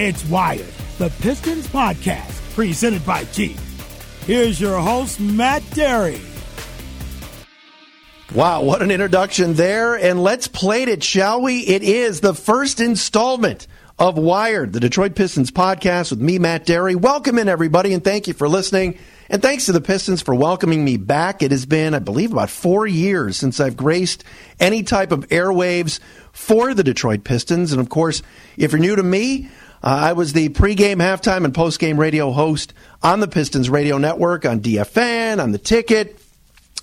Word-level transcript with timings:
It's 0.00 0.24
Wired, 0.26 0.72
the 0.98 1.08
Pistons 1.20 1.66
podcast, 1.66 2.54
presented 2.54 3.04
by 3.04 3.24
Jeep. 3.32 3.58
Here's 4.26 4.60
your 4.60 4.78
host, 4.78 5.18
Matt 5.18 5.62
Dery. 5.72 6.20
Wow, 8.32 8.62
what 8.62 8.80
an 8.80 8.92
introduction 8.92 9.54
there. 9.54 9.96
And 9.96 10.22
let's 10.22 10.46
play 10.46 10.84
it, 10.84 11.02
shall 11.02 11.42
we? 11.42 11.62
It 11.62 11.82
is 11.82 12.20
the 12.20 12.32
first 12.32 12.78
installment 12.78 13.66
of 13.98 14.16
Wired, 14.16 14.72
the 14.72 14.78
Detroit 14.78 15.16
Pistons 15.16 15.50
podcast 15.50 16.10
with 16.10 16.20
me, 16.20 16.38
Matt 16.38 16.64
Dery. 16.64 16.94
Welcome 16.94 17.36
in, 17.36 17.48
everybody, 17.48 17.92
and 17.92 18.04
thank 18.04 18.28
you 18.28 18.34
for 18.34 18.48
listening. 18.48 19.00
And 19.28 19.42
thanks 19.42 19.66
to 19.66 19.72
the 19.72 19.80
Pistons 19.80 20.22
for 20.22 20.32
welcoming 20.32 20.84
me 20.84 20.96
back. 20.96 21.42
It 21.42 21.50
has 21.50 21.66
been, 21.66 21.92
I 21.92 21.98
believe, 21.98 22.30
about 22.30 22.50
four 22.50 22.86
years 22.86 23.36
since 23.36 23.58
I've 23.58 23.76
graced 23.76 24.22
any 24.60 24.84
type 24.84 25.10
of 25.10 25.26
airwaves 25.30 25.98
for 26.30 26.72
the 26.72 26.84
Detroit 26.84 27.24
Pistons. 27.24 27.72
And 27.72 27.80
of 27.80 27.88
course, 27.88 28.22
if 28.56 28.70
you're 28.70 28.80
new 28.80 28.94
to 28.94 29.02
me, 29.02 29.48
I 29.82 30.12
was 30.12 30.32
the 30.32 30.48
pregame, 30.48 30.96
halftime, 30.96 31.44
and 31.44 31.54
postgame 31.54 31.98
radio 31.98 32.32
host 32.32 32.74
on 33.02 33.20
the 33.20 33.28
Pistons 33.28 33.70
radio 33.70 33.98
network, 33.98 34.44
on 34.44 34.60
DFN, 34.60 35.40
on 35.40 35.52
the 35.52 35.58
ticket. 35.58 36.18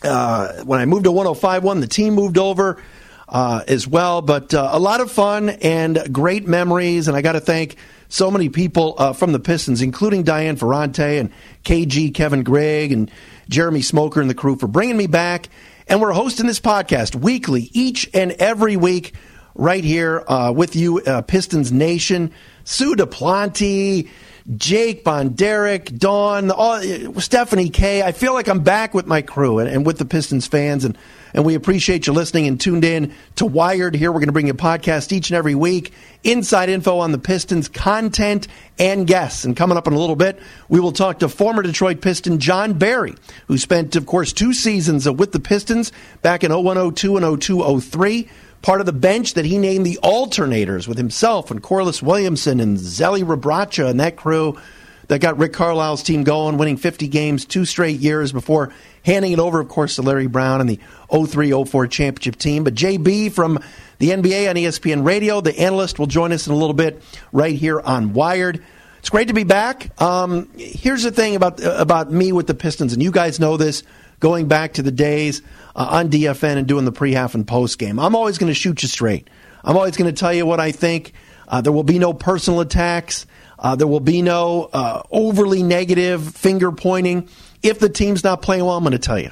Uh, 0.02 0.63
when 0.63 0.80
I 0.80 0.86
moved 0.86 1.05
to 1.05 1.12
105.1, 1.12 1.81
the 1.81 1.88
team 1.88 2.13
moved 2.13 2.38
over 2.38 2.81
uh, 3.27 3.63
as 3.67 3.88
well. 3.88 4.22
But 4.22 4.53
uh, 4.53 4.70
a 4.72 4.80
lot 4.80 5.02
of 5.02 5.12
fun 5.12 5.50
and 5.50 6.13
great 6.13 6.48
memories. 6.48 7.08
And 7.08 7.17
I 7.17 7.22
got 7.22 7.34
to 7.34 7.39
thank 7.39 7.76
so 8.08 8.30
many 8.30 8.50
people 8.50 8.95
uh, 8.98 9.14
from 9.14 9.31
the 9.31 9.39
Pistons, 9.39 9.81
including 9.81 10.23
Diane 10.23 10.55
Ferrante 10.55 11.17
and 11.17 11.31
KG, 11.64 12.14
Kevin 12.14 12.44
Gregg, 12.44 12.91
and 12.91 13.12
Jeremy 13.50 13.81
Smoker 13.81 14.22
and 14.22 14.30
the 14.30 14.36
crew 14.36 14.55
for 14.55 14.67
bringing 14.67 14.98
me 14.98 15.08
back. 15.08 15.50
And 15.88 16.02
we're 16.02 16.14
hosting 16.14 16.48
this 16.48 16.59
podcast 16.59 17.16
weekly, 17.16 17.70
each 17.73 18.09
and 18.14 18.31
every 18.34 18.75
week, 18.75 19.14
right 19.53 19.84
here 19.84 20.23
uh, 20.27 20.52
with 20.55 20.75
you, 20.75 21.00
uh, 21.02 21.22
Pistons 21.22 21.72
Nation. 21.72 22.31
Sue 22.66 22.96
Duplanti, 22.96 24.10
Jake 24.58 25.04
Bonderek, 25.04 25.98
Dawn, 25.98 26.50
all, 26.50 26.81
Stephanie 27.20 27.70
K. 27.70 28.02
I 28.02 28.12
feel 28.12 28.34
like 28.34 28.48
I'm 28.48 28.62
back 28.62 28.95
with 28.95 29.06
my 29.06 29.22
crew 29.22 29.59
and, 29.59 29.70
and 29.70 29.86
with 29.86 30.00
the 30.00 30.06
Pistons 30.06 30.48
fans, 30.48 30.84
and, 30.84 30.98
and 31.36 31.45
we 31.45 31.54
appreciate 31.54 32.08
you 32.08 32.14
listening 32.14 32.48
and 32.48 32.59
tuned 32.59 32.84
in 32.84 33.14
to 33.36 33.45
Wired. 33.45 33.95
Here, 33.95 34.12
we're 34.12 34.20
going 34.20 34.30
to 34.30 34.34
bring 34.34 34.48
you 34.48 34.54
a 34.54 34.58
podcast 34.58 35.12
each 35.12 35.30
and 35.30 35.38
every 35.38 35.54
week, 35.54 35.94
inside 36.23 36.70
info 36.70 36.98
on 36.98 37.12
the 37.12 37.20
Pistons, 37.20 37.70
content, 37.70 38.48
and 38.80 39.06
guests. 39.06 39.45
And 39.45 39.56
coming 39.56 39.78
up 39.78 39.86
in 39.86 39.94
a 39.94 40.00
little 40.00 40.16
bit, 40.16 40.39
we 40.67 40.80
will 40.80 40.92
talk 40.92 41.20
to 41.20 41.30
former 41.30 41.61
Detroit 41.61 42.02
Piston 42.02 42.39
Jon 42.39 42.73
Barry, 42.73 43.14
who 43.48 43.59
spent, 43.59 43.95
of 43.95 44.08
course, 44.08 44.34
two 44.34 44.54
seasons 44.54 45.08
with 45.08 45.34
the 45.34 45.39
Pistons 45.39 45.92
back 46.23 46.44
in 46.44 46.52
0102 46.52 47.17
and 47.17 47.44
0203 47.44 48.28
part 48.66 48.80
of 48.80 48.88
the 48.88 48.94
bench 48.94 49.35
that 49.35 49.45
he 49.45 49.59
named 49.59 49.85
the 49.85 49.99
alternators 50.02 50.88
with 50.88 50.97
himself 50.97 51.52
and 51.52 51.61
Corliss 51.61 52.02
Williamson 52.02 52.59
and 52.59 52.80
Zelly 52.80 53.23
Rebraca 53.23 53.88
and 53.88 53.99
that 53.99 54.16
crew 54.16 54.59
that 55.08 55.21
got 55.21 55.38
Rick 55.38 55.53
Carlisle's 55.53 56.02
team 56.02 56.23
going, 56.23 56.58
winning 56.58 56.75
50 56.75 57.08
games 57.08 57.45
two 57.45 57.63
straight 57.63 57.99
years 57.99 58.31
before 58.31 58.73
handing 59.03 59.33
it 59.33 59.38
over, 59.38 59.59
of 59.59 59.69
course, 59.69 59.97
to 59.97 60.02
Larry 60.02 60.25
Brown 60.25 60.61
and 60.61 60.67
the 60.67 60.80
03 61.11 61.52
04 61.63 61.86
championship 61.86 62.38
team. 62.38 62.63
But 62.63 62.73
JB 62.73 63.33
from 63.33 63.59
the 63.99 64.09
NBA 64.09 64.49
on 64.49 64.55
ESPN 64.55 65.05
Radio, 65.05 65.41
the 65.41 65.59
analyst, 65.59 65.99
will 65.99 66.08
join 66.08 66.31
us 66.31 66.47
in 66.47 66.53
a 66.53 66.58
little 66.58 66.73
bit 66.73 67.03
right 67.31 67.53
here 67.53 67.80
on 67.80 68.13
Wired. 68.13 68.63
It's 68.97 69.11
great 69.11 69.27
to 69.27 69.36
be 69.36 69.43
back. 69.43 69.91
Um, 70.02 70.49
here's 70.58 71.03
the 71.03 71.11
thing 71.11 71.36
about 71.36 71.63
about 71.63 72.11
me 72.11 72.31
with 72.31 72.47
the 72.47 72.55
Pistons, 72.55 72.93
and 72.93 73.03
you 73.03 73.11
guys 73.11 73.39
know 73.39 73.58
this 73.58 73.83
going 74.19 74.47
back 74.47 74.73
to 74.73 74.81
the 74.81 74.91
days 74.91 75.43
uh, 75.76 75.88
on 75.92 76.09
DFN 76.09 76.58
and 76.58 76.68
doing 76.68 76.86
the 76.86 76.92
pre 76.92 77.12
half 77.12 77.36
and 77.36 77.48
post 77.48 77.78
game. 77.78 78.00
I'm 78.00 78.16
always 78.16 78.38
going 78.38 78.50
to 78.50 78.54
shoot 78.54 78.81
you 78.81 78.88
straight. 78.88 79.30
I'm 79.64 79.76
always 79.76 79.98
going 79.98 80.14
to 80.14 80.17
tell 80.17 80.34
you 80.34 80.45
what 80.45 80.59
I 80.59 80.72
think. 80.72 81.14
Uh, 81.48 81.62
there 81.62 81.73
will 81.73 81.84
be 81.84 82.00
no 82.00 82.14
personal 82.14 82.62
attacks. 82.62 83.26
Uh, 83.58 83.76
there 83.76 83.88
will 83.88 84.00
be 84.00 84.22
no 84.22 84.70
uh, 84.73 85.02
overly 85.12 85.64
negative 85.64 86.36
finger 86.36 86.72
pointing. 86.72 87.30
If 87.64 87.80
the 87.80 87.90
team's 87.90 88.23
not 88.23 88.42
playing 88.42 88.66
well, 88.66 88.78
I'm 88.78 88.84
going 88.84 88.94
to 88.94 89.00
tell 89.00 89.20
you. 89.20 89.32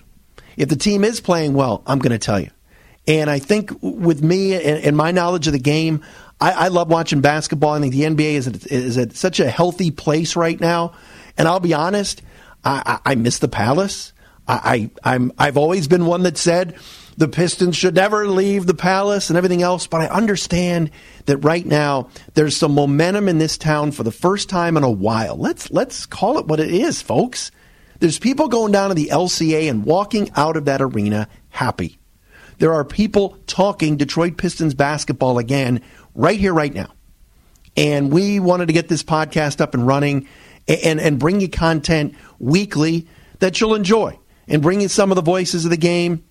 If 0.57 0.69
the 0.69 0.75
team 0.75 1.03
is 1.03 1.19
playing 1.19 1.53
well, 1.53 1.83
I'm 1.85 1.99
going 1.99 2.11
to 2.11 2.19
tell 2.19 2.39
you. 2.39 2.49
And 3.07 3.29
I 3.29 3.39
think 3.39 3.71
with 3.81 4.23
me 4.23 4.53
and, 4.53 4.83
and 4.83 4.95
my 4.95 5.11
knowledge 5.11 5.47
of 5.47 5.53
the 5.53 5.59
game, 5.59 6.03
I, 6.39 6.51
I, 6.51 6.67
love 6.69 6.89
watching 6.89 7.21
basketball. 7.21 7.73
I 7.73 7.79
think 7.79 7.93
the 7.93 8.03
NBA 8.03 8.33
is 8.33 8.47
at, 8.47 8.65
is 8.67 8.97
at 8.97 9.13
such 9.13 9.39
a 9.39 9.49
healthy 9.49 9.91
place 9.91 10.35
right 10.35 10.59
now. 10.59 10.93
And 11.37 11.47
I'll 11.47 11.59
be 11.59 11.73
honest, 11.73 12.21
I, 12.63 12.99
I, 13.05 13.11
I 13.11 13.15
miss 13.15 13.39
the 13.39 13.49
Palace. 13.49 14.12
I, 14.47 14.89
I 15.03 15.15
am 15.15 15.31
I've 15.37 15.57
always 15.57 15.87
been 15.87 16.05
one 16.05 16.23
that 16.23 16.37
said 16.37 16.75
the 17.15 17.27
Pistons 17.27 17.75
should 17.75 17.95
never 17.95 18.27
leave 18.27 18.65
the 18.65 18.73
Palace 18.73 19.29
and 19.29 19.37
everything 19.37 19.61
else, 19.61 19.87
but 19.87 20.01
I 20.01 20.07
understand 20.07 20.91
that 21.25 21.37
right 21.37 21.65
now 21.65 22.09
there's 22.33 22.57
some 22.57 22.73
momentum 22.73 23.29
in 23.29 23.37
this 23.37 23.57
town 23.57 23.91
for 23.91 24.03
the 24.03 24.11
first 24.11 24.49
time 24.49 24.75
in 24.75 24.83
a 24.83 24.91
while. 24.91 25.37
Let's 25.37 25.71
let's 25.71 26.05
call 26.05 26.39
it 26.39 26.47
what 26.47 26.59
it 26.59 26.71
is, 26.71 27.01
folks. 27.01 27.51
There's 27.99 28.19
people 28.19 28.47
going 28.47 28.71
down 28.71 28.89
to 28.89 28.95
the 28.95 29.09
LCA 29.11 29.69
and 29.69 29.85
walking 29.85 30.29
out 30.35 30.57
of 30.57 30.65
that 30.65 30.81
arena 30.81 31.27
happy. 31.49 31.99
There 32.57 32.73
are 32.73 32.83
people 32.83 33.37
talking 33.47 33.97
Detroit 33.97 34.37
Pistons 34.37 34.73
basketball 34.73 35.37
again 35.37 35.81
right 36.13 36.39
here, 36.39 36.53
right 36.53 36.73
now. 36.73 36.93
And 37.77 38.11
we 38.11 38.39
wanted 38.39 38.67
to 38.67 38.73
get 38.73 38.87
this 38.87 39.03
podcast 39.03 39.61
up 39.61 39.73
and 39.73 39.87
running 39.87 40.27
and, 40.67 40.99
and 40.99 41.17
bring 41.17 41.39
you 41.39 41.49
content 41.49 42.15
weekly 42.39 43.07
that 43.39 43.59
you'll 43.59 43.73
enjoy 43.73 44.19
and 44.47 44.61
bringing 44.61 44.87
some 44.87 45.11
of 45.11 45.15
the 45.15 45.21
voices 45.21 45.65
of 45.65 45.71
the 45.71 45.77
game, 45.77 46.23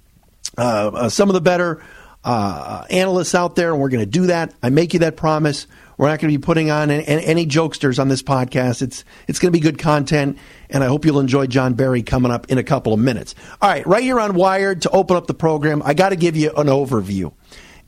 uh, 0.58 0.88
uh, 0.88 1.08
some 1.08 1.28
of 1.28 1.34
the 1.34 1.40
better 1.40 1.82
uh, 2.24 2.84
analysts 2.90 3.34
out 3.34 3.56
there, 3.56 3.72
and 3.72 3.80
we're 3.80 3.88
going 3.88 4.04
to 4.04 4.10
do 4.10 4.26
that. 4.26 4.54
I 4.62 4.70
make 4.70 4.92
you 4.92 5.00
that 5.00 5.16
promise. 5.16 5.66
We're 5.96 6.08
not 6.08 6.20
going 6.20 6.32
to 6.32 6.38
be 6.38 6.42
putting 6.42 6.70
on 6.70 6.90
any, 6.90 7.24
any, 7.24 7.46
jokesters 7.46 7.98
on 7.98 8.08
this 8.08 8.22
podcast. 8.22 8.82
It's 8.82 9.04
it's 9.28 9.38
going 9.38 9.52
to 9.52 9.56
be 9.56 9.60
good 9.60 9.78
content, 9.78 10.38
and 10.70 10.82
I 10.82 10.86
hope 10.86 11.04
you'll 11.04 11.20
enjoy 11.20 11.46
Jon 11.46 11.74
Barry 11.74 12.02
coming 12.02 12.32
up 12.32 12.50
in 12.50 12.58
a 12.58 12.62
couple 12.62 12.92
of 12.92 13.00
minutes. 13.00 13.34
All 13.60 13.68
right, 13.68 13.86
right 13.86 14.02
here 14.02 14.18
on 14.18 14.34
Wired 14.34 14.82
to 14.82 14.90
open 14.90 15.16
up 15.16 15.26
the 15.26 15.34
program, 15.34 15.82
I 15.84 15.94
got 15.94 16.10
to 16.10 16.16
give 16.16 16.36
you 16.36 16.50
an 16.56 16.66
overview. 16.68 17.32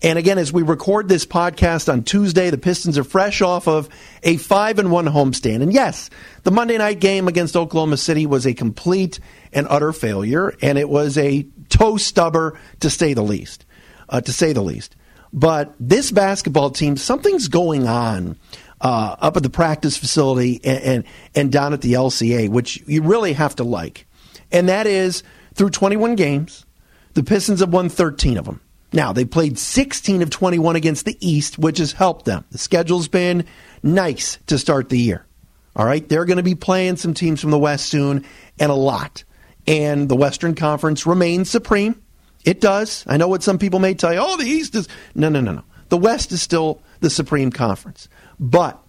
And 0.04 0.18
again, 0.18 0.36
as 0.36 0.52
we 0.52 0.62
record 0.62 1.08
this 1.08 1.24
podcast 1.24 1.90
on 1.90 2.02
Tuesday, 2.02 2.50
the 2.50 2.58
Pistons 2.58 2.98
are 2.98 3.04
fresh 3.04 3.40
off 3.40 3.66
of 3.66 3.88
a 4.22 4.36
five 4.36 4.78
and 4.78 4.90
one 4.90 5.06
homestand. 5.06 5.62
And 5.62 5.72
yes, 5.72 6.10
the 6.42 6.50
Monday 6.50 6.76
night 6.76 7.00
game 7.00 7.26
against 7.26 7.56
Oklahoma 7.56 7.96
City 7.96 8.26
was 8.26 8.46
a 8.46 8.52
complete 8.52 9.18
and 9.50 9.66
utter 9.70 9.94
failure, 9.94 10.54
and 10.60 10.76
it 10.76 10.90
was 10.90 11.16
a 11.16 11.46
toe 11.70 11.96
stubber 11.96 12.60
to 12.80 12.90
say 12.90 13.14
the 13.14 13.22
least. 13.22 13.64
Uh, 14.06 14.20
to 14.20 14.30
say 14.30 14.52
the 14.52 14.60
least. 14.60 14.94
But 15.32 15.74
this 15.80 16.10
basketball 16.10 16.68
team, 16.68 16.98
something's 16.98 17.48
going 17.48 17.86
on 17.86 18.36
uh, 18.82 19.16
up 19.18 19.38
at 19.38 19.42
the 19.42 19.48
practice 19.48 19.96
facility 19.96 20.60
and, 20.64 20.82
and, 20.82 21.04
and 21.34 21.50
down 21.50 21.72
at 21.72 21.80
the 21.80 21.94
LCA, 21.94 22.50
which 22.50 22.82
you 22.86 23.00
really 23.00 23.32
have 23.32 23.56
to 23.56 23.64
like. 23.64 24.06
And 24.52 24.68
that 24.68 24.86
is 24.86 25.22
through 25.54 25.70
21 25.70 26.14
games, 26.14 26.66
the 27.14 27.22
Pistons 27.22 27.60
have 27.60 27.72
won 27.72 27.88
13 27.88 28.36
of 28.36 28.44
them. 28.44 28.60
Now, 28.94 29.12
they 29.12 29.24
played 29.24 29.58
16 29.58 30.22
of 30.22 30.30
21 30.30 30.76
against 30.76 31.04
the 31.04 31.18
East, 31.20 31.58
which 31.58 31.78
has 31.78 31.90
helped 31.90 32.26
them. 32.26 32.44
The 32.52 32.58
schedule's 32.58 33.08
been 33.08 33.44
nice 33.82 34.38
to 34.46 34.56
start 34.56 34.88
the 34.88 34.98
year. 34.98 35.26
All 35.74 35.84
right, 35.84 36.08
they're 36.08 36.24
going 36.24 36.36
to 36.36 36.44
be 36.44 36.54
playing 36.54 36.94
some 36.96 37.12
teams 37.12 37.40
from 37.40 37.50
the 37.50 37.58
West 37.58 37.86
soon, 37.86 38.24
and 38.60 38.70
a 38.70 38.76
lot. 38.76 39.24
And 39.66 40.08
the 40.08 40.14
Western 40.14 40.54
Conference 40.54 41.06
remains 41.06 41.50
supreme. 41.50 42.00
It 42.44 42.60
does. 42.60 43.04
I 43.08 43.16
know 43.16 43.26
what 43.26 43.42
some 43.42 43.58
people 43.58 43.80
may 43.80 43.94
tell 43.94 44.12
you. 44.12 44.20
Oh, 44.22 44.36
the 44.36 44.44
East 44.44 44.76
is. 44.76 44.86
No, 45.16 45.28
no, 45.28 45.40
no, 45.40 45.54
no. 45.54 45.64
The 45.88 45.98
West 45.98 46.30
is 46.30 46.40
still 46.40 46.80
the 47.00 47.10
supreme 47.10 47.50
conference. 47.50 48.08
But 48.38 48.80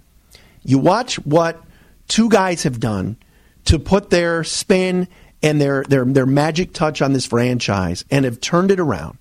you 0.64 0.78
watch 0.78 1.16
what 1.26 1.64
two 2.08 2.30
guys 2.30 2.62
have 2.62 2.80
done 2.80 3.18
to 3.66 3.80
put 3.80 4.12
their 4.12 4.44
spin 4.44 5.08
and 5.42 5.60
their, 5.60 5.84
their, 5.90 6.06
their 6.06 6.28
magic 6.28 6.74
touch 6.74 7.02
on 7.02 7.14
this 7.14 7.26
franchise 7.26 8.06
and 8.12 8.24
have 8.24 8.40
turned 8.40 8.70
it 8.70 8.80
around. 8.80 9.18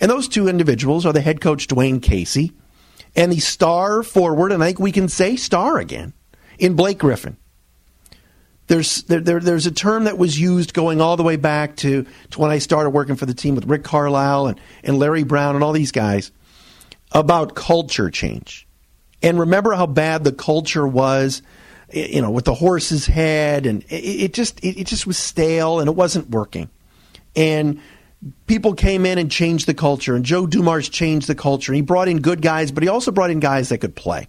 And 0.00 0.10
those 0.10 0.28
two 0.28 0.48
individuals 0.48 1.04
are 1.04 1.12
the 1.12 1.20
head 1.20 1.40
coach, 1.40 1.68
Dwane 1.68 2.02
Casey, 2.02 2.52
and 3.14 3.30
the 3.30 3.40
star 3.40 4.02
forward, 4.02 4.52
and 4.52 4.62
I 4.62 4.66
think 4.66 4.78
we 4.78 4.92
can 4.92 5.08
say 5.08 5.36
star 5.36 5.78
again, 5.78 6.14
in 6.58 6.74
Blake 6.74 6.98
Griffin. 6.98 7.36
There's, 8.66 9.02
there, 9.04 9.20
there, 9.20 9.40
there's 9.40 9.66
a 9.66 9.72
term 9.72 10.04
that 10.04 10.16
was 10.16 10.38
used 10.38 10.74
going 10.74 11.00
all 11.00 11.16
the 11.16 11.24
way 11.24 11.36
back 11.36 11.76
to, 11.76 12.06
to 12.30 12.40
when 12.40 12.50
I 12.52 12.58
started 12.58 12.90
working 12.90 13.16
for 13.16 13.26
the 13.26 13.34
team 13.34 13.56
with 13.56 13.66
Rick 13.66 13.82
Carlisle 13.82 14.46
and, 14.46 14.60
and 14.84 14.98
Larry 14.98 15.24
Brown 15.24 15.56
and 15.56 15.64
all 15.64 15.72
these 15.72 15.90
guys 15.90 16.30
about 17.12 17.56
culture 17.56 18.10
change. 18.10 18.68
And 19.22 19.40
remember 19.40 19.72
how 19.72 19.86
bad 19.86 20.22
the 20.22 20.32
culture 20.32 20.86
was, 20.86 21.42
you 21.92 22.22
know, 22.22 22.30
with 22.30 22.44
the 22.44 22.54
horse's 22.54 23.06
head, 23.06 23.66
and 23.66 23.82
it, 23.88 24.04
it 24.04 24.34
just 24.34 24.60
it, 24.60 24.80
it 24.80 24.86
just 24.86 25.06
was 25.06 25.18
stale 25.18 25.80
and 25.80 25.88
it 25.88 25.96
wasn't 25.96 26.30
working. 26.30 26.70
And 27.34 27.80
people 28.46 28.74
came 28.74 29.06
in 29.06 29.18
and 29.18 29.30
changed 29.30 29.66
the 29.66 29.74
culture, 29.74 30.14
and 30.14 30.24
Joe 30.24 30.46
Dumars 30.46 30.88
changed 30.88 31.26
the 31.26 31.34
culture. 31.34 31.72
He 31.72 31.80
brought 31.80 32.08
in 32.08 32.20
good 32.20 32.42
guys, 32.42 32.70
but 32.70 32.82
he 32.82 32.88
also 32.88 33.10
brought 33.10 33.30
in 33.30 33.40
guys 33.40 33.70
that 33.70 33.78
could 33.78 33.96
play. 33.96 34.28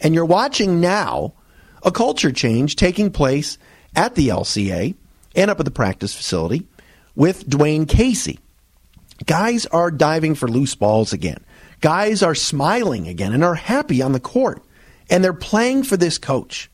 And 0.00 0.14
you're 0.14 0.24
watching 0.24 0.80
now 0.80 1.34
a 1.82 1.90
culture 1.90 2.32
change 2.32 2.76
taking 2.76 3.10
place 3.10 3.58
at 3.94 4.14
the 4.14 4.28
LCA 4.28 4.94
and 5.34 5.50
up 5.50 5.60
at 5.60 5.64
the 5.64 5.70
practice 5.70 6.14
facility 6.14 6.66
with 7.14 7.48
Dwane 7.48 7.88
Casey. 7.88 8.38
Guys 9.26 9.66
are 9.66 9.90
diving 9.90 10.34
for 10.34 10.48
loose 10.48 10.74
balls 10.74 11.12
again. 11.12 11.44
Guys 11.80 12.22
are 12.22 12.34
smiling 12.34 13.08
again 13.08 13.32
and 13.32 13.44
are 13.44 13.54
happy 13.54 14.00
on 14.00 14.12
the 14.12 14.20
court. 14.20 14.62
And 15.10 15.22
they're 15.22 15.32
playing 15.32 15.82
for 15.82 15.96
this 15.96 16.18
coach. 16.18 16.70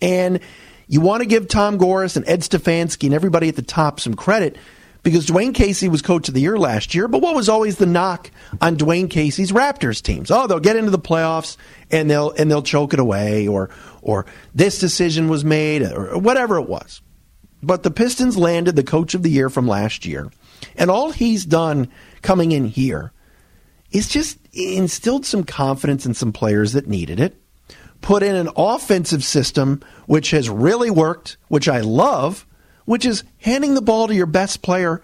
And 0.00 0.40
you 0.88 1.00
want 1.00 1.22
to 1.22 1.28
give 1.28 1.48
Tom 1.48 1.78
Gores 1.78 2.16
and 2.16 2.28
Ed 2.28 2.40
Stefanski 2.40 3.04
and 3.04 3.14
everybody 3.14 3.48
at 3.48 3.56
the 3.56 3.62
top 3.62 4.00
some 4.00 4.14
credit 4.14 4.56
because 5.02 5.26
Dwane 5.26 5.54
Casey 5.54 5.88
was 5.88 6.02
coach 6.02 6.28
of 6.28 6.34
the 6.34 6.40
year 6.40 6.58
last 6.58 6.94
year. 6.94 7.08
But 7.08 7.22
what 7.22 7.34
was 7.34 7.48
always 7.48 7.76
the 7.76 7.86
knock 7.86 8.30
on 8.60 8.76
Dwane 8.76 9.10
Casey's 9.10 9.52
Raptors 9.52 10.02
teams? 10.02 10.30
Oh, 10.30 10.46
they'll 10.46 10.60
get 10.60 10.76
into 10.76 10.90
the 10.90 10.98
playoffs 10.98 11.56
and 11.90 12.10
they'll 12.10 12.30
and 12.32 12.50
they'll 12.50 12.62
choke 12.62 12.92
it 12.92 13.00
away, 13.00 13.48
or 13.48 13.70
or 14.00 14.26
this 14.54 14.78
decision 14.78 15.28
was 15.28 15.44
made, 15.44 15.82
or 15.82 16.18
whatever 16.18 16.56
it 16.56 16.68
was. 16.68 17.02
But 17.62 17.82
the 17.82 17.90
Pistons 17.90 18.36
landed 18.36 18.74
the 18.74 18.82
coach 18.82 19.14
of 19.14 19.22
the 19.22 19.30
year 19.30 19.48
from 19.48 19.68
last 19.68 20.04
year, 20.04 20.30
and 20.76 20.90
all 20.90 21.12
he's 21.12 21.44
done 21.44 21.88
coming 22.22 22.52
in 22.52 22.66
here 22.66 23.12
is 23.90 24.08
just 24.08 24.38
instilled 24.52 25.26
some 25.26 25.44
confidence 25.44 26.06
in 26.06 26.14
some 26.14 26.32
players 26.32 26.72
that 26.72 26.88
needed 26.88 27.20
it. 27.20 27.36
Put 28.00 28.24
in 28.24 28.34
an 28.34 28.48
offensive 28.56 29.22
system 29.22 29.80
which 30.06 30.32
has 30.32 30.48
really 30.50 30.90
worked, 30.90 31.36
which 31.48 31.68
I 31.68 31.80
love 31.80 32.46
which 32.84 33.04
is 33.04 33.24
handing 33.38 33.74
the 33.74 33.82
ball 33.82 34.08
to 34.08 34.14
your 34.14 34.26
best 34.26 34.62
player 34.62 35.02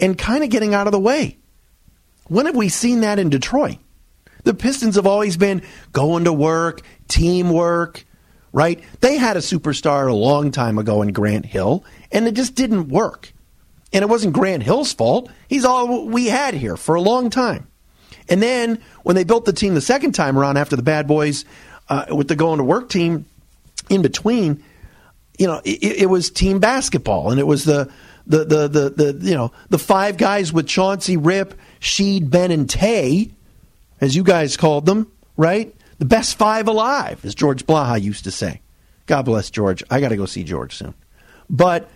and 0.00 0.18
kind 0.18 0.44
of 0.44 0.50
getting 0.50 0.74
out 0.74 0.86
of 0.86 0.92
the 0.92 1.00
way. 1.00 1.38
When 2.28 2.46
have 2.46 2.56
we 2.56 2.68
seen 2.68 3.00
that 3.00 3.18
in 3.18 3.30
Detroit? 3.30 3.78
The 4.44 4.54
Pistons 4.54 4.96
have 4.96 5.06
always 5.06 5.36
been 5.36 5.62
going 5.92 6.24
to 6.24 6.32
work, 6.32 6.82
teamwork, 7.08 8.04
right? 8.52 8.82
They 9.00 9.16
had 9.16 9.36
a 9.36 9.40
superstar 9.40 10.08
a 10.08 10.14
long 10.14 10.50
time 10.50 10.78
ago 10.78 11.02
in 11.02 11.12
Grant 11.12 11.46
Hill, 11.46 11.84
and 12.12 12.26
it 12.26 12.34
just 12.34 12.54
didn't 12.54 12.88
work. 12.88 13.32
And 13.92 14.02
it 14.02 14.08
wasn't 14.08 14.34
Grant 14.34 14.62
Hill's 14.62 14.92
fault. 14.92 15.30
He's 15.48 15.64
all 15.64 16.06
we 16.06 16.26
had 16.26 16.54
here 16.54 16.76
for 16.76 16.94
a 16.94 17.00
long 17.00 17.30
time. 17.30 17.68
And 18.28 18.42
then 18.42 18.80
when 19.02 19.16
they 19.16 19.24
built 19.24 19.44
the 19.44 19.52
team 19.52 19.74
the 19.74 19.80
second 19.80 20.12
time 20.12 20.38
around 20.38 20.56
after 20.56 20.76
the 20.76 20.82
Bad 20.82 21.06
Boys 21.06 21.44
uh, 21.88 22.06
with 22.10 22.28
the 22.28 22.36
going 22.36 22.58
to 22.58 22.64
work 22.64 22.88
team 22.88 23.26
in 23.88 24.02
between, 24.02 24.64
you 25.38 25.46
know, 25.46 25.60
it, 25.64 26.02
it, 26.02 26.06
was 26.06 26.30
team 26.30 26.60
basketball, 26.60 27.30
and 27.30 27.40
it 27.40 27.46
was 27.46 27.64
the, 27.64 27.90
the 28.26 28.44
the, 28.44 28.68
the 28.68 28.90
the 28.90 29.18
you 29.26 29.34
know 29.34 29.52
the 29.68 29.78
five 29.78 30.16
guys 30.16 30.52
with 30.52 30.66
Chauncey, 30.66 31.16
Rip, 31.16 31.54
Sheed, 31.80 32.30
Ben, 32.30 32.50
and 32.50 32.68
Tay, 32.70 33.32
as 34.00 34.14
you 34.14 34.22
guys 34.22 34.56
called 34.56 34.86
them, 34.86 35.10
right? 35.36 35.74
The 35.98 36.04
best 36.04 36.38
five 36.38 36.68
alive, 36.68 37.24
as 37.24 37.34
George 37.34 37.66
Blaha 37.66 38.00
used 38.00 38.24
to 38.24 38.30
say. 38.30 38.60
God 39.06 39.22
bless 39.24 39.50
George. 39.50 39.82
I 39.90 40.00
got 40.00 40.08
to 40.08 40.16
go 40.16 40.26
see 40.26 40.44
George 40.44 40.76
soon. 40.76 40.94
But 41.50 41.90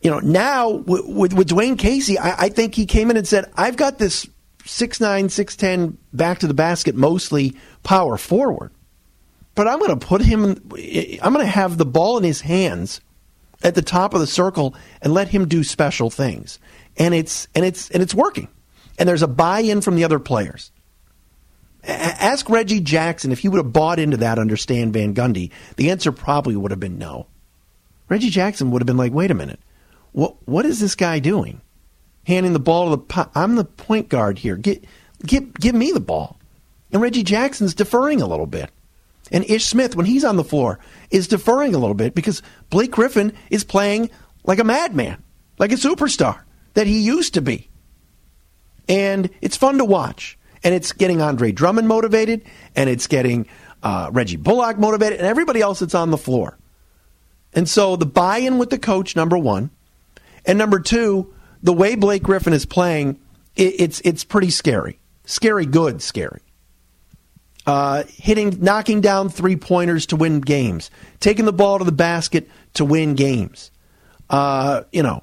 you 0.00 0.10
know, 0.10 0.20
now 0.20 0.70
with, 0.70 1.06
with, 1.06 1.32
with 1.32 1.48
Dwane 1.48 1.78
Casey, 1.78 2.18
I, 2.18 2.44
I 2.44 2.48
think 2.48 2.74
he 2.74 2.86
came 2.86 3.10
in 3.10 3.16
and 3.16 3.26
said, 3.26 3.50
"I've 3.56 3.76
got 3.76 3.98
this 3.98 4.26
six 4.64 5.00
nine, 5.00 5.28
six 5.28 5.56
ten 5.56 5.98
back 6.12 6.38
to 6.40 6.46
the 6.46 6.54
basket, 6.54 6.94
mostly 6.94 7.56
power 7.82 8.16
forward." 8.16 8.70
But 9.54 9.68
I'm 9.68 9.78
going 9.78 9.98
to 9.98 10.06
put 10.06 10.22
him, 10.22 10.44
I'm 10.44 11.32
going 11.32 11.46
to 11.46 11.52
have 11.52 11.78
the 11.78 11.86
ball 11.86 12.18
in 12.18 12.24
his 12.24 12.40
hands 12.40 13.00
at 13.62 13.74
the 13.74 13.82
top 13.82 14.14
of 14.14 14.20
the 14.20 14.26
circle 14.26 14.74
and 15.00 15.12
let 15.12 15.28
him 15.28 15.48
do 15.48 15.64
special 15.64 16.10
things. 16.10 16.58
And 16.96 17.14
it's, 17.14 17.48
and 17.54 17.64
it's, 17.64 17.90
and 17.90 18.02
it's 18.02 18.14
working. 18.14 18.48
And 18.98 19.08
there's 19.08 19.22
a 19.22 19.28
buy 19.28 19.60
in 19.60 19.80
from 19.80 19.96
the 19.96 20.04
other 20.04 20.18
players. 20.18 20.70
Ask 21.86 22.48
Reggie 22.48 22.80
Jackson 22.80 23.30
if 23.30 23.40
he 23.40 23.48
would 23.48 23.58
have 23.58 23.72
bought 23.72 23.98
into 23.98 24.16
that 24.18 24.38
under 24.38 24.56
Stan 24.56 24.92
Van 24.92 25.14
Gundy. 25.14 25.50
The 25.76 25.90
answer 25.90 26.12
probably 26.12 26.56
would 26.56 26.70
have 26.70 26.80
been 26.80 26.98
no. 26.98 27.26
Reggie 28.08 28.30
Jackson 28.30 28.70
would 28.70 28.80
have 28.80 28.86
been 28.86 28.96
like, 28.96 29.12
wait 29.12 29.30
a 29.30 29.34
minute. 29.34 29.60
What, 30.12 30.36
what 30.46 30.64
is 30.64 30.80
this 30.80 30.94
guy 30.94 31.18
doing? 31.18 31.60
Handing 32.26 32.54
the 32.54 32.58
ball 32.58 32.96
to 32.96 33.04
the, 33.04 33.30
I'm 33.34 33.56
the 33.56 33.64
point 33.64 34.08
guard 34.08 34.38
here. 34.38 34.56
Get, 34.56 34.84
give, 35.26 35.52
give 35.54 35.74
me 35.74 35.92
the 35.92 36.00
ball. 36.00 36.38
And 36.92 37.02
Reggie 37.02 37.22
Jackson's 37.22 37.74
deferring 37.74 38.22
a 38.22 38.26
little 38.26 38.46
bit. 38.46 38.70
And 39.32 39.44
Ish 39.48 39.66
Smith, 39.66 39.96
when 39.96 40.06
he's 40.06 40.24
on 40.24 40.36
the 40.36 40.44
floor, 40.44 40.78
is 41.10 41.28
deferring 41.28 41.74
a 41.74 41.78
little 41.78 41.94
bit 41.94 42.14
because 42.14 42.42
Blake 42.70 42.90
Griffin 42.90 43.32
is 43.50 43.64
playing 43.64 44.10
like 44.44 44.58
a 44.58 44.64
madman, 44.64 45.22
like 45.58 45.72
a 45.72 45.76
superstar 45.76 46.42
that 46.74 46.86
he 46.86 47.00
used 47.00 47.34
to 47.34 47.42
be. 47.42 47.70
And 48.88 49.30
it's 49.40 49.56
fun 49.56 49.78
to 49.78 49.84
watch. 49.84 50.38
And 50.62 50.74
it's 50.74 50.92
getting 50.92 51.20
Andre 51.20 51.52
Drummond 51.52 51.88
motivated, 51.88 52.42
and 52.74 52.88
it's 52.88 53.06
getting 53.06 53.46
uh, 53.82 54.10
Reggie 54.12 54.36
Bullock 54.36 54.78
motivated, 54.78 55.18
and 55.18 55.26
everybody 55.26 55.60
else 55.60 55.80
that's 55.80 55.94
on 55.94 56.10
the 56.10 56.16
floor. 56.16 56.58
And 57.52 57.68
so 57.68 57.96
the 57.96 58.06
buy 58.06 58.38
in 58.38 58.58
with 58.58 58.70
the 58.70 58.78
coach, 58.78 59.14
number 59.14 59.36
one. 59.38 59.70
And 60.46 60.58
number 60.58 60.80
two, 60.80 61.34
the 61.62 61.72
way 61.72 61.94
Blake 61.94 62.22
Griffin 62.22 62.52
is 62.52 62.66
playing, 62.66 63.20
it, 63.56 63.74
it's, 63.78 64.00
it's 64.04 64.24
pretty 64.24 64.50
scary. 64.50 64.98
Scary, 65.26 65.66
good, 65.66 66.02
scary 66.02 66.40
uh, 67.66 68.04
hitting, 68.08 68.58
knocking 68.60 69.00
down 69.00 69.28
three 69.28 69.56
pointers 69.56 70.06
to 70.06 70.16
win 70.16 70.40
games, 70.40 70.90
taking 71.20 71.44
the 71.44 71.52
ball 71.52 71.78
to 71.78 71.84
the 71.84 71.92
basket 71.92 72.48
to 72.74 72.84
win 72.84 73.14
games. 73.14 73.70
Uh, 74.28 74.82
you 74.92 75.02
know, 75.02 75.22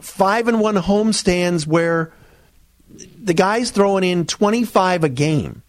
five 0.00 0.48
and 0.48 0.60
one 0.60 0.76
home 0.76 1.12
stands 1.12 1.66
where 1.66 2.12
the 3.22 3.34
guy's 3.34 3.70
throwing 3.70 4.04
in 4.04 4.26
25 4.26 5.04
a 5.04 5.08
game, 5.08 5.62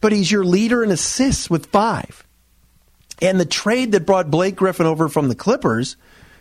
but 0.00 0.12
he's 0.12 0.30
your 0.30 0.44
leader 0.44 0.82
in 0.82 0.90
assists 0.90 1.48
with 1.48 1.66
five. 1.66 2.26
And 3.20 3.38
the 3.38 3.46
trade 3.46 3.92
that 3.92 4.04
brought 4.06 4.30
Blake 4.30 4.56
Griffin 4.56 4.86
over 4.86 5.08
from 5.08 5.28
the 5.28 5.36
Clippers, 5.36 5.96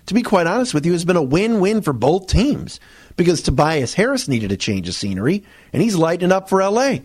to 0.07 0.15
be 0.15 0.23
quite 0.23 0.47
honest 0.47 0.73
with 0.73 0.85
you, 0.85 0.93
has 0.93 1.05
been 1.05 1.15
a 1.15 1.21
win 1.21 1.59
win 1.59 1.83
for 1.83 1.93
both 1.93 2.25
teams 2.25 2.79
because 3.17 3.43
Tobias 3.43 3.93
Harris 3.93 4.27
needed 4.27 4.51
a 4.51 4.57
change 4.57 4.87
of 4.87 4.95
scenery, 4.95 5.43
and 5.73 5.83
he's 5.83 5.95
lighting 5.95 6.31
up 6.31 6.49
for 6.49 6.67
LA. 6.67 6.99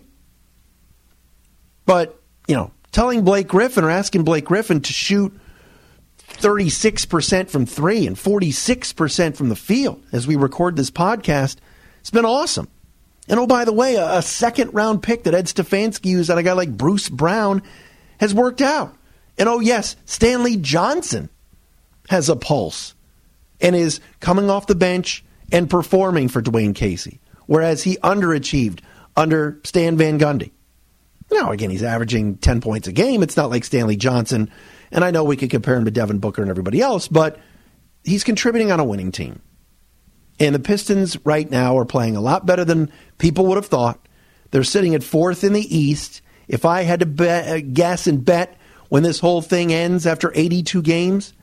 But, 1.87 2.21
you 2.47 2.55
know, 2.55 2.71
telling 2.91 3.23
Blake 3.23 3.47
Griffin 3.47 3.83
or 3.83 3.89
asking 3.89 4.23
Blake 4.23 4.45
Griffin 4.45 4.81
to 4.81 4.93
shoot 4.93 5.33
36% 6.33 7.49
from 7.49 7.65
three 7.65 8.05
and 8.05 8.15
46% 8.15 9.35
from 9.35 9.49
the 9.49 9.55
field 9.55 10.03
as 10.11 10.27
we 10.27 10.35
record 10.35 10.75
this 10.75 10.91
podcast, 10.91 11.55
it's 12.01 12.11
been 12.11 12.25
awesome. 12.25 12.67
And 13.29 13.39
oh, 13.39 13.47
by 13.47 13.65
the 13.65 13.73
way, 13.73 13.95
a, 13.95 14.17
a 14.17 14.21
second 14.21 14.73
round 14.73 15.01
pick 15.01 15.23
that 15.23 15.33
Ed 15.33 15.45
Stefanski 15.45 16.05
used 16.05 16.29
on 16.29 16.37
a 16.37 16.43
guy 16.43 16.53
like 16.53 16.75
Bruce 16.75 17.09
Brown 17.09 17.63
has 18.19 18.33
worked 18.33 18.61
out. 18.61 18.95
And 19.37 19.47
oh, 19.47 19.59
yes, 19.59 19.95
Stanley 20.05 20.57
Johnson 20.57 21.29
has 22.09 22.29
a 22.29 22.35
pulse 22.35 22.95
and 23.61 23.75
is 23.75 24.01
coming 24.19 24.49
off 24.49 24.67
the 24.67 24.75
bench 24.75 25.23
and 25.51 25.69
performing 25.69 26.27
for 26.27 26.41
Dwane 26.41 26.75
Casey, 26.75 27.21
whereas 27.45 27.83
he 27.83 27.95
underachieved 27.97 28.81
under 29.15 29.59
Stan 29.63 29.97
Van 29.97 30.19
Gundy. 30.19 30.51
Now, 31.31 31.51
again, 31.51 31.69
he's 31.69 31.83
averaging 31.83 32.37
10 32.37 32.61
points 32.61 32.87
a 32.87 32.91
game. 32.91 33.21
It's 33.21 33.37
not 33.37 33.49
like 33.49 33.65
Stanley 33.65 33.97
Johnson. 33.97 34.49
And 34.91 35.03
I 35.03 35.11
know 35.11 35.23
we 35.23 35.37
could 35.37 35.49
compare 35.49 35.75
him 35.75 35.85
to 35.85 35.91
Devin 35.91 36.19
Booker 36.19 36.41
and 36.41 36.49
everybody 36.49 36.81
else, 36.81 37.07
but 37.07 37.39
he's 38.03 38.23
contributing 38.23 38.71
on 38.71 38.79
a 38.79 38.85
winning 38.85 39.11
team. 39.11 39.41
And 40.39 40.55
the 40.55 40.59
Pistons 40.59 41.17
right 41.25 41.49
now 41.49 41.77
are 41.77 41.85
playing 41.85 42.15
a 42.15 42.21
lot 42.21 42.45
better 42.45 42.63
than 42.63 42.91
people 43.17 43.47
would 43.47 43.57
have 43.57 43.65
thought. 43.65 44.07
They're 44.51 44.63
sitting 44.63 44.95
at 44.95 45.03
fourth 45.03 45.43
in 45.43 45.53
the 45.53 45.77
East. 45.77 46.21
If 46.47 46.63
I 46.63 46.83
had 46.83 46.99
to 47.01 47.29
uh, 47.29 47.59
guess 47.73 48.07
and 48.07 48.23
bet 48.23 48.57
when 48.89 49.03
this 49.03 49.19
whole 49.19 49.41
thing 49.41 49.73
ends 49.73 50.05
after 50.05 50.31
82 50.33 50.81
games, 50.81 51.33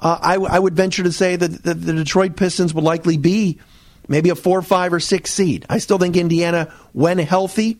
uh, 0.00 0.18
I, 0.20 0.34
I, 0.36 0.58
would 0.58 0.74
venture 0.74 1.02
to 1.02 1.12
say 1.12 1.36
that 1.36 1.62
the, 1.62 1.74
the 1.74 1.92
Detroit 1.92 2.34
Pistons 2.34 2.72
would 2.74 2.82
likely 2.82 3.18
be 3.18 3.60
maybe 4.08 4.30
a 4.30 4.34
four, 4.34 4.62
five, 4.62 4.92
or 4.92 4.98
six 4.98 5.30
seed. 5.30 5.66
I 5.68 5.78
still 5.78 5.98
think 5.98 6.16
Indiana, 6.16 6.72
when 6.92 7.18
healthy, 7.18 7.78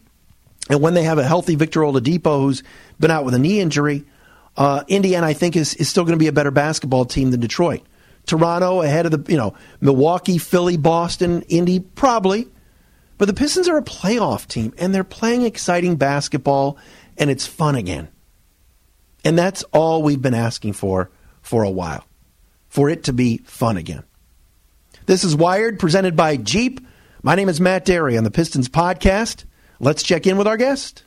and 0.71 0.81
when 0.81 0.95
they 0.95 1.03
have 1.03 1.19
a 1.19 1.25
healthy 1.25 1.57
Victor 1.57 1.81
Oladipo, 1.81 2.41
who's 2.41 2.63
been 3.01 3.11
out 3.11 3.25
with 3.25 3.35
a 3.35 3.39
knee 3.39 3.61
injury, 3.61 4.05
uh, 4.57 4.85
Indiana, 4.87 5.27
I 5.27 5.33
think, 5.33 5.57
is, 5.57 5.75
is 5.75 5.89
still 5.89 6.05
going 6.05 6.17
to 6.17 6.23
be 6.23 6.29
a 6.29 6.33
better 6.33 6.53
basketball 6.53 7.05
team 7.05 7.33
than 7.33 7.41
Detroit. 7.41 7.83
Toronto 8.25 8.81
ahead 8.83 9.05
of 9.05 9.13
the, 9.13 9.33
you 9.33 9.37
know, 9.37 9.55
Milwaukee, 9.81 10.39
Philly, 10.39 10.77
Boston, 10.77 11.43
Indy, 11.49 11.81
probably. 11.81 12.47
But 13.19 13.27
the 13.27 13.35
Pistons 13.35 13.69
are 13.69 13.79
a 13.79 13.83
playoff 13.83 14.47
team, 14.47 14.73
and 14.79 14.95
they're 14.95 15.03
playing 15.03 15.43
exciting 15.43 15.97
basketball, 15.97 16.79
and 17.19 17.31
it's 17.31 17.47
fun 17.47 17.75
again. 17.75 18.09
And 19.25 19.37
that's 19.37 19.65
all 19.73 20.03
we've 20.03 20.23
been 20.23 20.35
asking 20.35 20.75
for 20.75 21.11
for 21.43 21.65
a 21.65 21.71
while, 21.71 22.05
for 22.69 22.89
it 22.89 23.05
to 23.05 23.13
be 23.13 23.39
fun 23.39 23.77
again. 23.77 24.05
This 25.07 25.25
is 25.25 25.35
Wired, 25.35 25.81
presented 25.81 26.15
by 26.15 26.37
Jeep. 26.37 26.81
My 27.23 27.35
name 27.35 27.49
is 27.49 27.61
Matt 27.61 27.85
Dery 27.85 28.17
on 28.17 28.25
the 28.25 28.31
Pistons 28.31 28.69
Podcast. 28.69 29.45
Let's 29.83 30.03
check 30.03 30.27
in 30.27 30.37
with 30.37 30.47
our 30.47 30.59
guest. 30.59 31.05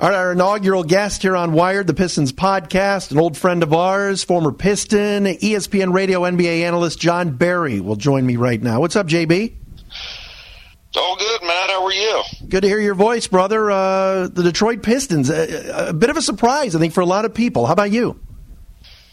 Our, 0.00 0.32
inaugural 0.32 0.82
guest 0.82 1.20
here 1.20 1.36
on 1.36 1.52
Wired, 1.52 1.86
the 1.86 1.92
Pistons 1.92 2.32
podcast, 2.32 3.12
an 3.12 3.18
old 3.18 3.36
friend 3.36 3.62
of 3.62 3.74
ours, 3.74 4.24
former 4.24 4.50
Piston, 4.50 5.24
ESPN 5.26 5.92
radio 5.92 6.22
NBA 6.22 6.62
analyst 6.62 6.98
Jon 6.98 7.36
Barry 7.36 7.80
will 7.80 7.96
join 7.96 8.24
me 8.24 8.36
right 8.36 8.60
now. 8.60 8.80
What's 8.80 8.96
up, 8.96 9.06
JB? 9.06 9.54
All 10.96 11.16
good, 11.16 11.42
Matt. 11.42 11.68
How 11.68 11.84
are 11.84 11.92
you? 11.92 12.22
Good 12.48 12.62
to 12.62 12.68
hear 12.68 12.80
your 12.80 12.94
voice, 12.94 13.26
brother. 13.26 13.70
Uh, 13.70 14.28
the 14.28 14.42
Detroit 14.42 14.82
Pistons, 14.82 15.28
a, 15.28 15.88
a, 15.88 15.92
bit 15.92 16.08
of 16.08 16.16
a 16.16 16.22
surprise, 16.22 16.74
I 16.74 16.78
think, 16.78 16.94
for 16.94 17.02
a 17.02 17.06
lot 17.06 17.26
of 17.26 17.34
people. 17.34 17.66
How 17.66 17.74
about 17.74 17.90
you? 17.90 18.18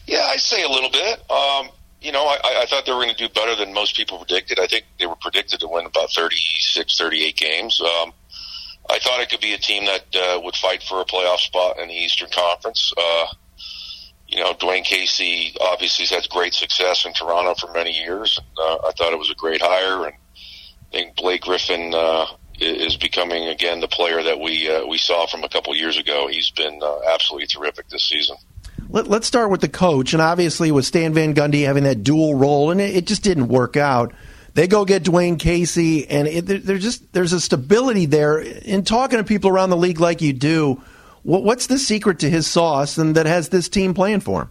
Yeah, 0.06 0.24
I 0.26 0.36
say 0.36 0.62
a 0.62 0.68
little 0.68 0.90
bit. 0.90 1.30
Um, 1.30 1.68
you 2.00 2.12
know, 2.12 2.24
I, 2.24 2.62
I 2.62 2.66
thought 2.66 2.86
they 2.86 2.92
were 2.92 3.02
going 3.02 3.14
to 3.14 3.28
do 3.28 3.28
better 3.28 3.54
than 3.54 3.72
most 3.72 3.96
people 3.96 4.18
predicted. 4.18 4.58
I 4.58 4.66
think 4.66 4.86
they 4.98 5.06
were 5.06 5.16
predicted 5.16 5.60
to 5.60 5.68
win 5.68 5.86
about 5.86 6.10
36, 6.12 6.98
38 6.98 7.36
games. 7.36 7.80
Um, 7.80 8.12
I 8.88 8.98
thought 8.98 9.20
it 9.20 9.30
could 9.30 9.40
be 9.40 9.54
a 9.54 9.58
team 9.58 9.86
that 9.86 10.04
uh, 10.14 10.40
would 10.42 10.56
fight 10.56 10.82
for 10.82 11.00
a 11.00 11.04
playoff 11.04 11.38
spot 11.38 11.78
in 11.78 11.88
the 11.88 11.94
Eastern 11.94 12.28
Conference. 12.30 12.92
Uh, 12.96 13.26
you 14.32 14.40
know, 14.40 14.54
Dwane 14.54 14.84
Casey 14.84 15.54
obviously 15.60 16.04
has 16.04 16.10
had 16.10 16.28
great 16.30 16.54
success 16.54 17.04
in 17.04 17.12
Toronto 17.12 17.54
for 17.54 17.70
many 17.72 17.92
years. 17.92 18.38
And, 18.38 18.58
uh, 18.58 18.88
I 18.88 18.92
thought 18.92 19.12
it 19.12 19.18
was 19.18 19.30
a 19.30 19.34
great 19.34 19.60
hire, 19.62 20.06
and 20.06 20.14
I 20.14 20.90
think 20.90 21.16
Blake 21.16 21.42
Griffin 21.42 21.94
uh, 21.94 22.26
is 22.58 22.96
becoming 22.96 23.48
again 23.48 23.80
the 23.80 23.88
player 23.88 24.22
that 24.22 24.40
we 24.40 24.70
uh, 24.70 24.86
we 24.86 24.98
saw 24.98 25.26
from 25.26 25.44
a 25.44 25.48
couple 25.48 25.74
years 25.76 25.98
ago. 25.98 26.28
He's 26.28 26.50
been 26.50 26.80
uh, 26.82 27.00
absolutely 27.12 27.46
terrific 27.46 27.88
this 27.88 28.04
season. 28.04 28.36
Let, 28.88 29.08
us 29.08 29.26
start 29.26 29.50
with 29.50 29.62
the 29.62 29.68
coach, 29.68 30.12
and 30.12 30.20
obviously 30.20 30.70
with 30.70 30.84
Stan 30.84 31.14
Van 31.14 31.34
Gundy 31.34 31.64
having 31.64 31.84
that 31.84 32.02
dual 32.02 32.34
role, 32.34 32.70
and 32.70 32.80
it, 32.80 32.96
it 32.96 33.06
just 33.06 33.22
didn't 33.22 33.48
work 33.48 33.76
out. 33.76 34.12
They 34.54 34.68
go 34.68 34.84
get 34.84 35.02
Dwane 35.04 35.38
Casey, 35.38 36.06
and 36.08 36.28
it, 36.28 36.42
there's 36.42 36.82
just 36.82 37.12
there's 37.12 37.32
a 37.32 37.40
stability 37.40 38.06
there. 38.06 38.38
In 38.38 38.84
talking 38.84 39.18
to 39.18 39.24
people 39.24 39.50
around 39.50 39.70
the 39.70 39.76
league 39.76 40.00
like 40.00 40.20
you 40.20 40.32
do, 40.32 40.82
what, 41.22 41.42
what's 41.42 41.68
the 41.68 41.78
secret 41.78 42.18
to 42.20 42.30
his 42.30 42.46
sauce, 42.46 42.98
and 42.98 43.14
that 43.14 43.26
has 43.26 43.48
this 43.48 43.68
team 43.68 43.94
playing 43.94 44.20
for 44.20 44.42
him? 44.42 44.50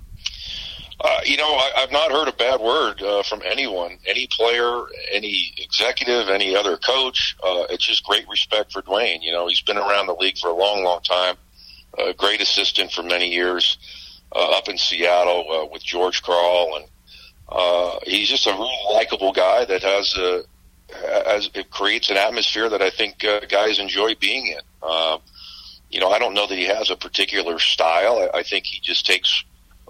Uh, 1.03 1.19
you 1.25 1.35
know, 1.35 1.47
I, 1.47 1.71
I've 1.77 1.91
not 1.91 2.11
heard 2.11 2.27
a 2.27 2.33
bad 2.33 2.61
word 2.61 3.01
uh, 3.01 3.23
from 3.23 3.41
anyone, 3.43 3.97
any 4.05 4.27
player, 4.27 4.83
any 5.11 5.51
executive, 5.57 6.29
any 6.29 6.55
other 6.55 6.77
coach. 6.77 7.35
Uh, 7.43 7.65
it's 7.69 7.85
just 7.85 8.03
great 8.03 8.27
respect 8.27 8.71
for 8.71 8.83
Dwane. 8.83 9.21
You 9.21 9.31
know, 9.31 9.47
he's 9.47 9.61
been 9.61 9.77
around 9.77 10.07
the 10.07 10.13
league 10.13 10.37
for 10.37 10.49
a 10.49 10.55
long, 10.55 10.83
long 10.83 11.01
time. 11.01 11.35
A 11.97 12.13
great 12.13 12.39
assistant 12.39 12.91
for 12.91 13.01
many 13.03 13.29
years 13.29 13.79
uh, 14.31 14.57
up 14.57 14.69
in 14.69 14.77
Seattle 14.77 15.45
uh, 15.51 15.65
with 15.65 15.83
George 15.83 16.21
Karl, 16.21 16.75
and 16.75 16.85
uh, 17.51 17.99
he's 18.03 18.29
just 18.29 18.47
a 18.47 18.51
really 18.51 18.79
likable 18.93 19.33
guy 19.33 19.65
that 19.65 19.83
has 19.83 20.15
a 20.17 20.43
as 21.25 21.49
it 21.53 21.69
creates 21.71 22.09
an 22.09 22.17
atmosphere 22.17 22.69
that 22.69 22.81
I 22.81 22.89
think 22.89 23.23
uh, 23.23 23.41
guys 23.47 23.79
enjoy 23.79 24.15
being 24.15 24.47
in. 24.47 24.59
Uh, 24.81 25.17
you 25.89 25.99
know, 25.99 26.09
I 26.09 26.19
don't 26.19 26.33
know 26.33 26.47
that 26.47 26.57
he 26.57 26.65
has 26.65 26.89
a 26.89 26.95
particular 26.95 27.59
style. 27.59 28.29
I, 28.33 28.39
I 28.39 28.43
think 28.43 28.65
he 28.65 28.79
just 28.81 29.05
takes 29.05 29.43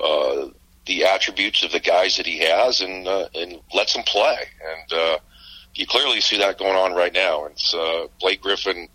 uh, 0.04 0.48
the 0.86 1.06
attributes 1.06 1.64
of 1.64 1.72
the 1.72 1.80
guys 1.80 2.18
that 2.18 2.26
he 2.26 2.40
has 2.40 2.82
and 2.82 3.08
uh, 3.08 3.28
and 3.36 3.60
lets 3.74 3.94
them 3.94 4.04
play. 4.04 4.38
And 4.64 4.94
uh, 5.00 5.18
you 5.76 5.86
clearly 5.86 6.22
see 6.22 6.38
that 6.40 6.58
going 6.58 6.76
on 6.76 6.94
right 6.94 7.14
now. 7.14 7.46
It's 7.46 7.74
uh, 7.74 8.08
Blake 8.20 8.42
Griffin, 8.42 8.88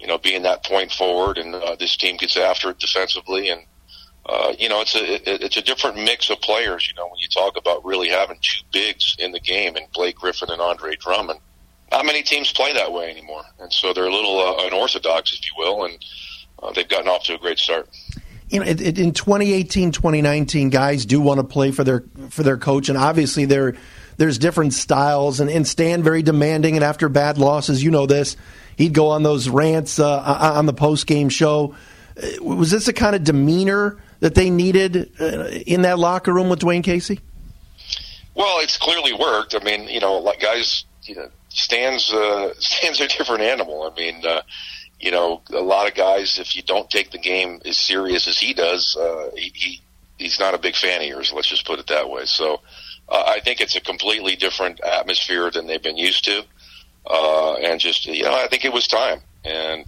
you 0.00 0.06
know, 0.06 0.18
being 0.18 0.42
that 0.42 0.64
point 0.64 0.92
forward, 0.92 1.38
and 1.38 1.54
uh, 1.54 1.76
this 1.76 1.96
team 1.96 2.16
gets 2.16 2.36
after 2.36 2.70
it 2.70 2.78
defensively. 2.78 3.50
And 3.50 3.62
uh, 4.28 4.52
you 4.58 4.68
know, 4.68 4.80
it's 4.80 4.94
a 4.94 5.14
it, 5.14 5.42
it's 5.42 5.56
a 5.56 5.62
different 5.62 5.96
mix 5.96 6.30
of 6.30 6.40
players. 6.40 6.88
You 6.88 6.94
know, 6.94 7.06
when 7.06 7.18
you 7.18 7.28
talk 7.28 7.56
about 7.56 7.84
really 7.84 8.08
having 8.08 8.38
two 8.40 8.62
bigs 8.72 9.16
in 9.18 9.32
the 9.32 9.40
game, 9.40 9.76
and 9.76 9.86
Blake 9.92 10.16
Griffin 10.16 10.50
and 10.50 10.60
Andre 10.60 10.96
Drummond. 10.96 11.40
Not 11.92 12.04
many 12.04 12.24
teams 12.24 12.52
play 12.52 12.72
that 12.72 12.92
way 12.92 13.10
anymore, 13.10 13.44
and 13.60 13.72
so 13.72 13.92
they're 13.92 14.06
a 14.06 14.12
little 14.12 14.40
uh, 14.40 14.66
unorthodox, 14.66 15.32
if 15.32 15.46
you 15.46 15.52
will, 15.56 15.84
and 15.84 16.04
uh, 16.60 16.72
they've 16.72 16.88
gotten 16.88 17.06
off 17.06 17.22
to 17.24 17.34
a 17.34 17.38
great 17.38 17.58
start 17.58 17.88
you 18.48 18.60
know, 18.60 18.66
in 18.66 19.12
2018, 19.12 19.90
2019, 19.90 20.70
guys 20.70 21.04
do 21.04 21.20
want 21.20 21.40
to 21.40 21.44
play 21.44 21.72
for 21.72 21.82
their 21.82 22.04
for 22.30 22.42
their 22.42 22.56
coach, 22.56 22.88
and 22.88 22.96
obviously 22.96 23.44
there 23.44 23.74
there's 24.18 24.38
different 24.38 24.72
styles. 24.72 25.40
And, 25.40 25.50
and 25.50 25.66
Stan 25.66 26.02
very 26.02 26.22
demanding, 26.22 26.76
and 26.76 26.84
after 26.84 27.08
bad 27.08 27.38
losses, 27.38 27.82
you 27.82 27.90
know 27.90 28.06
this, 28.06 28.36
he'd 28.76 28.94
go 28.94 29.08
on 29.08 29.22
those 29.22 29.48
rants 29.48 29.98
uh, 29.98 30.52
on 30.56 30.66
the 30.66 30.72
post 30.72 31.06
game 31.06 31.28
show. 31.28 31.74
Uh, 32.16 32.42
was 32.42 32.70
this 32.70 32.88
a 32.88 32.92
kind 32.92 33.16
of 33.16 33.24
demeanor 33.24 33.98
that 34.20 34.34
they 34.34 34.50
needed 34.50 35.12
uh, 35.20 35.48
in 35.66 35.82
that 35.82 35.98
locker 35.98 36.32
room 36.32 36.48
with 36.48 36.60
Dwane 36.60 36.84
Casey? 36.84 37.20
Well, 38.34 38.60
it's 38.60 38.76
clearly 38.76 39.12
worked. 39.12 39.54
I 39.54 39.64
mean, 39.64 39.88
you 39.88 40.00
know, 40.00 40.18
like 40.18 40.40
guys, 40.40 40.84
you 41.04 41.14
know, 41.14 41.28
Stan's 41.48 42.12
uh, 42.12 42.52
Stan's 42.58 43.00
a 43.00 43.08
different 43.08 43.42
animal. 43.42 43.90
I 43.90 43.98
mean. 43.98 44.24
Uh, 44.24 44.42
you 44.98 45.10
know, 45.10 45.42
a 45.52 45.60
lot 45.60 45.86
of 45.86 45.94
guys, 45.94 46.38
if 46.38 46.56
you 46.56 46.62
don't 46.62 46.88
take 46.88 47.10
the 47.10 47.18
game 47.18 47.60
as 47.64 47.76
serious 47.76 48.26
as 48.26 48.38
he 48.38 48.54
does, 48.54 48.96
uh, 48.96 49.30
he, 49.36 49.52
he 49.54 49.82
he's 50.18 50.40
not 50.40 50.54
a 50.54 50.58
big 50.58 50.74
fan 50.74 51.02
of 51.02 51.06
yours. 51.06 51.32
Let's 51.34 51.48
just 51.48 51.66
put 51.66 51.78
it 51.78 51.88
that 51.88 52.08
way. 52.08 52.24
So 52.24 52.60
uh, 53.08 53.24
I 53.26 53.40
think 53.40 53.60
it's 53.60 53.76
a 53.76 53.80
completely 53.80 54.36
different 54.36 54.80
atmosphere 54.80 55.50
than 55.50 55.66
they've 55.66 55.82
been 55.82 55.98
used 55.98 56.24
to, 56.24 56.42
uh, 57.06 57.54
and 57.54 57.78
just 57.78 58.06
you 58.06 58.24
know, 58.24 58.34
I 58.34 58.48
think 58.48 58.64
it 58.64 58.72
was 58.72 58.86
time. 58.88 59.20
And 59.44 59.84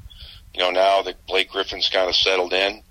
you 0.55 0.61
know, 0.61 0.71
now 0.71 1.03
that 1.03 1.27
Blake 1.27 1.51
Griffin's 1.51 1.89
kind 1.89 2.09
of 2.09 2.15
settled 2.15 2.53
in, 2.53 2.83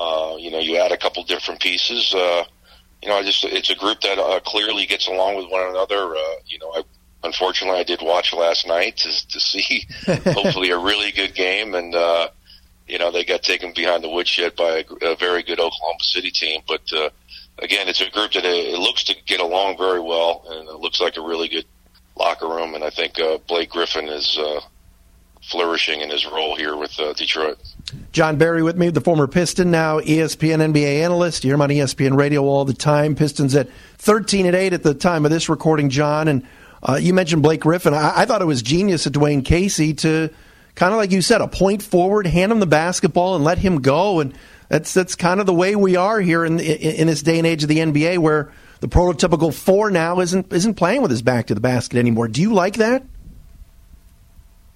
uh, 0.00 0.36
you 0.38 0.50
know, 0.50 0.58
you 0.58 0.78
add 0.78 0.92
a 0.92 0.96
couple 0.96 1.22
different 1.24 1.60
pieces. 1.60 2.14
Uh, 2.14 2.44
you 3.02 3.08
know, 3.08 3.16
I 3.16 3.22
just 3.22 3.44
it's 3.44 3.68
a 3.68 3.74
group 3.74 4.00
that 4.00 4.18
uh, 4.18 4.40
clearly 4.40 4.86
gets 4.86 5.06
along 5.06 5.36
with 5.36 5.50
one 5.50 5.68
another. 5.68 6.16
Uh, 6.16 6.34
you 6.46 6.58
know, 6.58 6.72
I 6.74 6.82
unfortunately, 7.22 7.78
I 7.78 7.84
did 7.84 8.00
watch 8.02 8.32
last 8.32 8.66
night 8.66 8.96
to, 8.98 9.28
to 9.28 9.40
see 9.40 9.86
hopefully 10.06 10.70
a 10.70 10.78
really 10.78 11.12
good 11.12 11.34
game, 11.34 11.74
and 11.74 11.94
uh, 11.94 12.28
you 12.88 12.98
know 12.98 13.10
they 13.10 13.24
got 13.24 13.42
taken 13.42 13.72
behind 13.74 14.02
the 14.02 14.08
woodshed 14.08 14.56
by 14.56 14.84
a, 15.02 15.06
a 15.12 15.16
very 15.16 15.42
good 15.42 15.60
Oklahoma 15.60 16.00
City 16.00 16.30
team. 16.30 16.62
But 16.66 16.82
uh, 16.96 17.10
again, 17.58 17.88
it's 17.88 18.00
a 18.00 18.10
group 18.10 18.32
that 18.32 18.44
uh, 18.44 18.48
it 18.48 18.78
looks 18.78 19.04
to 19.04 19.16
get 19.26 19.40
along 19.40 19.76
very 19.76 20.00
well, 20.00 20.44
and 20.48 20.68
it 20.68 20.76
looks 20.76 21.00
like 21.00 21.18
a 21.18 21.22
really 21.22 21.48
good 21.48 21.66
locker 22.16 22.48
room. 22.48 22.74
And 22.74 22.84
I 22.84 22.90
think 22.90 23.18
uh, 23.20 23.38
Blake 23.46 23.70
Griffin 23.70 24.08
is 24.08 24.38
uh, 24.38 24.60
flourishing 25.42 26.00
in 26.00 26.10
his 26.10 26.26
role 26.26 26.56
here 26.56 26.76
with 26.76 26.98
uh, 27.00 27.12
Detroit. 27.14 27.58
Jon 28.12 28.36
Barry 28.36 28.62
with 28.62 28.76
me, 28.76 28.90
the 28.90 29.00
former 29.00 29.26
Piston, 29.26 29.70
now 29.70 30.00
ESPN 30.00 30.72
NBA 30.72 31.02
analyst. 31.02 31.44
You 31.44 31.48
hear 31.48 31.54
him 31.54 31.62
on 31.62 31.70
ESPN 31.70 32.16
Radio 32.16 32.44
all 32.44 32.64
the 32.64 32.74
time. 32.74 33.14
Pistons 33.14 33.54
at 33.54 33.68
13 33.98 34.46
and 34.46 34.54
8 34.54 34.72
at 34.72 34.82
the 34.82 34.94
time 34.94 35.24
of 35.24 35.30
this 35.30 35.48
recording, 35.48 35.90
Jon. 35.90 36.28
And 36.28 36.46
uh, 36.82 36.98
you 37.00 37.14
mentioned 37.14 37.42
Blake 37.42 37.60
Griffin. 37.60 37.94
I, 37.94 38.20
I, 38.20 38.24
thought 38.26 38.42
it 38.42 38.46
was 38.46 38.62
genius 38.62 39.06
of 39.06 39.12
Dwane 39.12 39.44
Casey 39.44 39.94
to 39.94 40.30
kind 40.74 40.92
of 40.92 40.98
like 40.98 41.10
you 41.10 41.22
said, 41.22 41.40
a 41.40 41.48
point 41.48 41.82
forward, 41.82 42.26
hand 42.26 42.52
him 42.52 42.60
the 42.60 42.66
basketball, 42.66 43.34
and 43.34 43.44
let 43.44 43.58
him 43.58 43.80
go. 43.80 44.20
And 44.20 44.34
that's 44.68 44.94
that's 44.94 45.14
kind 45.14 45.40
of 45.40 45.46
the 45.46 45.54
way 45.54 45.76
we 45.76 45.96
are 45.96 46.20
here 46.20 46.44
in 46.44 46.60
in, 46.60 46.94
in 46.96 47.06
this 47.06 47.22
day 47.22 47.38
and 47.38 47.46
age 47.46 47.62
of 47.62 47.68
the 47.68 47.78
NBA, 47.78 48.18
where 48.18 48.52
the 48.80 48.88
prototypical 48.88 49.52
four 49.52 49.90
now 49.90 50.20
isn't 50.20 50.52
isn't 50.52 50.74
playing 50.74 51.02
with 51.02 51.10
his 51.10 51.22
back 51.22 51.46
to 51.48 51.54
the 51.54 51.60
basket 51.60 51.98
anymore. 51.98 52.28
Do 52.28 52.40
you 52.40 52.52
like 52.52 52.76
that? 52.76 53.04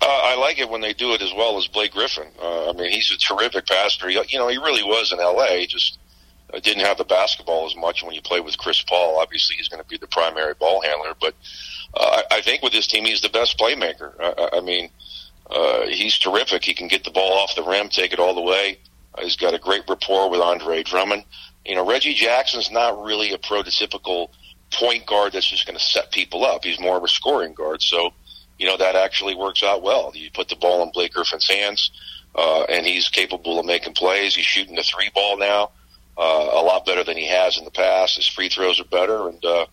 Uh, 0.06 0.20
I 0.23 0.37
like 0.37 0.58
it 0.58 0.68
when 0.68 0.82
they 0.82 0.92
do 0.92 1.14
it 1.14 1.23
as 1.23 1.32
well 1.34 1.56
as 1.56 1.66
Blake 1.66 1.92
Griffin. 1.92 2.28
Uh, 2.38 2.68
I 2.68 2.73
mean, 2.75 2.90
he's 2.90 3.11
a 3.11 3.16
terrific 3.16 3.66
passer. 3.66 4.08
He, 4.08 4.20
you 4.28 4.38
know, 4.38 4.49
he 4.49 4.58
really 4.58 4.82
was 4.82 5.12
in 5.12 5.18
L.A. 5.18 5.66
Just 5.66 5.99
uh, 6.52 6.61
didn't 6.61 6.84
have 6.84 6.99
the 6.99 7.04
basketball 7.04 7.64
as 7.64 7.75
much 7.75 8.02
when 8.02 8.14
you 8.14 8.20
play 8.20 8.40
with 8.40 8.58
Chris 8.58 8.82
Paul. 8.82 9.18
Obviously, 9.18 9.56
he's 9.56 9.68
going 9.68 9.82
to 9.82 9.88
be 9.88 9.96
the 9.96 10.06
primary 10.08 10.52
ball 10.52 10.82
handler, 10.82 11.14
but 11.18 11.34
uh, 11.94 12.23
I 12.30 12.42
think 12.42 12.62
with 12.62 12.75
this 12.75 12.87
team, 12.87 13.06
he's 13.06 13.23
the 13.23 13.30
best 13.30 13.58
playmaker. 13.58 14.12
I, 14.20 14.58
I 14.58 14.61
mean, 14.61 14.90
uh, 15.50 15.87
he's 15.87 16.18
terrific. 16.18 16.64
He 16.64 16.75
can 16.75 16.88
get 16.88 17.04
the 17.04 17.11
ball 17.11 17.38
off 17.38 17.54
the 17.54 17.62
rim, 17.62 17.88
take 17.88 18.12
it 18.12 18.18
all 18.18 18.34
the 18.34 18.42
way. 18.42 18.78
Uh, 19.14 19.23
he's 19.23 19.37
got 19.37 19.54
a 19.54 19.58
great 19.58 19.84
rapport 19.88 20.28
with 20.28 20.40
Andre 20.40 20.82
Drummond. 20.82 21.25
You 21.64 21.76
know, 21.76 21.88
Reggie 21.88 22.12
Jackson's 22.12 22.70
not 22.70 23.02
really 23.02 23.32
a 23.32 23.38
prototypical 23.38 24.28
point 24.70 25.06
guard 25.06 25.32
that's 25.32 25.49
just 25.49 25.66
going 25.66 25.78
to 25.78 25.82
set 25.82 26.11
people 26.11 26.44
up. 26.44 26.62
He's 26.62 26.78
more 26.78 26.99
of 26.99 27.04
a 27.04 27.08
scoring 27.08 27.54
guard. 27.54 27.80
So, 27.80 28.12
you 28.58 28.66
know, 28.66 28.76
that 28.76 28.94
actually 28.94 29.34
works 29.34 29.62
out 29.62 29.82
well. 29.82 30.12
You 30.14 30.30
put 30.30 30.49
the 30.49 30.56
ball 30.56 30.82
in 30.82 30.90
Blake 30.92 31.12
Griffin's 31.12 31.49
hands, 31.49 31.90
uh, 32.34 32.62
and 32.64 32.87
he's 32.87 33.08
capable 33.08 33.58
of 33.58 33.66
making 33.66 33.94
plays. 33.94 34.34
He's 34.34 34.46
shooting 34.46 34.76
the 34.76 34.82
three 34.82 35.11
ball 35.14 35.37
now, 35.38 35.70
uh, 36.16 36.49
a 36.52 36.62
lot 36.62 36.87
better 36.87 37.04
than 37.04 37.16
he 37.16 37.28
has 37.28 37.58
in 37.58 37.64
the 37.64 37.70
past. 37.70 38.16
His 38.16 38.26
free 38.26 38.49
throws 38.49 38.80
are 38.80 38.84
better, 38.84 39.28
and 39.28 39.44
uh, 39.44 39.66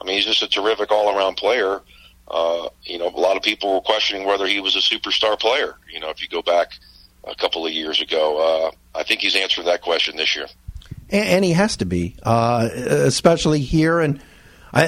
I 0.00 0.04
mean, 0.04 0.16
he's 0.16 0.26
just 0.26 0.42
a 0.42 0.48
terrific 0.48 0.90
all 0.90 1.16
around 1.16 1.36
player. 1.36 1.80
Uh, 2.28 2.68
you 2.82 2.98
know, 2.98 3.08
a 3.08 3.20
lot 3.20 3.36
of 3.36 3.42
people 3.42 3.74
were 3.74 3.80
questioning 3.80 4.26
whether 4.26 4.46
he 4.46 4.60
was 4.60 4.76
a 4.76 4.80
superstar 4.80 5.38
player. 5.38 5.76
You 5.90 6.00
know, 6.00 6.10
if 6.10 6.22
you 6.22 6.28
go 6.28 6.42
back 6.42 6.72
a 7.24 7.34
couple 7.34 7.66
of 7.66 7.72
years 7.72 8.00
ago, 8.00 8.38
uh, 8.66 8.98
I 8.98 9.02
think 9.02 9.20
he's 9.20 9.34
answered 9.34 9.64
that 9.66 9.82
question 9.82 10.16
this 10.16 10.36
year. 10.36 10.46
And, 11.10 11.42
he 11.42 11.52
has 11.52 11.78
to 11.78 11.86
be, 11.86 12.16
uh, 12.22 12.68
especially 12.74 13.60
here. 13.60 13.98
And 14.00 14.20
uh, 14.72 14.84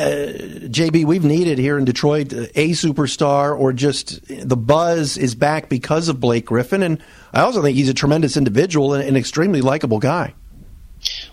JB, 0.68 1.04
we've 1.04 1.24
needed 1.24 1.58
here 1.58 1.78
in 1.78 1.84
Detroit 1.84 2.32
a 2.32 2.70
superstar 2.70 3.58
or 3.58 3.72
just 3.72 4.20
the 4.28 4.56
buzz 4.56 5.16
is 5.16 5.34
back 5.34 5.68
because 5.68 6.08
of 6.08 6.20
Blake 6.20 6.46
Griffin. 6.46 6.82
And 6.82 7.02
I 7.32 7.40
also 7.42 7.62
think 7.62 7.76
he's 7.76 7.88
a 7.88 7.94
tremendous 7.94 8.36
individual 8.36 8.94
and 8.94 9.08
an 9.08 9.16
extremely 9.16 9.60
likable 9.60 9.98
guy. 9.98 10.34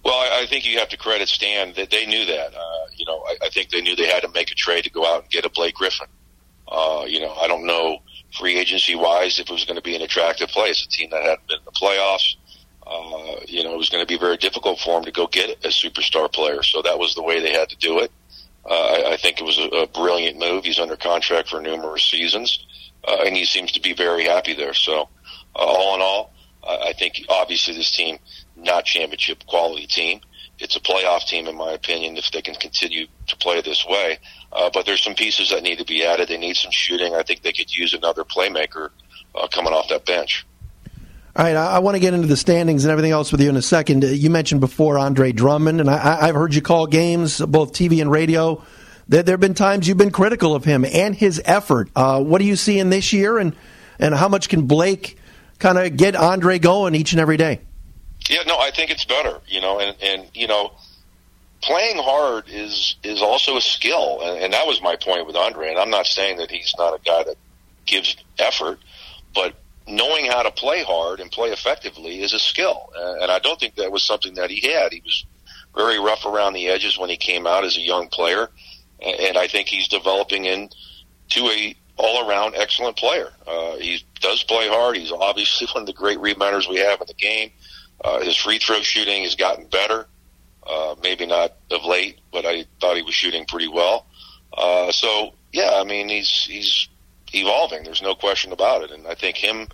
Well, 0.03 0.13
I, 0.13 0.43
I 0.43 0.45
think 0.47 0.65
you 0.65 0.79
have 0.79 0.89
to 0.89 0.97
credit 0.97 1.27
Stan 1.27 1.73
that 1.73 1.89
they 1.89 2.05
knew 2.05 2.25
that. 2.25 2.55
Uh, 2.55 2.87
you 2.95 3.05
know, 3.05 3.23
I, 3.27 3.47
I 3.47 3.49
think 3.49 3.69
they 3.69 3.81
knew 3.81 3.95
they 3.95 4.07
had 4.07 4.21
to 4.21 4.29
make 4.29 4.51
a 4.51 4.55
trade 4.55 4.85
to 4.85 4.89
go 4.89 5.05
out 5.05 5.23
and 5.23 5.31
get 5.31 5.45
a 5.45 5.49
Blake 5.49 5.75
Griffin. 5.75 6.07
Uh, 6.67 7.05
you 7.07 7.19
know, 7.19 7.33
I 7.33 7.47
don't 7.47 7.65
know 7.65 7.99
free 8.37 8.57
agency 8.57 8.95
wise 8.95 9.39
if 9.39 9.49
it 9.49 9.53
was 9.53 9.65
going 9.65 9.75
to 9.77 9.81
be 9.81 9.95
an 9.95 10.01
attractive 10.01 10.49
place. 10.49 10.83
A 10.85 10.89
team 10.89 11.09
that 11.11 11.23
hadn't 11.23 11.47
been 11.47 11.59
in 11.59 11.65
the 11.65 11.71
playoffs. 11.71 12.35
Uh, 12.85 13.41
you 13.47 13.63
know, 13.63 13.73
it 13.73 13.77
was 13.77 13.89
going 13.89 14.01
to 14.01 14.07
be 14.07 14.17
very 14.17 14.37
difficult 14.37 14.79
for 14.79 14.97
him 14.97 15.05
to 15.05 15.11
go 15.11 15.27
get 15.27 15.49
a 15.65 15.69
superstar 15.69 16.31
player. 16.31 16.63
So 16.63 16.81
that 16.81 16.97
was 16.97 17.15
the 17.15 17.23
way 17.23 17.41
they 17.41 17.51
had 17.51 17.69
to 17.69 17.77
do 17.77 17.99
it. 17.99 18.11
Uh, 18.67 18.74
I, 18.74 19.13
I 19.13 19.17
think 19.17 19.39
it 19.39 19.43
was 19.43 19.57
a, 19.57 19.67
a 19.69 19.88
brilliant 19.88 20.38
move. 20.38 20.65
He's 20.65 20.79
under 20.79 20.97
contract 20.97 21.50
for 21.50 21.62
numerous 21.62 22.03
seasons, 22.03 22.65
uh, 23.07 23.17
and 23.25 23.36
he 23.36 23.45
seems 23.45 23.71
to 23.74 23.81
be 23.81 23.93
very 23.93 24.25
happy 24.25 24.53
there. 24.53 24.74
So, 24.74 25.09
uh, 25.55 25.59
all 25.59 25.95
in 25.95 26.01
all, 26.01 26.33
I 26.67 26.93
think 26.93 27.21
obviously 27.29 27.75
this 27.75 27.91
team 27.91 28.19
not 28.57 28.86
championship 28.86 29.45
quality 29.45 29.88
team. 29.88 30.19
It's 30.59 30.75
a 30.75 30.79
playoff 30.79 31.25
team, 31.25 31.47
in 31.47 31.55
my 31.55 31.71
opinion, 31.74 32.17
if 32.17 32.31
they 32.31 32.41
can 32.41 32.55
continue 32.55 33.05
to 33.27 33.38
play 33.38 33.62
this 33.62 33.86
way. 33.86 34.17
Uh, 34.51 34.69
but 34.74 34.86
there's 34.86 35.03
some 35.03 35.13
pieces 35.13 35.51
that 35.51 35.62
need 35.62 35.77
to 35.77 35.86
be 35.86 36.03
added. 36.03 36.29
They 36.29 36.38
need 36.38 36.55
some 36.55 36.71
shooting. 36.71 37.13
I 37.13 37.21
think 37.21 37.43
they 37.43 37.53
could 37.53 37.74
use 37.74 37.93
another 37.93 38.24
playmaker 38.24 38.89
uh, 39.36 39.47
coming 39.47 39.71
off 39.71 39.88
that 39.89 40.05
bench. 40.05 40.46
All 41.38 41.44
right, 41.44 41.56
I, 41.56 41.75
I 41.75 41.79
want 41.79 41.94
to 41.94 42.00
get 42.00 42.15
into 42.15 42.25
the 42.25 42.36
standings 42.36 42.84
and 42.84 42.91
everything 42.91 43.12
else 43.12 43.32
with 43.32 43.39
you 43.41 43.50
in 43.50 43.58
a 43.58 43.62
second. 43.62 44.03
Uh, 44.03 44.08
you 44.08 44.32
mentioned 44.32 44.60
before 44.60 44.98
Andre 44.98 45.32
Drummond, 45.32 45.79
and 45.79 45.88
I, 45.88 46.25
have 46.25 46.34
heard 46.34 46.56
you 46.56 46.63
call 46.63 46.88
games, 46.88 47.39
both 47.39 47.74
TV 47.74 48.01
and 48.01 48.10
radio. 48.10 48.63
There, 49.08 49.22
there, 49.22 49.34
have 49.34 49.39
been 49.39 49.53
times 49.53 49.88
you've 49.88 50.00
been 50.00 50.10
critical 50.10 50.56
of 50.56 50.65
him 50.65 50.84
and 50.84 51.13
his 51.13 51.39
effort. 51.46 51.91
Uh, 51.96 52.24
what 52.24 52.39
do 52.39 52.46
you 52.46 52.56
see 52.56 52.79
in 52.79 52.89
this 52.89 53.13
year, 53.13 53.38
and, 53.38 53.56
and 54.00 54.15
how 54.15 54.29
much 54.29 54.50
can 54.50 54.65
Blake 54.65 55.20
kind 55.60 55.77
of 55.77 55.96
get 55.96 56.15
Andre 56.15 56.58
going 56.58 56.96
each 56.96 57.12
and 57.12 57.22
every 57.22 57.38
day? 57.38 57.62
Yeah, 58.27 58.41
no, 58.48 58.58
I 58.58 58.72
think 58.72 58.89
it's 58.89 59.06
better, 59.06 59.39
you 59.46 59.62
know, 59.62 59.79
and, 59.79 59.96
and 60.01 60.25
you 60.34 60.48
know, 60.48 60.72
playing 61.62 61.98
hard 62.00 62.46
is 62.48 62.96
is 63.03 63.22
also 63.22 63.58
a 63.58 63.62
skill, 63.62 64.22
and, 64.24 64.46
and 64.46 64.53
that 64.53 64.65
was 64.65 64.82
my 64.82 64.96
point 64.96 65.27
with 65.27 65.36
Andre. 65.36 65.70
And 65.70 65.77
I'm 65.77 65.91
not 65.91 66.08
saying 66.08 66.38
that 66.38 66.50
he's 66.50 66.74
not 66.79 66.96
a 66.96 67.00
guy 67.06 67.25
that 67.25 67.36
gives 67.86 68.17
effort, 68.39 68.79
but 69.36 69.53
knowing 69.88 70.25
how 70.25 70.44
to 70.44 70.51
play 70.51 70.84
hard 70.84 71.20
and 71.20 71.32
play 71.32 71.50
effectively 71.50 72.22
is 72.22 72.34
a 72.34 72.39
skill. 72.39 72.91
And 72.96 73.32
I 73.32 73.39
don't 73.39 73.60
think 73.60 73.75
that 73.75 73.91
was 73.91 74.03
something 74.03 74.36
that 74.36 74.50
he 74.50 74.72
had. 74.72 74.91
He 74.91 75.01
was 75.01 75.25
very 75.75 76.00
rough 76.00 76.25
around 76.25 76.53
the 76.53 76.67
edges 76.67 76.98
when 76.98 77.10
he 77.10 77.17
came 77.17 77.48
out 77.48 77.63
as 77.63 77.77
a 77.77 77.82
young 77.82 78.08
player, 78.10 78.50
and 79.00 79.38
I 79.38 79.48
think 79.48 79.67
he's 79.67 79.88
developing 79.88 80.46
into 80.46 81.48
a 81.50 81.75
all 81.98 82.29
around 82.29 82.56
excellent 82.56 82.96
player. 82.96 83.32
Uh, 83.48 83.77
he 83.77 84.03
does 84.22 84.44
play 84.44 84.67
hard. 84.67 84.96
He's 84.96 85.12
obviously 85.12 85.67
one 85.74 85.84
of 85.84 85.88
the 85.88 85.94
great 85.94 86.20
rebounders 86.20 86.70
we 86.70 86.77
have 86.77 87.01
in 87.01 87.08
the 87.08 87.13
game. 87.13 87.51
Uh, 88.03 88.22
his 88.22 88.36
free 88.38 88.60
throw 88.60 88.82
shooting 88.82 89.24
has 89.24 89.36
gotten 89.36 89.67
better. 89.67 90.06
Uh, 90.65 90.96
maybe 91.01 91.25
not 91.25 91.53
of 91.72 91.86
late, 91.86 92.20
but 92.32 92.46
I 92.46 92.65
thought 92.82 92.98
he 92.98 93.01
was 93.01 93.15
shooting 93.15 93.46
pretty 93.46 93.70
well. 93.70 94.06
Uh, 94.53 94.91
so 94.91 95.34
yeah, 95.53 95.72
I 95.75 95.84
mean 95.84 96.10
he's 96.10 96.29
he's 96.29 96.89
evolving. 97.34 97.84
There's 97.84 98.01
no 98.01 98.15
question 98.15 98.51
about 98.51 98.84
it. 98.84 98.91
And 98.91 99.07
I 99.07 99.15
think 99.15 99.38
him, 99.38 99.67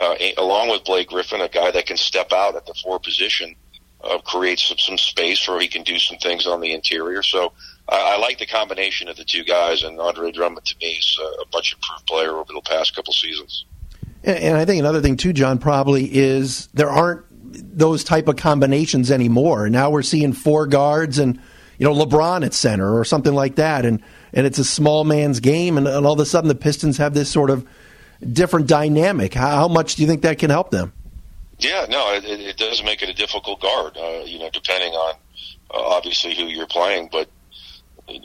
uh, 0.00 0.14
along 0.38 0.70
with 0.70 0.84
Blake 0.84 1.08
Griffin, 1.08 1.40
a 1.40 1.48
guy 1.48 1.70
that 1.70 1.86
can 1.86 1.96
step 1.96 2.32
out 2.32 2.56
at 2.56 2.66
the 2.66 2.74
four 2.74 2.98
position, 2.98 3.54
uh, 4.02 4.18
creates 4.18 4.64
some, 4.68 4.78
some 4.78 4.98
space 4.98 5.46
where 5.46 5.60
he 5.60 5.68
can 5.68 5.82
do 5.82 5.98
some 5.98 6.18
things 6.18 6.46
on 6.46 6.60
the 6.60 6.72
interior. 6.72 7.22
So 7.22 7.52
I, 7.88 8.14
I 8.14 8.18
like 8.18 8.38
the 8.38 8.46
combination 8.46 9.08
of 9.08 9.16
the 9.16 9.24
two 9.24 9.44
guys. 9.44 9.82
And 9.82 10.00
Andre 10.00 10.32
Drummond 10.32 10.64
to 10.66 10.74
me 10.80 10.92
is 10.92 11.18
a 11.20 11.44
much 11.54 11.74
improved 11.74 12.06
player 12.06 12.36
over 12.36 12.52
the 12.52 12.62
past 12.62 12.94
couple 12.94 13.12
seasons. 13.12 13.64
And, 14.24 14.38
and 14.38 14.56
I 14.56 14.64
think 14.64 14.80
another 14.80 15.02
thing 15.02 15.16
too, 15.16 15.32
Jon, 15.32 15.58
probably 15.58 16.14
is 16.14 16.68
there 16.68 16.90
aren't 16.90 17.26
those 17.52 18.04
type 18.04 18.28
of 18.28 18.36
combinations 18.36 19.10
anymore. 19.10 19.68
Now 19.68 19.90
we're 19.90 20.02
seeing 20.02 20.32
four 20.32 20.66
guards 20.66 21.18
and 21.18 21.40
you 21.80 21.86
know 21.86 21.94
LeBron 21.94 22.44
at 22.44 22.52
center 22.52 22.98
or 22.98 23.06
something 23.06 23.32
like 23.32 23.54
that, 23.56 23.86
and 23.86 24.02
and 24.34 24.46
it's 24.46 24.58
a 24.58 24.64
small 24.64 25.02
man's 25.02 25.40
game, 25.40 25.78
and, 25.78 25.88
and 25.88 26.06
all 26.06 26.12
of 26.12 26.20
a 26.20 26.26
sudden 26.26 26.46
the 26.46 26.54
Pistons 26.54 26.98
have 26.98 27.14
this 27.14 27.30
sort 27.30 27.48
of 27.48 27.66
different 28.32 28.66
dynamic. 28.66 29.32
How, 29.32 29.48
how 29.48 29.68
much 29.68 29.94
do 29.94 30.02
you 30.02 30.08
think 30.08 30.20
that 30.22 30.38
can 30.38 30.50
help 30.50 30.70
them? 30.70 30.92
Yeah, 31.58 31.86
no, 31.88 32.12
it, 32.12 32.24
it 32.24 32.58
does 32.58 32.84
make 32.84 33.02
it 33.02 33.08
a 33.08 33.14
difficult 33.14 33.62
guard. 33.62 33.96
Uh, 33.96 34.24
you 34.24 34.38
know, 34.38 34.50
depending 34.52 34.92
on 34.92 35.14
uh, 35.70 35.78
obviously 35.78 36.34
who 36.34 36.44
you're 36.44 36.66
playing, 36.66 37.08
but 37.10 37.30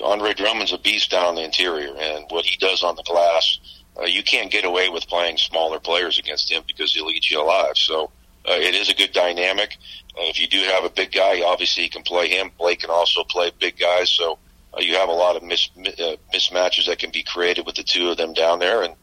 Andre 0.03 0.33
Drummond's 0.33 0.73
a 0.73 0.77
beast 0.77 1.09
down 1.09 1.35
the 1.35 1.43
interior, 1.43 1.95
and 1.97 2.25
what 2.29 2.43
he 2.43 2.57
does 2.57 2.83
on 2.83 2.97
the 2.97 3.03
glass, 3.03 3.57
uh, 3.97 4.03
you 4.03 4.21
can't 4.21 4.51
get 4.51 4.65
away 4.65 4.89
with 4.89 5.07
playing 5.07 5.37
smaller 5.37 5.79
players 5.79 6.19
against 6.19 6.51
him 6.51 6.61
because 6.67 6.93
he'll 6.93 7.09
eat 7.09 7.31
you 7.31 7.41
alive. 7.41 7.77
So 7.77 8.11
uh, 8.47 8.53
it 8.53 8.75
is 8.75 8.89
a 8.89 8.93
good 8.93 9.11
dynamic. 9.11 9.77
Uh, 10.17 10.21
if 10.23 10.39
you 10.39 10.47
do 10.47 10.59
have 10.59 10.83
a 10.83 10.89
big 10.89 11.11
guy, 11.11 11.41
obviously 11.41 11.83
you 11.83 11.89
can 11.89 12.03
play 12.03 12.29
him. 12.29 12.51
Blake 12.57 12.79
can 12.79 12.89
also 12.89 13.23
play 13.23 13.51
big 13.59 13.77
guys, 13.77 14.09
so 14.09 14.39
uh, 14.73 14.81
you 14.81 14.95
have 14.95 15.09
a 15.09 15.13
lot 15.13 15.35
of 15.35 15.43
mis- 15.43 15.69
uh, 15.77 16.15
mismatches 16.33 16.85
that 16.87 16.99
can 16.99 17.11
be 17.11 17.23
created 17.23 17.65
with 17.65 17.75
the 17.75 17.83
two 17.83 18.09
of 18.09 18.17
them 18.17 18.33
down 18.33 18.59
there. 18.59 18.83
And 18.83 18.95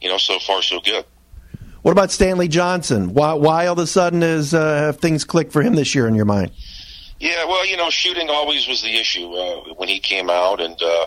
you 0.00 0.08
know, 0.08 0.18
so 0.18 0.38
far 0.38 0.62
so 0.62 0.80
good. 0.80 1.04
What 1.82 1.92
about 1.92 2.12
Stanley 2.12 2.48
Johnson? 2.48 3.12
Why, 3.12 3.34
why 3.34 3.66
all 3.66 3.72
of 3.72 3.78
a 3.78 3.86
sudden 3.86 4.22
is 4.22 4.54
uh, 4.54 4.76
have 4.76 4.98
things 4.98 5.24
clicked 5.24 5.52
for 5.52 5.62
him 5.62 5.74
this 5.74 5.94
year 5.94 6.06
in 6.06 6.14
your 6.14 6.24
mind? 6.24 6.52
Yeah, 7.18 7.44
well, 7.44 7.66
you 7.66 7.76
know, 7.76 7.90
shooting 7.90 8.30
always 8.30 8.66
was 8.66 8.82
the 8.82 8.96
issue 8.96 9.32
uh, 9.32 9.74
when 9.74 9.88
he 9.88 10.00
came 10.00 10.28
out, 10.30 10.60
and 10.60 10.80
uh, 10.80 11.06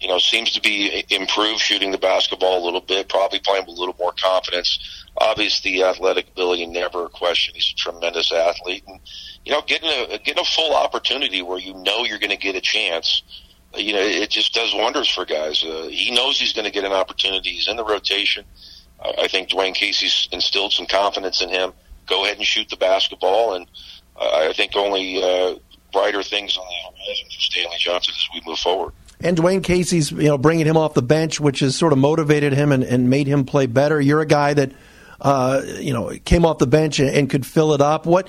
you 0.00 0.08
know, 0.08 0.18
seems 0.18 0.52
to 0.52 0.60
be 0.60 1.04
improved 1.10 1.60
shooting 1.60 1.90
the 1.90 1.98
basketball 1.98 2.62
a 2.62 2.64
little 2.64 2.80
bit, 2.80 3.08
probably 3.08 3.40
playing 3.40 3.66
with 3.66 3.76
a 3.76 3.80
little 3.80 3.96
more 3.98 4.12
confidence. 4.12 5.05
Obviously, 5.18 5.82
athletic 5.82 6.28
ability 6.28 6.66
never 6.66 7.06
a 7.06 7.08
question. 7.08 7.54
He's 7.54 7.72
a 7.72 7.74
tremendous 7.74 8.32
athlete, 8.32 8.84
and 8.86 9.00
you 9.44 9.52
know, 9.52 9.62
getting 9.66 9.88
a 9.88 10.18
getting 10.18 10.42
a 10.42 10.44
full 10.44 10.74
opportunity 10.74 11.42
where 11.42 11.58
you 11.58 11.74
know 11.74 12.04
you're 12.04 12.18
going 12.18 12.30
to 12.30 12.36
get 12.36 12.54
a 12.54 12.60
chance. 12.60 13.22
You 13.74 13.92
know, 13.92 14.00
it 14.00 14.30
just 14.30 14.54
does 14.54 14.74
wonders 14.74 15.08
for 15.08 15.24
guys. 15.24 15.62
Uh, 15.64 15.88
he 15.90 16.10
knows 16.10 16.38
he's 16.38 16.52
going 16.52 16.64
to 16.64 16.70
get 16.70 16.84
an 16.84 16.92
opportunity. 16.92 17.50
He's 17.50 17.68
in 17.68 17.76
the 17.76 17.84
rotation. 17.84 18.44
I 19.18 19.28
think 19.28 19.50
Dwane 19.50 19.74
Casey's 19.74 20.28
instilled 20.32 20.72
some 20.72 20.86
confidence 20.86 21.42
in 21.42 21.50
him. 21.50 21.72
Go 22.06 22.24
ahead 22.24 22.38
and 22.38 22.46
shoot 22.46 22.68
the 22.68 22.76
basketball, 22.76 23.54
and 23.54 23.66
uh, 24.16 24.48
I 24.48 24.52
think 24.52 24.76
only 24.76 25.22
uh, 25.22 25.56
brighter 25.92 26.22
things 26.22 26.56
on 26.56 26.64
the 26.64 26.74
horizon 26.74 27.26
for 27.26 27.40
Stanley 27.40 27.76
Johnson 27.78 28.14
as 28.16 28.28
we 28.34 28.40
move 28.46 28.58
forward. 28.58 28.92
And 29.20 29.36
Dwane 29.36 29.64
Casey's, 29.64 30.12
you 30.12 30.24
know, 30.24 30.38
bringing 30.38 30.66
him 30.66 30.76
off 30.76 30.94
the 30.94 31.02
bench, 31.02 31.40
which 31.40 31.60
has 31.60 31.74
sort 31.74 31.92
of 31.92 31.98
motivated 31.98 32.52
him 32.52 32.70
and, 32.70 32.84
and 32.84 33.08
made 33.08 33.26
him 33.26 33.44
play 33.44 33.66
better. 33.66 34.00
You're 34.00 34.20
a 34.20 34.26
guy 34.26 34.54
that, 34.54 34.72
uh, 35.20 35.62
you 35.78 35.92
know, 35.92 36.12
came 36.24 36.44
off 36.44 36.58
the 36.58 36.66
bench 36.66 36.98
and, 36.98 37.10
and, 37.10 37.30
could 37.30 37.46
fill 37.46 37.72
it 37.72 37.80
up. 37.80 38.06
What? 38.06 38.28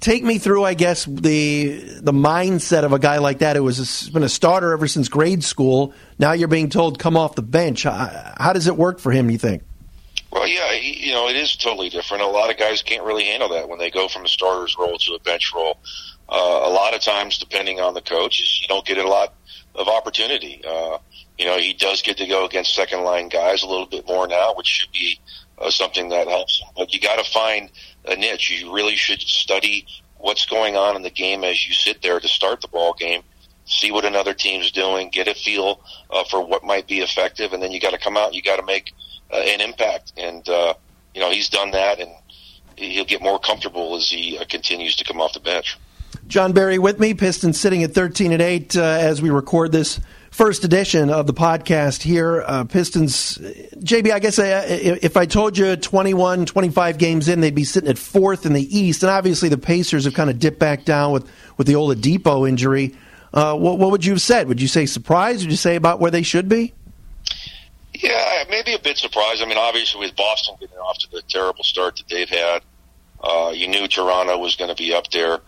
Take 0.00 0.22
me 0.22 0.38
through, 0.38 0.64
I 0.64 0.74
guess, 0.74 1.04
the 1.04 1.78
the 2.00 2.12
mindset 2.12 2.84
of 2.84 2.92
a 2.92 2.98
guy 2.98 3.18
like 3.18 3.40
that 3.40 3.56
who 3.56 3.66
has 3.66 4.08
been 4.10 4.22
a 4.22 4.28
starter 4.28 4.72
ever 4.72 4.86
since 4.86 5.08
grade 5.08 5.42
school. 5.42 5.92
Now 6.18 6.32
you're 6.32 6.48
being 6.48 6.68
told 6.68 6.98
come 6.98 7.16
off 7.16 7.34
the 7.34 7.42
bench. 7.42 7.82
How, 7.82 8.34
how 8.36 8.52
does 8.52 8.68
it 8.68 8.76
work 8.76 9.00
for 9.00 9.10
him? 9.10 9.30
You 9.30 9.38
think? 9.38 9.62
Well, 10.30 10.48
yeah, 10.48 10.72
you 10.72 11.12
know, 11.12 11.28
it 11.28 11.36
is 11.36 11.54
totally 11.56 11.88
different. 11.88 12.22
A 12.22 12.26
lot 12.26 12.50
of 12.50 12.56
guys 12.56 12.82
can't 12.82 13.04
really 13.04 13.24
handle 13.24 13.48
that 13.50 13.68
when 13.68 13.78
they 13.78 13.90
go 13.90 14.08
from 14.08 14.24
a 14.24 14.28
starter's 14.28 14.76
role 14.76 14.98
to 14.98 15.14
a 15.14 15.20
bench 15.20 15.52
role. 15.54 15.78
Uh, 16.28 16.62
a 16.64 16.70
lot 16.70 16.92
of 16.94 17.00
times, 17.00 17.38
depending 17.38 17.80
on 17.80 17.94
the 17.94 18.00
coach, 18.00 18.60
you 18.60 18.66
don't 18.66 18.84
get 18.84 18.98
a 18.98 19.06
lot 19.06 19.32
of 19.76 19.86
opportunity. 19.86 20.60
Uh, 20.66 20.98
you 21.38 21.44
know, 21.44 21.56
he 21.58 21.72
does 21.72 22.02
get 22.02 22.16
to 22.16 22.26
go 22.26 22.44
against 22.46 22.74
second 22.74 23.02
line 23.02 23.28
guys 23.28 23.62
a 23.62 23.66
little 23.66 23.86
bit 23.86 24.06
more 24.06 24.26
now, 24.26 24.54
which 24.54 24.66
should 24.66 24.92
be 24.92 25.20
uh, 25.58 25.70
something 25.70 26.08
that 26.10 26.28
helps. 26.28 26.62
But 26.76 26.92
you 26.94 27.00
got 27.00 27.22
to 27.22 27.30
find 27.30 27.70
a 28.06 28.16
niche. 28.16 28.50
You 28.50 28.74
really 28.74 28.96
should 28.96 29.20
study 29.20 29.86
what's 30.18 30.46
going 30.46 30.76
on 30.76 30.96
in 30.96 31.02
the 31.02 31.10
game 31.10 31.44
as 31.44 31.66
you 31.66 31.74
sit 31.74 32.02
there 32.02 32.20
to 32.20 32.28
start 32.28 32.60
the 32.60 32.68
ball 32.68 32.94
game. 32.94 33.22
See 33.66 33.90
what 33.90 34.04
another 34.04 34.34
team's 34.34 34.70
doing, 34.70 35.08
get 35.08 35.26
a 35.26 35.34
feel 35.34 35.80
uh, 36.10 36.24
for 36.24 36.44
what 36.44 36.64
might 36.64 36.86
be 36.86 37.00
effective, 37.00 37.52
and 37.52 37.62
then 37.62 37.72
you 37.72 37.80
got 37.80 37.92
to 37.92 37.98
come 37.98 38.16
out. 38.16 38.34
You 38.34 38.42
got 38.42 38.56
to 38.56 38.62
make 38.64 38.92
uh, 39.32 39.36
an 39.36 39.60
impact, 39.62 40.12
and 40.18 40.46
uh, 40.48 40.74
you 41.14 41.20
know 41.20 41.30
he's 41.30 41.48
done 41.48 41.70
that, 41.70 41.98
and 41.98 42.10
he'll 42.76 43.06
get 43.06 43.22
more 43.22 43.38
comfortable 43.38 43.96
as 43.96 44.10
he 44.10 44.38
uh, 44.38 44.44
continues 44.44 44.96
to 44.96 45.04
come 45.04 45.20
off 45.20 45.32
the 45.32 45.40
bench. 45.40 45.78
Jon 46.26 46.52
Barry 46.52 46.78
with 46.78 46.98
me, 46.98 47.14
Pistons 47.14 47.60
sitting 47.60 47.82
at 47.82 47.92
13 47.92 48.32
and 48.32 48.42
8 48.42 48.76
uh, 48.76 48.82
as 48.82 49.20
we 49.20 49.30
record 49.30 49.72
this 49.72 50.00
first 50.34 50.64
edition 50.64 51.10
of 51.10 51.28
the 51.28 51.32
podcast 51.32 52.02
here. 52.02 52.42
Uh, 52.44 52.64
Pistons, 52.64 53.38
JB, 53.38 54.10
I 54.10 54.18
guess 54.18 54.36
uh, 54.40 54.66
if 54.68 55.16
I 55.16 55.26
told 55.26 55.56
you 55.56 55.76
21, 55.76 56.46
25 56.46 56.98
games 56.98 57.28
in, 57.28 57.40
they'd 57.40 57.54
be 57.54 57.62
sitting 57.62 57.88
at 57.88 57.98
fourth 57.98 58.44
in 58.44 58.52
the 58.52 58.78
East. 58.78 59.04
And 59.04 59.10
obviously 59.10 59.48
the 59.48 59.58
Pacers 59.58 60.06
have 60.06 60.14
kind 60.14 60.28
of 60.28 60.40
dipped 60.40 60.58
back 60.58 60.84
down 60.84 61.12
with, 61.12 61.30
with 61.56 61.68
the 61.68 61.74
Oladipo 61.74 62.48
injury. 62.48 62.96
Uh, 63.32 63.56
what, 63.56 63.78
what 63.78 63.92
would 63.92 64.04
you 64.04 64.14
have 64.14 64.20
said? 64.20 64.48
Would 64.48 64.60
you 64.60 64.66
say 64.66 64.86
surprised? 64.86 65.42
Would 65.42 65.52
you 65.52 65.56
say 65.56 65.76
about 65.76 66.00
where 66.00 66.10
they 66.10 66.22
should 66.22 66.48
be? 66.48 66.72
Yeah, 67.92 68.42
maybe 68.50 68.74
a 68.74 68.80
bit 68.80 68.98
surprised. 68.98 69.40
I 69.40 69.46
mean, 69.46 69.56
obviously 69.58 70.00
with 70.00 70.16
Boston 70.16 70.56
getting 70.58 70.78
off 70.78 70.98
to 70.98 71.10
the 71.12 71.22
terrible 71.28 71.62
start 71.62 71.96
that 71.96 72.08
they've 72.08 72.28
had, 72.28 72.62
uh, 73.22 73.52
you 73.54 73.68
knew 73.68 73.86
Toronto 73.86 74.36
was 74.36 74.56
going 74.56 74.68
to 74.68 74.76
be 74.76 74.92
up 74.92 75.08
there. 75.12 75.38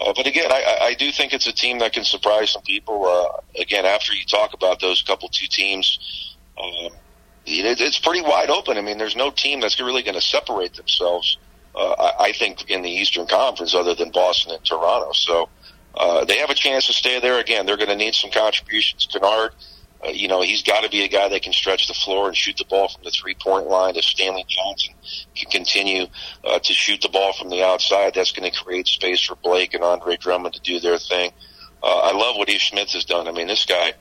Uh, 0.00 0.14
but 0.16 0.26
again, 0.26 0.50
I, 0.50 0.78
I 0.80 0.94
do 0.94 1.12
think 1.12 1.34
it's 1.34 1.46
a 1.46 1.52
team 1.52 1.78
that 1.80 1.92
can 1.92 2.04
surprise 2.04 2.52
some 2.52 2.62
people. 2.62 3.04
Uh, 3.04 3.60
again, 3.60 3.84
after 3.84 4.14
you 4.14 4.24
talk 4.24 4.54
about 4.54 4.80
those 4.80 5.02
couple 5.02 5.28
two 5.28 5.46
teams, 5.46 6.36
um, 6.58 6.92
it, 7.44 7.80
it's 7.80 7.98
pretty 7.98 8.22
wide 8.22 8.48
open. 8.48 8.78
I 8.78 8.80
mean, 8.80 8.96
there's 8.96 9.16
no 9.16 9.30
team 9.30 9.60
that's 9.60 9.78
really 9.78 10.02
going 10.02 10.14
to 10.14 10.20
separate 10.22 10.74
themselves. 10.74 11.36
Uh, 11.74 11.90
I, 11.92 12.24
I 12.24 12.32
think 12.32 12.70
in 12.70 12.80
the 12.82 12.90
Eastern 12.90 13.26
Conference, 13.26 13.74
other 13.74 13.94
than 13.94 14.10
Boston 14.10 14.54
and 14.54 14.64
Toronto. 14.64 15.12
So 15.12 15.50
uh, 15.94 16.24
they 16.24 16.38
have 16.38 16.50
a 16.50 16.54
chance 16.54 16.86
to 16.86 16.94
stay 16.94 17.20
there. 17.20 17.38
Again, 17.38 17.66
they're 17.66 17.76
going 17.76 17.90
to 17.90 17.96
need 17.96 18.14
some 18.14 18.30
contributions. 18.30 19.06
Kennard 19.06 19.52
you 20.08 20.28
know, 20.28 20.40
he's 20.40 20.62
got 20.62 20.82
to 20.82 20.90
be 20.90 21.02
a 21.02 21.08
guy 21.08 21.28
that 21.28 21.42
can 21.42 21.52
stretch 21.52 21.86
the 21.86 21.94
floor 21.94 22.28
and 22.28 22.36
shoot 22.36 22.56
the 22.56 22.64
ball 22.64 22.88
from 22.88 23.04
the 23.04 23.10
three 23.10 23.34
point 23.34 23.66
line. 23.66 23.96
If 23.96 24.04
Stanley 24.04 24.46
Johnson 24.48 24.94
can 25.34 25.50
continue 25.50 26.06
uh, 26.44 26.58
to 26.58 26.72
shoot 26.72 27.02
the 27.02 27.08
ball 27.08 27.32
from 27.34 27.50
the 27.50 27.62
outside, 27.62 28.14
that's 28.14 28.32
going 28.32 28.50
to 28.50 28.58
create 28.58 28.88
space 28.88 29.20
for 29.20 29.36
Blake 29.36 29.74
and 29.74 29.84
Andre 29.84 30.16
Drummond 30.16 30.54
to 30.54 30.60
do 30.60 30.80
their 30.80 30.98
thing. 30.98 31.32
Uh, 31.82 31.98
I 31.98 32.12
love 32.12 32.36
what 32.36 32.48
Ish 32.48 32.70
Smith 32.70 32.90
has 32.90 33.04
done. 33.04 33.28
I 33.28 33.32
mean, 33.32 33.46
this 33.46 33.66
guy, 33.66 33.92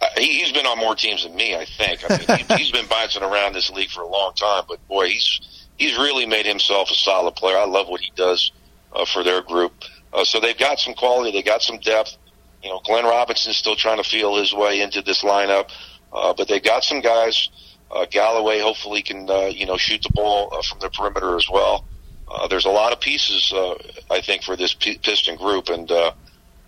uh, 0.00 0.06
he, 0.16 0.40
he's 0.40 0.52
been 0.52 0.66
on 0.66 0.78
more 0.78 0.94
teams 0.94 1.24
than 1.24 1.34
me, 1.34 1.54
I 1.54 1.64
think. 1.64 2.00
I 2.08 2.16
mean, 2.18 2.46
he, 2.46 2.54
he's 2.56 2.72
been 2.72 2.86
bouncing 2.86 3.22
around 3.22 3.54
this 3.54 3.70
league 3.70 3.90
for 3.90 4.02
a 4.02 4.08
long 4.08 4.34
time, 4.34 4.64
but 4.68 4.86
boy, 4.88 5.08
he's, 5.08 5.40
he's 5.78 5.96
really 5.96 6.26
made 6.26 6.46
himself 6.46 6.90
a 6.90 6.94
solid 6.94 7.34
player. 7.36 7.56
I 7.56 7.66
love 7.66 7.88
what 7.88 8.00
he 8.00 8.12
does 8.14 8.52
uh, 8.92 9.04
for 9.04 9.22
their 9.22 9.42
group. 9.42 9.72
Uh, 10.12 10.24
so 10.24 10.40
they've 10.40 10.58
got 10.58 10.78
some 10.78 10.94
quality, 10.94 11.30
they 11.30 11.42
got 11.42 11.62
some 11.62 11.78
depth. 11.78 12.16
You 12.62 12.70
know, 12.70 12.80
Glenn 12.84 13.04
Robinson's 13.04 13.56
still 13.56 13.76
trying 13.76 13.96
to 13.96 14.04
feel 14.08 14.36
his 14.36 14.52
way 14.52 14.80
into 14.82 15.02
this 15.02 15.22
lineup, 15.22 15.70
uh, 16.12 16.34
but 16.34 16.48
they 16.48 16.60
got 16.60 16.84
some 16.84 17.00
guys 17.00 17.48
Uh, 17.90 18.06
Galloway 18.06 18.60
hopefully 18.60 19.02
can 19.02 19.28
uh, 19.28 19.46
you 19.46 19.66
know 19.66 19.76
shoot 19.76 20.00
the 20.02 20.10
ball 20.14 20.48
uh, 20.52 20.62
from 20.62 20.78
the 20.78 20.90
perimeter 20.90 21.36
as 21.36 21.48
well. 21.50 21.84
Uh, 22.30 22.46
there's 22.46 22.64
a 22.66 22.70
lot 22.70 22.92
of 22.92 23.00
pieces 23.00 23.52
uh, 23.52 23.74
I 24.08 24.20
think 24.20 24.44
for 24.44 24.56
this 24.56 24.74
P- 24.74 24.98
Piston 24.98 25.36
group, 25.36 25.68
and 25.68 25.90
uh, 25.90 26.12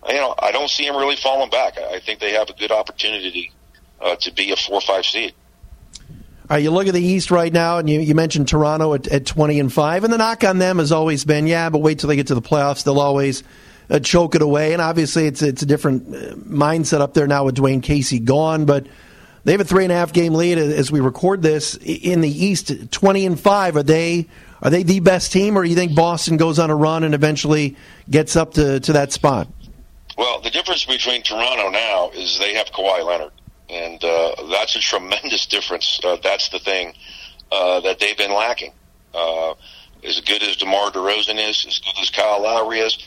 you 0.09 0.15
know 0.17 0.35
I 0.37 0.51
don't 0.51 0.69
see 0.69 0.85
them 0.85 0.97
really 0.97 1.15
falling 1.15 1.49
back. 1.51 1.79
I, 1.79 1.97
I 1.97 2.01
think 2.01 2.19
they 2.19 2.33
have 2.33 2.51
a 2.51 2.55
good 2.55 2.73
opportunity 2.73 3.53
uh, 4.01 4.17
to 4.17 4.33
be 4.33 4.51
a 4.51 4.57
four-five 4.57 5.07
seed. 5.07 5.33
All 6.11 6.57
right, 6.57 6.63
you 6.65 6.73
look 6.73 6.89
at 6.89 6.95
the 6.95 7.01
East 7.01 7.31
right 7.31 7.53
now, 7.53 7.79
and 7.79 7.89
you, 7.89 8.01
you 8.01 8.17
mentioned 8.17 8.49
Toronto 8.49 8.93
at, 8.95 9.07
at 9.07 9.25
20 9.25 9.61
and 9.61 9.73
5, 9.73 10.05
and 10.05 10.13
the 10.13 10.19
knock 10.19 10.43
on 10.43 10.59
them 10.59 10.79
has 10.79 10.91
always 10.91 11.25
been, 11.25 11.47
yeah, 11.47 11.71
but 11.71 11.79
wait 11.79 12.01
till 12.01 12.09
they 12.09 12.17
get 12.17 12.27
to 12.27 12.35
the 12.35 12.43
playoffs. 12.43 12.83
They'll 12.83 12.99
always 12.99 13.45
uh, 13.91 13.99
choke 13.99 14.35
it 14.35 14.43
away. 14.43 14.73
And 14.73 14.83
obviously, 14.83 15.27
it's, 15.27 15.43
it's 15.43 15.63
a 15.63 15.67
different 15.67 16.15
uh, 16.15 16.35
mindset 16.37 17.01
up 17.01 17.15
there 17.15 17.27
now 17.27 17.45
with 17.45 17.57
Dwane 17.57 17.83
Casey 17.83 18.19
gone, 18.19 18.65
but 18.65 18.87
they 19.45 19.53
have 19.53 19.61
a 19.61 19.65
three 19.65 19.85
and 19.85 19.93
a 19.93 19.97
half 19.97 20.13
game 20.13 20.35
lead 20.35 20.59
as 20.59 20.93
we 20.93 21.01
record 21.01 21.43
this 21.43 21.77
in 21.77 22.21
the 22.21 22.31
East, 22.31 22.91
20 22.91 23.27
and 23.27 23.41
5. 23.41 23.77
Are 23.77 23.83
they. 23.83 24.29
Are 24.65 24.71
they 24.71 24.85
the 24.85 25.01
best 25.01 25.33
team, 25.33 25.59
or 25.59 25.65
do 25.65 25.69
you 25.69 25.75
think 25.75 25.97
Boston 25.97 26.37
goes 26.37 26.61
on 26.61 26.71
a 26.71 26.77
run 26.77 27.03
and 27.03 27.17
eventually 27.17 27.77
gets 28.09 28.37
up 28.37 28.55
to, 28.55 28.79
to 28.79 28.93
that 28.93 29.11
spot? 29.11 29.49
Well, 30.17 30.41
the 30.41 30.51
difference 30.51 30.85
between 30.85 31.25
Toronto 31.25 31.69
now 31.71 32.11
is 32.15 32.39
they 32.39 32.55
have 32.55 32.69
Kawhi 32.69 33.05
Leonard 33.05 33.33
and 33.73 34.05
uh, 34.05 34.35
that's 34.51 34.77
a 34.77 34.81
tremendous 34.81 35.47
difference. 35.47 35.99
Uh, 36.05 36.17
that's 36.23 36.51
the 36.51 36.59
thing 36.59 36.95
uh, 37.51 37.81
that 37.81 37.99
they've 37.99 38.17
been 38.17 38.33
lacking. 38.33 38.73
Uh, 39.15 39.55
as 40.05 40.21
good 40.21 40.43
as 40.43 40.57
DeMar 40.57 40.91
DeRozan 40.91 41.39
is, 41.49 41.65
as 41.67 41.79
good 41.79 42.01
as 42.01 42.11
Kyle 42.11 42.43
Lowry 42.43 42.81
is, 42.81 42.99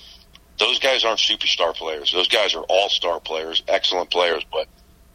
those 0.60 0.80
guys 0.80 1.04
aren't 1.04 1.20
superstar 1.20 1.74
players. 1.74 2.12
Those 2.12 2.28
guys 2.28 2.56
are 2.56 2.64
all-star 2.70 3.20
players, 3.20 3.64
excellent 3.68 4.10
players, 4.10 4.44
but 4.52 4.68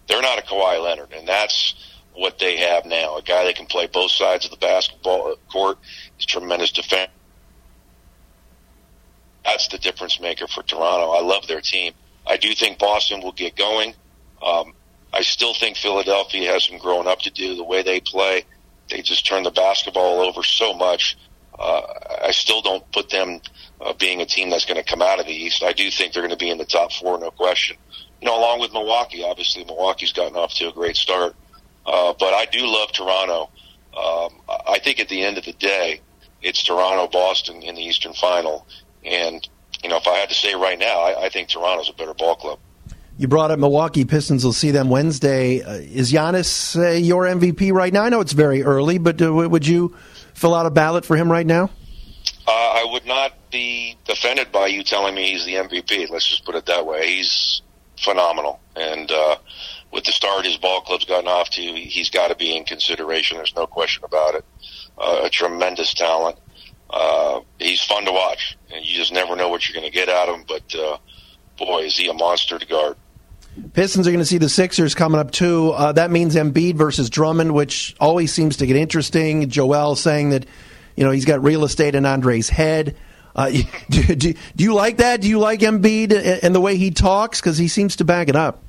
they're 0.09 0.22
not 0.22 0.38
a 0.38 0.42
Kawhi 0.42 0.83
Leonard, 0.83 1.12
and 1.12 1.26
that's 1.26 1.74
what 2.14 2.38
they 2.38 2.59
have 2.59 2.85
now. 2.85 3.16
A 3.16 3.22
guy 3.22 3.44
that 3.44 3.57
can 3.57 3.66
play 3.66 3.87
both 3.87 4.11
sides 4.11 4.44
of 4.44 4.50
the 4.50 4.57
basketball 4.57 5.37
court. 5.50 5.79
A 6.20 6.22
tremendous 6.24 6.72
defense. 6.72 7.11
That's 9.44 9.68
the 9.68 9.79
difference 9.79 10.20
maker 10.20 10.46
for 10.46 10.62
Toronto. 10.62 11.12
I 11.12 11.22
love 11.22 11.46
their 11.46 11.61
team. 11.61 11.94
I 12.26 12.37
do 12.37 12.55
think 12.55 12.79
Boston 12.79 13.22
will 13.22 13.33
get 13.33 13.57
going. 13.57 13.94
Um, 14.42 14.74
I 15.12 15.22
still 15.22 15.55
think 15.55 15.76
Philadelphia 15.76 16.53
has 16.53 16.66
some 16.66 16.79
growing 16.79 17.07
up 17.07 17.20
to 17.20 17.31
do. 17.31 17.57
The 17.57 17.64
way 17.64 17.83
they 17.83 18.00
play, 18.00 18.44
they 18.90 19.03
just 19.03 19.26
turn 19.26 19.42
the 19.42 19.50
basketball 19.50 20.20
over 20.20 20.42
so 20.42 20.74
much. 20.74 21.16
Uh, 21.60 21.82
I 22.24 22.30
still 22.30 22.62
don't 22.62 22.90
put 22.90 23.10
them 23.10 23.40
uh, 23.80 23.92
being 23.92 24.22
a 24.22 24.26
team 24.26 24.48
that's 24.48 24.64
going 24.64 24.82
to 24.82 24.88
come 24.88 25.02
out 25.02 25.20
of 25.20 25.26
the 25.26 25.32
East. 25.32 25.62
I 25.62 25.72
do 25.72 25.90
think 25.90 26.14
they're 26.14 26.22
going 26.22 26.30
to 26.30 26.42
be 26.42 26.50
in 26.50 26.56
the 26.56 26.64
top 26.64 26.90
four, 26.92 27.18
no 27.20 27.30
question. 27.30 27.76
You 28.20 28.28
know, 28.28 28.38
along 28.38 28.60
with 28.60 28.72
Milwaukee, 28.72 29.22
obviously 29.22 29.64
Milwaukee's 29.64 30.12
gotten 30.12 30.36
off 30.36 30.54
to 30.54 30.68
a 30.68 30.72
great 30.72 30.96
start. 30.96 31.36
Uh, 31.84 32.14
but 32.18 32.32
I 32.32 32.46
do 32.46 32.66
love 32.66 32.92
Toronto. 32.92 33.50
Um, 33.96 34.40
I 34.68 34.78
think 34.82 35.00
at 35.00 35.08
the 35.08 35.22
end 35.22 35.36
of 35.36 35.44
the 35.44 35.52
day, 35.52 36.00
it's 36.42 36.62
Toronto, 36.62 37.08
Boston 37.08 37.62
in 37.62 37.74
the 37.74 37.82
Eastern 37.82 38.14
Final. 38.14 38.66
And, 39.04 39.46
you 39.82 39.90
know, 39.90 39.96
if 39.96 40.06
I 40.06 40.16
had 40.16 40.28
to 40.30 40.34
say 40.34 40.54
right 40.54 40.78
now, 40.78 41.00
I, 41.00 41.26
I 41.26 41.28
think 41.28 41.48
Toronto's 41.48 41.90
a 41.90 41.92
better 41.92 42.14
ball 42.14 42.36
club. 42.36 42.58
You 43.18 43.28
brought 43.28 43.50
up 43.50 43.58
Milwaukee 43.58 44.06
Pistons. 44.06 44.44
We'll 44.44 44.54
see 44.54 44.70
them 44.70 44.88
Wednesday. 44.88 45.62
Uh, 45.62 45.72
is 45.72 46.10
Giannis 46.10 46.74
uh, 46.76 46.92
your 46.92 47.24
MVP 47.24 47.70
right 47.70 47.92
now? 47.92 48.02
I 48.02 48.08
know 48.08 48.20
it's 48.22 48.32
very 48.32 48.62
early, 48.62 48.96
but 48.96 49.20
uh, 49.20 49.30
would 49.32 49.66
you 49.66 49.94
fill 50.40 50.55
out 50.55 50.64
a 50.64 50.70
ballot 50.70 51.05
for 51.05 51.16
him 51.16 51.31
right 51.31 51.46
now? 51.46 51.70
Uh, 52.46 52.50
I 52.50 52.88
would 52.90 53.07
not 53.07 53.50
be 53.50 53.96
offended 54.09 54.50
by 54.50 54.68
you 54.68 54.83
telling 54.83 55.14
me 55.14 55.31
he's 55.31 55.44
the 55.44 55.55
MVP. 55.55 56.09
Let's 56.09 56.26
just 56.26 56.44
put 56.44 56.55
it 56.55 56.66
that 56.66 56.87
way. 56.87 57.16
He's 57.16 57.61
phenomenal, 57.98 58.59
and 58.74 59.11
uh, 59.11 59.37
with 59.92 60.05
the 60.05 60.12
start 60.12 60.46
his 60.46 60.57
ball 60.57 60.81
club's 60.81 61.05
gotten 61.05 61.29
off 61.29 61.50
to, 61.50 61.61
he's 61.61 62.09
got 62.09 62.29
to 62.29 62.35
be 62.35 62.57
in 62.57 62.64
consideration. 62.64 63.37
There's 63.37 63.55
no 63.55 63.66
question 63.66 64.05
about 64.05 64.35
it. 64.35 64.44
Uh, 64.96 65.20
a 65.24 65.31
tremendous 65.31 65.92
talent. 65.92 66.38
Uh, 66.88 67.40
he's 67.59 67.83
fun 67.83 68.07
to 68.07 68.12
watch, 68.12 68.57
and 68.72 68.85
you 68.85 68.96
just 68.96 69.12
never 69.12 69.37
know 69.37 69.48
what 69.48 69.68
you're 69.68 69.79
going 69.79 69.90
to 69.90 69.96
get 69.96 70.09
out 70.09 70.29
of 70.29 70.37
him. 70.37 70.44
But 70.48 70.74
uh, 70.74 70.96
boy, 71.59 71.81
is 71.81 71.96
he 71.96 72.09
a 72.09 72.14
monster 72.14 72.59
to 72.59 72.66
guard. 72.66 72.96
Pistons 73.72 74.06
are 74.06 74.10
going 74.10 74.20
to 74.20 74.26
see 74.26 74.38
the 74.38 74.48
Sixers 74.48 74.94
coming 74.94 75.20
up 75.20 75.30
too. 75.30 75.70
Uh, 75.70 75.92
that 75.92 76.10
means 76.10 76.34
Embiid 76.34 76.76
versus 76.76 77.10
Drummond, 77.10 77.52
which 77.52 77.94
always 78.00 78.32
seems 78.32 78.58
to 78.58 78.66
get 78.66 78.76
interesting. 78.76 79.48
Joel 79.50 79.96
saying 79.96 80.30
that 80.30 80.46
you 80.96 81.04
know 81.04 81.10
he's 81.10 81.24
got 81.24 81.42
real 81.42 81.64
estate 81.64 81.94
in 81.94 82.06
Andre's 82.06 82.48
head. 82.48 82.96
Uh, 83.34 83.50
do, 83.90 84.02
do, 84.14 84.34
do, 84.34 84.64
you 84.64 84.74
like 84.74 84.98
that? 84.98 85.20
Do 85.20 85.28
you 85.28 85.38
like 85.38 85.60
Embiid 85.60 86.40
and 86.42 86.54
the 86.54 86.60
way 86.60 86.76
he 86.76 86.90
talks? 86.90 87.40
Because 87.40 87.58
he 87.58 87.68
seems 87.68 87.96
to 87.96 88.04
back 88.04 88.28
it 88.28 88.36
up. 88.36 88.62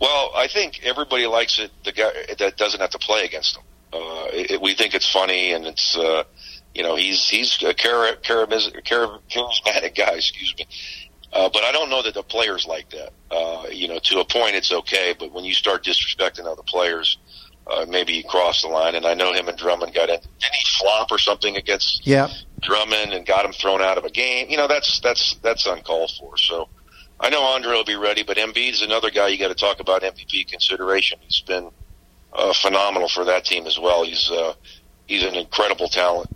Well, 0.00 0.32
I 0.34 0.48
think 0.48 0.80
everybody 0.82 1.26
likes 1.26 1.58
it. 1.58 1.70
The 1.84 1.92
guy 1.92 2.10
that 2.38 2.56
doesn't 2.56 2.80
have 2.80 2.90
to 2.90 2.98
play 2.98 3.24
against 3.24 3.56
him. 3.56 3.62
Uh, 3.92 4.28
it, 4.32 4.60
we 4.60 4.74
think 4.74 4.94
it's 4.94 5.10
funny, 5.10 5.52
and 5.52 5.66
it's 5.66 5.96
uh, 5.96 6.24
you 6.74 6.82
know 6.82 6.96
he's 6.96 7.28
he's 7.28 7.56
a 7.62 7.74
charismatic 7.74 8.22
guy. 9.94 10.14
Excuse 10.14 10.54
me 10.58 10.66
uh, 11.32 11.48
but 11.52 11.62
I 11.64 11.72
don't 11.72 11.88
know 11.88 12.02
that 12.02 12.14
the 12.14 12.22
players 12.22 12.66
like 12.66 12.90
that. 12.90 13.12
Uh, 13.30 13.66
you 13.70 13.88
know, 13.88 13.98
to 13.98 14.20
a 14.20 14.24
point 14.24 14.54
it's 14.54 14.72
okay, 14.72 15.14
but 15.18 15.32
when 15.32 15.44
you 15.44 15.54
start 15.54 15.84
disrespecting 15.84 16.44
other 16.44 16.62
players, 16.62 17.18
uh, 17.66 17.86
maybe 17.88 18.12
you 18.12 18.24
cross 18.24 18.62
the 18.62 18.68
line. 18.68 18.94
And 18.94 19.06
I 19.06 19.14
know 19.14 19.32
him 19.32 19.48
and 19.48 19.56
Drummond 19.56 19.94
got 19.94 20.10
in. 20.10 20.20
Didn't 20.38 20.54
he 20.54 20.64
flop 20.78 21.10
or 21.10 21.18
something 21.18 21.56
against 21.56 22.06
yeah. 22.06 22.28
Drummond 22.60 23.12
and 23.12 23.24
got 23.24 23.44
him 23.44 23.52
thrown 23.52 23.80
out 23.80 23.98
of 23.98 24.04
a 24.04 24.10
game? 24.10 24.50
You 24.50 24.56
know, 24.56 24.68
that's 24.68 25.00
that's 25.00 25.34
that's 25.42 25.66
uncalled 25.66 26.12
for. 26.18 26.36
So 26.36 26.68
I 27.18 27.30
know 27.30 27.42
Andre 27.42 27.72
will 27.72 27.84
be 27.84 27.96
ready, 27.96 28.22
but 28.24 28.36
Embiid's 28.36 28.82
another 28.82 29.10
guy 29.10 29.28
you 29.28 29.38
got 29.38 29.48
to 29.48 29.54
talk 29.54 29.80
about 29.80 30.02
MVP 30.02 30.48
consideration. 30.48 31.18
He's 31.22 31.40
been 31.40 31.70
uh, 32.32 32.52
phenomenal 32.52 33.08
for 33.08 33.24
that 33.24 33.44
team 33.44 33.66
as 33.66 33.78
well. 33.78 34.04
He's 34.04 34.30
uh, 34.30 34.54
he's 35.06 35.22
an 35.22 35.34
incredible 35.34 35.88
talent. 35.88 36.28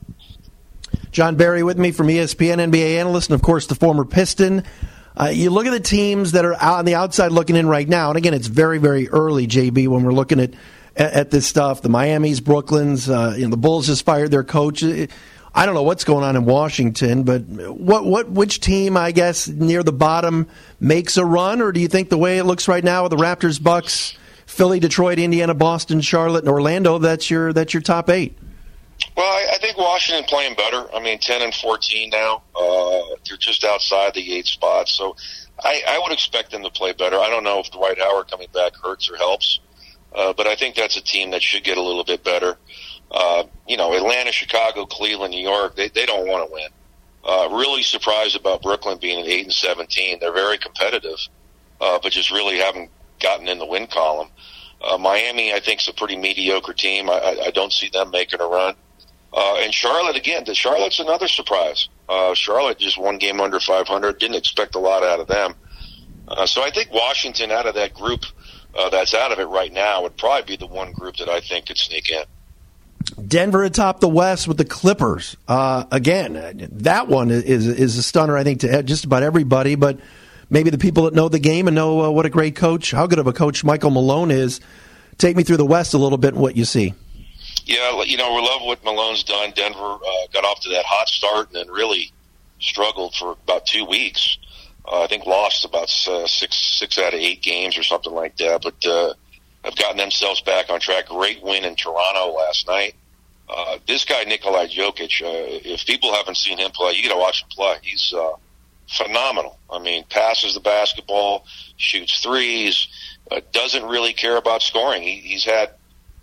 Jon 1.11 1.37
Barry 1.37 1.63
with 1.63 1.79
me 1.79 1.93
from 1.93 2.09
ESPN 2.09 2.59
NBA 2.71 2.99
analyst, 2.99 3.31
and 3.31 3.35
of 3.35 3.43
course 3.43 3.67
the 3.67 3.75
former 3.75 4.05
Piston. 4.05 4.65
Uh, 5.19 5.27
you 5.27 5.51
look 5.51 5.67
at 5.67 5.71
the 5.71 5.81
teams 5.81 6.33
that 6.33 6.45
are 6.45 6.55
on 6.63 6.85
the 6.85 6.95
outside 6.95 7.33
looking 7.33 7.57
in 7.57 7.67
right 7.67 7.89
now, 7.89 8.11
and 8.11 8.19
again, 8.19 8.35
it's 8.35 8.49
very, 8.49 8.79
very 8.79 9.09
early, 9.09 9.47
JB, 9.47 9.89
when 9.89 10.03
we're 10.03 10.13
looking 10.13 10.41
at 10.41 10.53
at, 10.97 11.13
at 11.13 11.31
this 11.31 11.47
stuff. 11.47 11.83
The 11.83 11.89
Miami's, 11.89 12.41
Brooklyn's, 12.41 13.09
uh, 13.09 13.35
you 13.37 13.45
know, 13.45 13.51
the 13.51 13.57
Bulls 13.57 13.87
just 13.87 14.05
fired 14.05 14.31
their 14.31 14.45
coach. 14.45 14.83
I 14.83 15.65
don't 15.65 15.75
know 15.75 15.85
what's 15.85 16.05
going 16.05 16.25
on 16.25 16.37
in 16.37 16.45
Washington, 16.45 17.23
but 17.23 17.43
what 17.43 18.05
what 18.05 18.31
which 18.31 18.61
team, 18.61 18.97
I 18.97 19.13
guess, 19.13 19.49
near 19.49 19.83
the 19.83 19.93
bottom 19.93 20.49
makes 20.81 21.17
a 21.17 21.25
run, 21.25 21.63
or 21.63 21.73
do 21.73 21.81
you 21.81 21.89
think 21.89 22.11
the 22.11 22.19
way 22.19 22.39
it 22.39 22.45
looks 22.45 22.69
right 22.69 22.85
now 22.85 23.05
with 23.05 23.11
the 23.11 23.17
Raptors, 23.17 23.63
Bucks, 23.63 24.17
Philly, 24.45 24.81
Detroit, 24.81 25.19
Indiana, 25.19 25.55
Boston, 25.55 26.03
Charlotte, 26.03 26.41
and 26.41 26.51
Orlando, 26.51 26.99
that's 26.99 27.31
your 27.31 27.55
that's 27.55 27.73
your 27.73 27.81
top 27.81 28.11
eight? 28.11 28.37
I, 29.57 29.59
I 29.59 29.59
think 29.59 29.79
Washington 29.79 30.25
playing 30.25 30.55
better. 30.55 30.87
I 30.95 31.01
mean, 31.01 31.19
ten 31.19 31.42
and 31.42 31.55
fourteen 31.55 32.11
now. 32.11 32.42
Uh, 32.55 33.16
they're 33.27 33.37
just 33.37 33.64
outside 33.64 34.14
the 34.14 34.35
eight 34.35 34.47
spots, 34.47 34.92
so 34.92 35.16
I, 35.62 35.83
I 35.88 35.99
would 35.99 36.12
expect 36.12 36.51
them 36.51 36.62
to 36.62 36.71
play 36.71 36.92
better. 36.92 37.16
I 37.19 37.29
don't 37.31 37.45
know 37.45 37.61
if 37.61 37.71
Dwight 37.71 37.99
Howard 37.99 38.31
coming 38.31 38.49
back 38.53 38.73
hurts 38.77 39.11
or 39.11 39.16
helps, 39.16 39.61
uh, 40.14 40.33
but 40.35 40.47
I 40.47 40.57
think 40.57 40.75
that's 40.75 40.97
a 40.97 41.03
team 41.03 41.31
that 41.31 41.42
should 41.42 41.64
get 41.64 41.79
a 41.79 41.83
little 41.83 42.05
bit 42.05 42.23
better. 42.23 42.57
Uh, 43.11 43.45
you 43.66 43.77
know, 43.77 43.95
Atlanta, 43.95 44.33
Chicago, 44.33 44.85
Cleveland, 44.85 45.33
New 45.33 45.40
York, 45.40 45.77
they, 45.77 45.88
they 45.88 46.07
don't 46.07 46.27
want 46.27 46.47
to 46.47 46.53
win. 46.53 46.69
Uh, 47.25 47.49
really 47.53 47.83
surprised 47.83 48.37
about 48.37 48.62
Brooklyn 48.62 48.99
being 49.01 49.21
at 49.21 49.27
eight 49.27 49.45
and 49.45 49.53
seventeen. 49.53 50.19
They're 50.21 50.33
very 50.33 50.59
competitive, 50.59 51.19
uh, 51.81 51.99
but 52.03 52.12
just 52.12 52.31
really 52.31 52.59
haven't 52.59 52.90
gotten 53.21 53.49
in 53.49 53.59
the 53.59 53.66
win 53.66 53.87
column. 53.87 54.29
Uh, 54.79 54.99
Miami, 54.99 55.55
I 55.55 55.61
think, 55.61 55.81
is 55.81 55.88
a 55.88 55.95
pretty 55.95 56.16
mediocre 56.16 56.75
team. 56.75 57.09
I, 57.09 57.45
I 57.47 57.51
don't 57.51 57.73
see 57.73 57.88
them 57.88 58.11
making 58.11 58.40
a 58.40 58.47
run. 58.47 58.75
Uh, 59.33 59.57
and 59.61 59.73
Charlotte 59.73 60.17
again. 60.17 60.45
The 60.47 60.55
Charlotte's 60.55 61.01
another 61.01 61.29
surprise. 61.29 61.89
Uh, 62.09 62.35
Charlotte 62.35 62.79
just 62.79 62.99
one 62.99 63.19
game 63.19 63.41
under 63.41 63.61
500. 63.61 64.19
Didn't 64.19 64.37
expect 64.37 64.75
a 64.75 64.79
lot 64.79 65.03
out 65.03 65.21
of 65.21 65.27
them. 65.27 65.55
Uh, 66.29 66.47
so 66.47 66.62
I 66.62 66.71
think 66.71 66.93
Washington, 66.93 67.51
out 67.51 67.67
of 67.67 67.75
that 67.75 67.95
group 67.95 68.25
uh, 68.77 68.91
that's 68.91 69.15
out 69.15 69.33
of 69.33 69.39
it 69.39 69.45
right 69.45 69.73
now, 69.73 70.03
would 70.03 70.17
probably 70.17 70.57
be 70.57 70.57
the 70.57 70.67
one 70.67 70.93
group 70.93 71.17
that 71.17 71.29
I 71.29 71.41
think 71.41 71.67
could 71.67 71.79
sneak 71.79 72.11
in. 72.11 72.25
Denver 73.27 73.62
atop 73.62 74.01
the 74.01 74.09
West 74.09 74.49
with 74.49 74.57
the 74.57 74.65
Clippers. 74.65 75.37
Uh, 75.47 75.85
again, 75.93 76.69
that 76.73 77.09
one 77.09 77.31
is 77.31 77.67
is 77.67 77.97
a 77.97 78.03
stunner, 78.03 78.37
I 78.37 78.43
think, 78.43 78.61
to 78.61 78.83
just 78.83 79.05
about 79.05 79.23
everybody. 79.23 79.77
But 79.77 80.01
maybe 80.51 80.71
the 80.71 80.79
people 80.79 81.05
that 81.05 81.15
know 81.15 81.29
the 81.29 81.39
game 81.39 81.69
and 81.69 81.75
know 81.75 82.03
uh, 82.03 82.11
what 82.11 82.27
a 82.27 82.31
great 82.31 82.57
coach, 82.57 82.91
how 82.91 83.07
good 83.07 83.19
of 83.19 83.27
a 83.27 83.33
coach 83.33 83.62
Michael 83.65 83.91
Malone 83.91 84.31
is. 84.31 84.61
Take 85.19 85.37
me 85.37 85.45
through 85.45 85.57
the 85.57 85.67
West 85.67 85.95
a 85.95 85.99
little 85.99 86.19
bit 86.19 86.35
and 86.35 86.43
what 86.43 86.57
you 86.57 86.65
see. 86.65 86.95
Yeah, 87.67 88.03
you 88.05 88.17
know, 88.17 88.33
we 88.33 88.43
love 88.43 88.63
what 88.63 88.85
Malone's 88.85 89.25
done. 89.25 89.51
Denver 89.51 89.79
uh, 89.79 90.27
got 90.33 90.45
off 90.45 90.61
to 90.61 90.69
that 90.71 90.85
hot 90.87 91.09
start 91.09 91.49
and 91.49 91.57
then 91.57 91.69
really 91.69 92.13
struggled 92.61 93.15
for 93.17 93.33
about 93.33 93.67
two 93.67 93.85
weeks. 93.85 94.39
Uh, 94.87 95.03
I 95.03 95.09
think 95.09 95.27
lost 95.27 95.65
about 95.65 95.91
uh, 96.07 96.29
six 96.29 96.57
six 96.57 96.97
out 96.97 97.13
of 97.13 97.19
eight 97.19 97.43
games 97.43 97.77
or 97.77 97.83
something 97.83 98.13
like 98.13 98.37
that. 98.37 98.63
But 98.63 98.87
uh, 98.87 99.15
have 99.65 99.75
gotten 99.75 99.97
themselves 99.97 100.41
back 100.43 100.71
on 100.71 100.79
track. 100.79 101.09
Great 101.09 101.43
win 101.43 101.65
in 101.65 101.75
Toronto 101.75 102.33
last 102.33 102.69
night. 102.69 102.95
Uh, 103.49 103.79
this 103.89 104.05
guy 104.05 104.23
Nikolai 104.23 104.67
Jokic, 104.69 105.23
uh, 105.23 105.61
if 105.65 105.85
people 105.87 106.15
haven't 106.15 106.37
seen 106.37 106.59
him 106.59 106.71
play, 106.71 106.93
you 106.93 107.03
got 107.03 107.15
to 107.15 107.21
watch 107.21 107.43
him 107.43 107.49
play. 107.51 107.77
He's 107.83 108.13
uh, 108.17 108.33
phenomenal. 108.89 109.59
I 109.71 109.81
mean, 109.81 110.05
passes 110.09 110.55
the 110.55 110.61
basketball, 110.61 111.45
shoots 111.77 112.21
threes, 112.21 112.87
uh, 113.31 113.41
doesn't 113.53 113.85
really 113.85 114.13
care 114.13 114.37
about 114.37 114.63
scoring. 114.63 115.03
He, 115.03 115.17
he's 115.17 115.45
had 115.45 115.71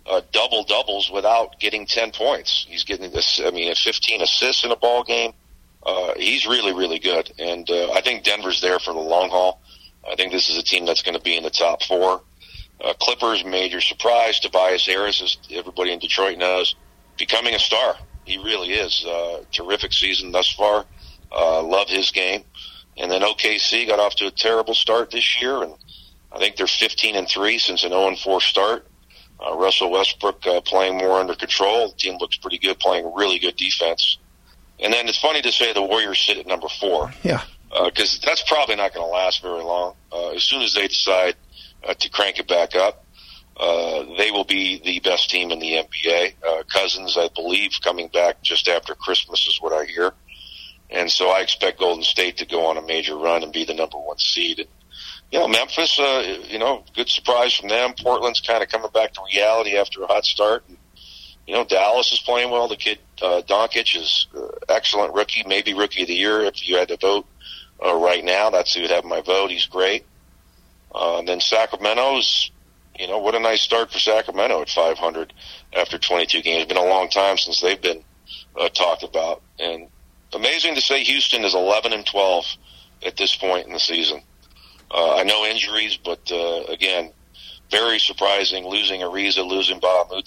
uh, 0.06 0.20
double 0.32 0.64
doubles 0.64 1.10
without 1.10 1.58
getting 1.60 1.86
10 1.86 2.12
points. 2.12 2.66
He's 2.68 2.84
getting 2.84 3.10
this, 3.10 3.40
I 3.44 3.50
mean, 3.50 3.74
15 3.74 4.22
assists 4.22 4.64
in 4.64 4.70
a 4.70 4.76
ball 4.76 5.02
game. 5.02 5.32
Uh, 5.84 6.14
he's 6.16 6.46
really, 6.46 6.72
really 6.72 6.98
good. 6.98 7.32
And 7.38 7.68
uh, 7.70 7.92
I 7.92 8.00
think 8.00 8.24
Denver's 8.24 8.60
there 8.60 8.78
for 8.78 8.92
the 8.92 9.00
long 9.00 9.30
haul. 9.30 9.60
I 10.10 10.14
think 10.16 10.32
this 10.32 10.48
is 10.48 10.58
a 10.58 10.62
team 10.62 10.84
that's 10.84 11.02
going 11.02 11.16
to 11.16 11.22
be 11.22 11.36
in 11.36 11.42
the 11.42 11.50
top 11.50 11.82
four. 11.82 12.22
Uh, 12.82 12.92
Clippers, 13.00 13.44
major 13.44 13.80
surprise. 13.80 14.40
Tobias 14.40 14.86
Harris, 14.86 15.22
as 15.22 15.38
everybody 15.50 15.92
in 15.92 15.98
Detroit 15.98 16.38
knows, 16.38 16.74
becoming 17.16 17.54
a 17.54 17.58
star. 17.58 17.96
He 18.24 18.38
really 18.38 18.72
is. 18.72 19.04
Uh, 19.06 19.44
terrific 19.52 19.92
season 19.92 20.32
thus 20.32 20.50
far. 20.52 20.84
Uh, 21.32 21.62
love 21.62 21.88
his 21.88 22.10
game. 22.10 22.44
And 22.96 23.10
then 23.10 23.22
OKC 23.22 23.86
got 23.88 23.98
off 23.98 24.14
to 24.16 24.26
a 24.26 24.30
terrible 24.30 24.74
start 24.74 25.10
this 25.10 25.40
year, 25.40 25.62
and 25.62 25.74
I 26.30 26.38
think 26.38 26.56
they're 26.56 26.66
15 26.66 27.16
and 27.16 27.28
three 27.28 27.58
since 27.58 27.82
an 27.82 27.90
0 27.90 28.08
and 28.08 28.18
4 28.18 28.40
start. 28.40 28.86
Uh, 29.40 29.56
Russell 29.56 29.90
Westbrook 29.90 30.46
uh, 30.46 30.60
playing 30.60 30.96
more 30.96 31.18
under 31.18 31.34
control. 31.34 31.88
The 31.88 31.96
team 31.96 32.18
looks 32.18 32.36
pretty 32.36 32.58
good, 32.58 32.78
playing 32.78 33.12
really 33.14 33.38
good 33.38 33.56
defense. 33.56 34.18
And 34.80 34.92
then 34.92 35.08
it's 35.08 35.20
funny 35.20 35.42
to 35.42 35.52
say 35.52 35.72
the 35.72 35.82
Warriors 35.82 36.18
sit 36.18 36.38
at 36.38 36.46
number 36.46 36.68
four. 36.80 37.12
Yeah. 37.22 37.42
Because 37.68 38.18
uh, 38.18 38.26
that's 38.26 38.42
probably 38.42 38.76
not 38.76 38.94
going 38.94 39.06
to 39.06 39.10
last 39.10 39.42
very 39.42 39.62
long. 39.62 39.94
Uh, 40.12 40.30
as 40.30 40.44
soon 40.44 40.62
as 40.62 40.74
they 40.74 40.86
decide 40.86 41.34
uh, 41.82 41.94
to 41.94 42.08
crank 42.10 42.38
it 42.38 42.48
back 42.48 42.74
up, 42.74 43.04
uh, 43.56 44.04
they 44.18 44.30
will 44.30 44.44
be 44.44 44.80
the 44.84 45.00
best 45.00 45.30
team 45.30 45.50
in 45.50 45.58
the 45.60 45.72
NBA. 45.72 46.34
Uh, 46.46 46.62
Cousins, 46.64 47.16
I 47.16 47.28
believe, 47.34 47.72
coming 47.82 48.08
back 48.08 48.42
just 48.42 48.68
after 48.68 48.94
Christmas 48.94 49.46
is 49.46 49.58
what 49.60 49.72
I 49.72 49.84
hear. 49.84 50.12
And 50.90 51.10
so 51.10 51.30
I 51.30 51.40
expect 51.40 51.78
Golden 51.78 52.04
State 52.04 52.38
to 52.38 52.46
go 52.46 52.66
on 52.66 52.76
a 52.76 52.82
major 52.82 53.16
run 53.16 53.42
and 53.42 53.52
be 53.52 53.64
the 53.64 53.74
number 53.74 53.98
one 53.98 54.18
seed. 54.18 54.60
And, 54.60 54.68
you 55.34 55.40
know, 55.40 55.48
Memphis, 55.48 55.98
uh, 55.98 56.38
you 56.48 56.60
know, 56.60 56.84
good 56.94 57.08
surprise 57.08 57.52
from 57.52 57.68
them. 57.68 57.92
Portland's 58.00 58.40
kind 58.40 58.62
of 58.62 58.68
coming 58.68 58.90
back 58.94 59.14
to 59.14 59.20
reality 59.34 59.76
after 59.76 60.04
a 60.04 60.06
hot 60.06 60.24
start. 60.24 60.62
And, 60.68 60.78
you 61.44 61.54
know, 61.54 61.64
Dallas 61.64 62.12
is 62.12 62.20
playing 62.20 62.52
well. 62.52 62.68
The 62.68 62.76
kid, 62.76 63.00
uh, 63.20 63.42
Doncic 63.44 64.00
is 64.00 64.28
uh, 64.36 64.46
excellent 64.68 65.12
rookie, 65.12 65.42
maybe 65.44 65.74
rookie 65.74 66.02
of 66.02 66.06
the 66.06 66.14
year 66.14 66.42
if 66.42 66.68
you 66.68 66.76
had 66.76 66.86
to 66.86 66.96
vote 66.98 67.26
uh, 67.84 67.96
right 67.96 68.24
now. 68.24 68.50
That's 68.50 68.74
who 68.74 68.82
would 68.82 68.92
have 68.92 69.04
my 69.04 69.22
vote. 69.22 69.50
He's 69.50 69.66
great. 69.66 70.04
Uh, 70.94 71.18
and 71.18 71.26
then 71.26 71.40
Sacramento's, 71.40 72.52
you 72.96 73.08
know, 73.08 73.18
what 73.18 73.34
a 73.34 73.40
nice 73.40 73.62
start 73.62 73.90
for 73.90 73.98
Sacramento 73.98 74.62
at 74.62 74.70
500 74.70 75.32
after 75.72 75.98
22 75.98 76.42
games. 76.42 76.62
It's 76.62 76.68
been 76.68 76.76
a 76.76 76.88
long 76.88 77.08
time 77.08 77.38
since 77.38 77.60
they've 77.60 77.82
been 77.82 78.04
uh, 78.56 78.68
talked 78.68 79.02
about. 79.02 79.42
And 79.58 79.88
amazing 80.32 80.76
to 80.76 80.80
say 80.80 81.02
Houston 81.02 81.44
is 81.44 81.56
11 81.56 81.92
and 81.92 82.06
12 82.06 82.44
at 83.04 83.16
this 83.16 83.34
point 83.34 83.66
in 83.66 83.72
the 83.72 83.80
season. 83.80 84.22
Uh, 84.94 85.16
I 85.16 85.24
know 85.24 85.44
injuries, 85.44 85.96
but 85.96 86.30
uh, 86.30 86.64
again, 86.68 87.12
very 87.70 87.98
surprising 87.98 88.66
losing 88.68 89.00
Ariza, 89.00 89.44
losing 89.44 89.80
a 89.82 90.22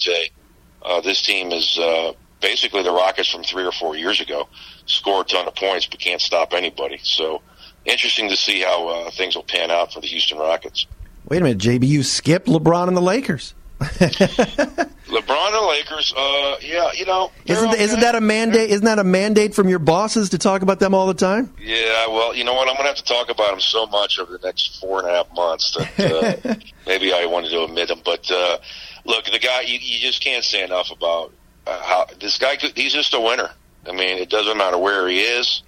Uh, 0.82 1.00
this 1.00 1.22
team 1.22 1.52
is 1.52 1.78
uh, 1.78 2.12
basically 2.42 2.82
the 2.82 2.92
Rockets 2.92 3.30
from 3.30 3.42
three 3.42 3.64
or 3.64 3.72
four 3.72 3.96
years 3.96 4.20
ago. 4.20 4.46
Score 4.84 5.22
a 5.22 5.24
ton 5.24 5.48
of 5.48 5.54
points, 5.54 5.86
but 5.86 5.98
can't 5.98 6.20
stop 6.20 6.52
anybody. 6.52 7.00
So 7.02 7.40
interesting 7.86 8.28
to 8.28 8.36
see 8.36 8.60
how 8.60 8.88
uh, 8.88 9.10
things 9.10 9.34
will 9.34 9.42
pan 9.42 9.70
out 9.70 9.94
for 9.94 10.00
the 10.00 10.06
Houston 10.06 10.36
Rockets. 10.38 10.86
Wait 11.26 11.40
a 11.40 11.44
minute, 11.44 11.58
JB, 11.58 11.86
you 11.86 12.02
skipped 12.02 12.46
LeBron 12.46 12.88
and 12.88 12.96
the 12.96 13.02
Lakers. 13.02 13.54
LeBron 13.80 15.56
and 15.56 15.66
Lakers, 15.68 16.12
uh, 16.16 16.56
yeah, 16.60 16.90
you 16.94 17.06
know, 17.06 17.30
isn't 17.46 17.68
okay. 17.68 17.80
isn't 17.80 18.00
that 18.00 18.16
a 18.16 18.20
mandate? 18.20 18.70
Isn't 18.70 18.86
that 18.86 18.98
a 18.98 19.04
mandate 19.04 19.54
from 19.54 19.68
your 19.68 19.78
bosses 19.78 20.30
to 20.30 20.38
talk 20.38 20.62
about 20.62 20.80
them 20.80 20.94
all 20.94 21.06
the 21.06 21.14
time? 21.14 21.54
Yeah, 21.60 22.08
well, 22.08 22.34
you 22.34 22.42
know 22.42 22.54
what? 22.54 22.68
I'm 22.68 22.74
going 22.74 22.84
to 22.84 22.88
have 22.88 22.96
to 22.96 23.04
talk 23.04 23.30
about 23.30 23.50
them 23.50 23.60
so 23.60 23.86
much 23.86 24.18
over 24.18 24.36
the 24.36 24.44
next 24.44 24.80
four 24.80 24.98
and 24.98 25.08
a 25.08 25.12
half 25.12 25.32
months 25.32 25.76
that 25.76 26.44
uh, 26.44 26.54
maybe 26.86 27.12
I 27.12 27.26
wanted 27.26 27.50
to 27.50 27.62
admit 27.62 27.86
them. 27.86 28.00
But 28.04 28.28
uh, 28.32 28.58
look, 29.04 29.26
the 29.26 29.38
guy, 29.38 29.60
you, 29.60 29.78
you 29.80 30.00
just 30.00 30.22
can't 30.22 30.42
say 30.42 30.64
enough 30.64 30.90
about 30.90 31.32
uh, 31.64 31.80
how 31.80 32.06
this 32.18 32.38
guy. 32.38 32.56
Could, 32.56 32.76
he's 32.76 32.92
just 32.92 33.14
a 33.14 33.20
winner. 33.20 33.50
I 33.86 33.92
mean, 33.92 34.18
it 34.18 34.28
doesn't 34.28 34.58
matter 34.58 34.78
where 34.78 35.06
he 35.06 35.20
is. 35.20 35.62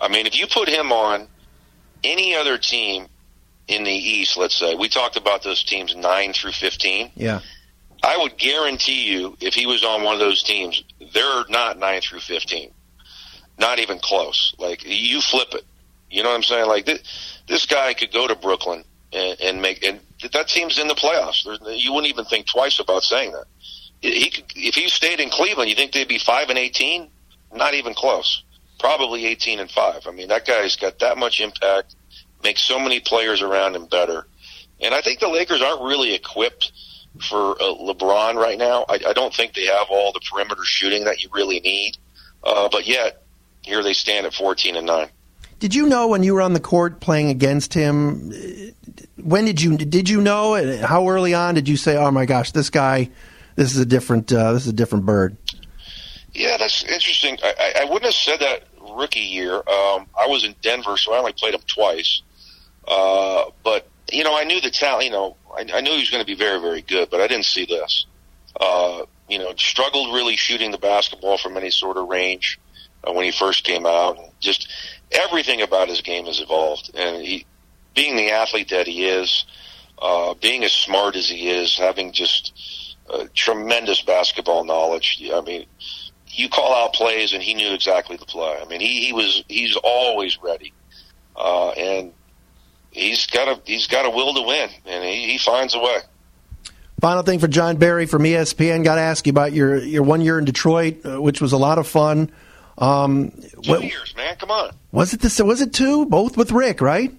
I 0.00 0.08
mean, 0.08 0.26
if 0.26 0.38
you 0.38 0.46
put 0.46 0.68
him 0.68 0.90
on 0.90 1.28
any 2.02 2.34
other 2.34 2.56
team 2.56 3.08
in 3.68 3.84
the 3.84 3.92
East, 3.92 4.36
let's 4.36 4.56
say 4.56 4.74
we 4.74 4.88
talked 4.88 5.16
about 5.16 5.42
those 5.42 5.62
teams 5.64 5.94
nine 5.94 6.32
through 6.32 6.52
fifteen. 6.52 7.10
Yeah. 7.14 7.40
I 8.02 8.16
would 8.16 8.36
guarantee 8.36 9.04
you, 9.04 9.36
if 9.40 9.54
he 9.54 9.66
was 9.66 9.84
on 9.84 10.02
one 10.02 10.14
of 10.14 10.20
those 10.20 10.42
teams, 10.42 10.82
they're 11.14 11.44
not 11.48 11.78
nine 11.78 12.00
through 12.00 12.20
fifteen, 12.20 12.72
not 13.58 13.78
even 13.78 14.00
close. 14.00 14.54
Like 14.58 14.82
you 14.84 15.20
flip 15.20 15.48
it, 15.52 15.64
you 16.10 16.22
know 16.22 16.30
what 16.30 16.36
I'm 16.36 16.42
saying? 16.42 16.66
Like 16.66 16.84
this, 16.84 17.40
this 17.46 17.66
guy 17.66 17.94
could 17.94 18.12
go 18.12 18.26
to 18.26 18.34
Brooklyn 18.34 18.84
and, 19.12 19.40
and 19.40 19.62
make, 19.62 19.84
and 19.84 20.00
that 20.32 20.48
team's 20.48 20.78
in 20.78 20.88
the 20.88 20.94
playoffs. 20.94 21.44
There's, 21.44 21.60
you 21.82 21.92
wouldn't 21.92 22.12
even 22.12 22.24
think 22.24 22.46
twice 22.46 22.80
about 22.80 23.04
saying 23.04 23.32
that. 23.32 23.44
He 24.00 24.30
could, 24.30 24.46
if 24.56 24.74
he 24.74 24.88
stayed 24.88 25.20
in 25.20 25.30
Cleveland, 25.30 25.70
you 25.70 25.76
think 25.76 25.92
they'd 25.92 26.08
be 26.08 26.18
five 26.18 26.50
and 26.50 26.58
eighteen? 26.58 27.08
Not 27.54 27.74
even 27.74 27.94
close. 27.94 28.42
Probably 28.80 29.26
eighteen 29.26 29.60
and 29.60 29.70
five. 29.70 30.08
I 30.08 30.10
mean, 30.10 30.26
that 30.26 30.44
guy's 30.44 30.74
got 30.74 30.98
that 30.98 31.18
much 31.18 31.40
impact, 31.40 31.94
makes 32.42 32.62
so 32.62 32.78
many 32.78 33.00
players 33.00 33.42
around 33.42 33.76
him 33.76 33.86
better, 33.86 34.26
and 34.80 34.94
I 34.94 35.00
think 35.00 35.20
the 35.20 35.28
Lakers 35.28 35.62
aren't 35.62 35.82
really 35.82 36.14
equipped 36.14 36.72
for 37.20 37.52
uh, 37.60 37.74
LeBron 37.74 38.34
right 38.36 38.58
now. 38.58 38.84
I, 38.88 38.98
I 39.08 39.12
don't 39.12 39.34
think 39.34 39.54
they 39.54 39.66
have 39.66 39.88
all 39.90 40.12
the 40.12 40.20
perimeter 40.20 40.64
shooting 40.64 41.04
that 41.04 41.22
you 41.22 41.28
really 41.32 41.60
need. 41.60 41.96
Uh, 42.42 42.68
but 42.70 42.86
yet, 42.86 43.22
here 43.62 43.82
they 43.82 43.92
stand 43.92 44.26
at 44.26 44.34
14 44.34 44.76
and 44.76 44.86
9. 44.86 45.08
Did 45.58 45.74
you 45.74 45.86
know 45.86 46.08
when 46.08 46.24
you 46.24 46.34
were 46.34 46.42
on 46.42 46.54
the 46.54 46.60
court 46.60 47.00
playing 47.00 47.28
against 47.28 47.72
him? 47.72 48.32
When 49.16 49.44
did 49.44 49.62
you 49.62 49.76
did 49.76 50.08
you 50.08 50.20
know? 50.20 50.80
How 50.80 51.08
early 51.08 51.34
on 51.34 51.54
did 51.54 51.68
you 51.68 51.76
say, 51.76 51.96
"Oh 51.96 52.10
my 52.10 52.26
gosh, 52.26 52.50
this 52.50 52.68
guy, 52.68 53.10
this 53.54 53.72
is 53.72 53.78
a 53.78 53.86
different 53.86 54.32
uh, 54.32 54.54
this 54.54 54.62
is 54.62 54.70
a 54.70 54.72
different 54.72 55.06
bird"? 55.06 55.36
Yeah, 56.32 56.56
that's 56.56 56.82
interesting. 56.82 57.38
I, 57.44 57.74
I 57.82 57.84
wouldn't 57.84 58.06
have 58.06 58.14
said 58.14 58.40
that 58.40 58.64
rookie 58.96 59.20
year. 59.20 59.54
Um, 59.54 60.08
I 60.18 60.26
was 60.26 60.42
in 60.44 60.56
Denver, 60.62 60.96
so 60.96 61.14
I 61.14 61.18
only 61.18 61.32
played 61.32 61.54
him 61.54 61.60
twice. 61.68 62.22
Uh, 62.86 63.44
but 63.64 63.88
you 64.10 64.24
know, 64.24 64.36
I 64.36 64.44
knew 64.44 64.60
the 64.60 64.70
talent. 64.70 65.06
You 65.06 65.10
know, 65.10 65.36
I, 65.54 65.66
I 65.72 65.80
knew 65.80 65.92
he 65.92 66.00
was 66.00 66.10
going 66.10 66.22
to 66.22 66.26
be 66.26 66.34
very, 66.34 66.60
very 66.60 66.82
good, 66.82 67.10
but 67.10 67.20
I 67.20 67.26
didn't 67.26 67.46
see 67.46 67.66
this. 67.66 68.06
Uh, 68.60 69.04
you 69.28 69.38
know, 69.38 69.52
struggled 69.56 70.14
really 70.14 70.36
shooting 70.36 70.70
the 70.70 70.78
basketball 70.78 71.38
from 71.38 71.56
any 71.56 71.70
sort 71.70 71.96
of 71.96 72.08
range 72.08 72.58
uh, 73.04 73.12
when 73.12 73.24
he 73.24 73.32
first 73.32 73.64
came 73.64 73.86
out. 73.86 74.18
Just 74.40 74.68
everything 75.10 75.62
about 75.62 75.88
his 75.88 76.00
game 76.02 76.26
has 76.26 76.40
evolved, 76.40 76.90
and 76.94 77.24
he, 77.24 77.46
being 77.94 78.16
the 78.16 78.30
athlete 78.30 78.70
that 78.70 78.86
he 78.86 79.06
is, 79.06 79.44
uh, 80.00 80.34
being 80.34 80.64
as 80.64 80.72
smart 80.72 81.16
as 81.16 81.28
he 81.28 81.48
is, 81.48 81.76
having 81.76 82.12
just 82.12 82.96
uh, 83.08 83.24
tremendous 83.34 84.02
basketball 84.02 84.64
knowledge. 84.64 85.22
I 85.32 85.40
mean, 85.40 85.66
you 86.28 86.48
call 86.48 86.74
out 86.74 86.92
plays, 86.92 87.32
and 87.32 87.42
he 87.42 87.54
knew 87.54 87.72
exactly 87.72 88.16
the 88.16 88.26
play. 88.26 88.58
I 88.60 88.66
mean, 88.66 88.80
he, 88.80 89.06
he 89.06 89.12
was 89.12 89.44
he's 89.48 89.76
always 89.76 90.42
ready, 90.42 90.72
uh, 91.36 91.70
and 91.70 92.12
he's 92.92 93.26
got 93.26 93.48
a 93.48 93.60
he's 93.64 93.86
got 93.86 94.06
a 94.06 94.10
will 94.10 94.34
to 94.34 94.42
win, 94.42 94.70
and 94.86 95.04
he, 95.04 95.32
he 95.32 95.38
finds 95.38 95.74
a 95.74 95.78
way. 95.78 95.98
Final 97.00 97.24
thing 97.24 97.40
for 97.40 97.48
Jon 97.48 97.76
Barry 97.76 98.06
from 98.06 98.22
ESPN. 98.22 98.84
Got 98.84 98.94
to 98.94 99.00
ask 99.00 99.26
you 99.26 99.30
about 99.30 99.52
your 99.52 99.78
your 99.78 100.04
one 100.04 100.20
year 100.20 100.38
in 100.38 100.44
Detroit, 100.44 101.04
uh, 101.04 101.20
which 101.20 101.40
was 101.40 101.52
a 101.52 101.58
lot 101.58 101.78
of 101.78 101.88
fun. 101.88 102.30
Um, 102.78 103.32
two 103.62 103.70
what, 103.70 103.82
years, 103.82 104.14
man. 104.16 104.36
Come 104.36 104.50
on. 104.50 104.72
Was 104.92 105.12
it 105.12 105.20
this? 105.20 105.40
Was 105.40 105.60
it 105.60 105.72
two? 105.72 106.06
Both 106.06 106.36
with 106.36 106.52
Rick, 106.52 106.80
right? 106.80 107.12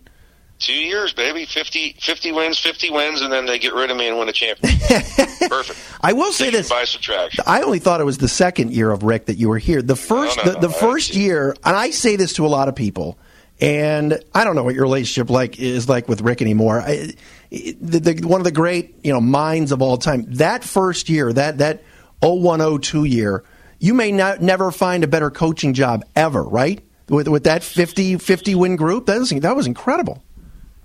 Two 0.60 0.74
years, 0.74 1.12
baby. 1.12 1.46
50, 1.46 1.98
50 2.00 2.32
wins, 2.32 2.58
50 2.58 2.90
wins, 2.92 3.22
and 3.22 3.34
then 3.34 3.46
they 3.46 3.60
get 3.60 3.74
rid 3.74 3.92
of 3.92 3.98
me 3.98 4.08
and 4.08 4.18
win 4.18 4.30
a 4.30 4.32
championship. 4.32 4.80
Perfect. 5.50 5.78
I 6.00 6.14
will 6.14 6.32
say 6.32 6.52
this. 6.52 6.70
By 6.70 6.86
subtraction. 6.86 7.44
I 7.46 7.64
only 7.64 7.80
thought 7.80 8.00
it 8.00 8.06
was 8.06 8.20
the 8.20 8.30
second 8.30 8.72
year 8.72 8.90
of 8.92 9.04
Rick 9.04 9.26
that 9.26 9.36
you 9.36 9.50
were 9.50 9.58
here. 9.58 9.82
The 9.82 9.98
first, 9.98 10.38
no, 10.38 10.44
no, 10.44 10.52
the, 10.54 10.60
the 10.62 10.68
no, 10.70 10.74
first 10.74 11.16
year, 11.16 11.54
and 11.66 11.76
I 11.76 11.90
say 11.90 12.16
this 12.16 12.32
to 12.34 12.46
a 12.46 12.48
lot 12.48 12.70
of 12.70 12.76
people, 12.76 13.18
and 13.64 14.22
I 14.34 14.44
don't 14.44 14.56
know 14.56 14.64
what 14.64 14.76
your 14.76 14.84
relationship 14.84 15.30
like 15.30 15.58
is 15.58 15.88
like 15.88 16.10
with 16.10 16.20
Rick 16.20 16.42
anymore. 16.42 16.82
I, 16.82 17.14
the, 17.50 18.00
the, 18.00 18.28
one 18.28 18.42
of 18.42 18.46
the 18.46 18.52
great 18.52 18.96
you 19.04 19.14
know 19.14 19.22
minds 19.22 19.72
of 19.72 19.82
all 19.82 19.98
time. 19.98 20.26
That 20.36 20.66
first 20.66 21.08
year, 21.08 21.32
that 21.32 21.60
that 21.60 21.82
0102 22.20 23.06
year, 23.06 23.46
you 23.80 23.94
may 23.94 24.12
not 24.12 24.42
never 24.42 24.70
find 24.70 25.06
a 25.06 25.08
better 25.08 25.32
coaching 25.32 25.74
job 25.74 26.04
ever, 26.14 26.44
right? 26.44 26.84
With 27.08 27.30
with 27.30 27.46
that 27.46 27.64
50, 27.64 28.18
50 28.18 28.56
win 28.56 28.76
group, 28.76 29.06
that 29.06 29.20
was 29.20 29.30
that 29.30 29.56
was 29.56 29.66
incredible. 29.66 30.22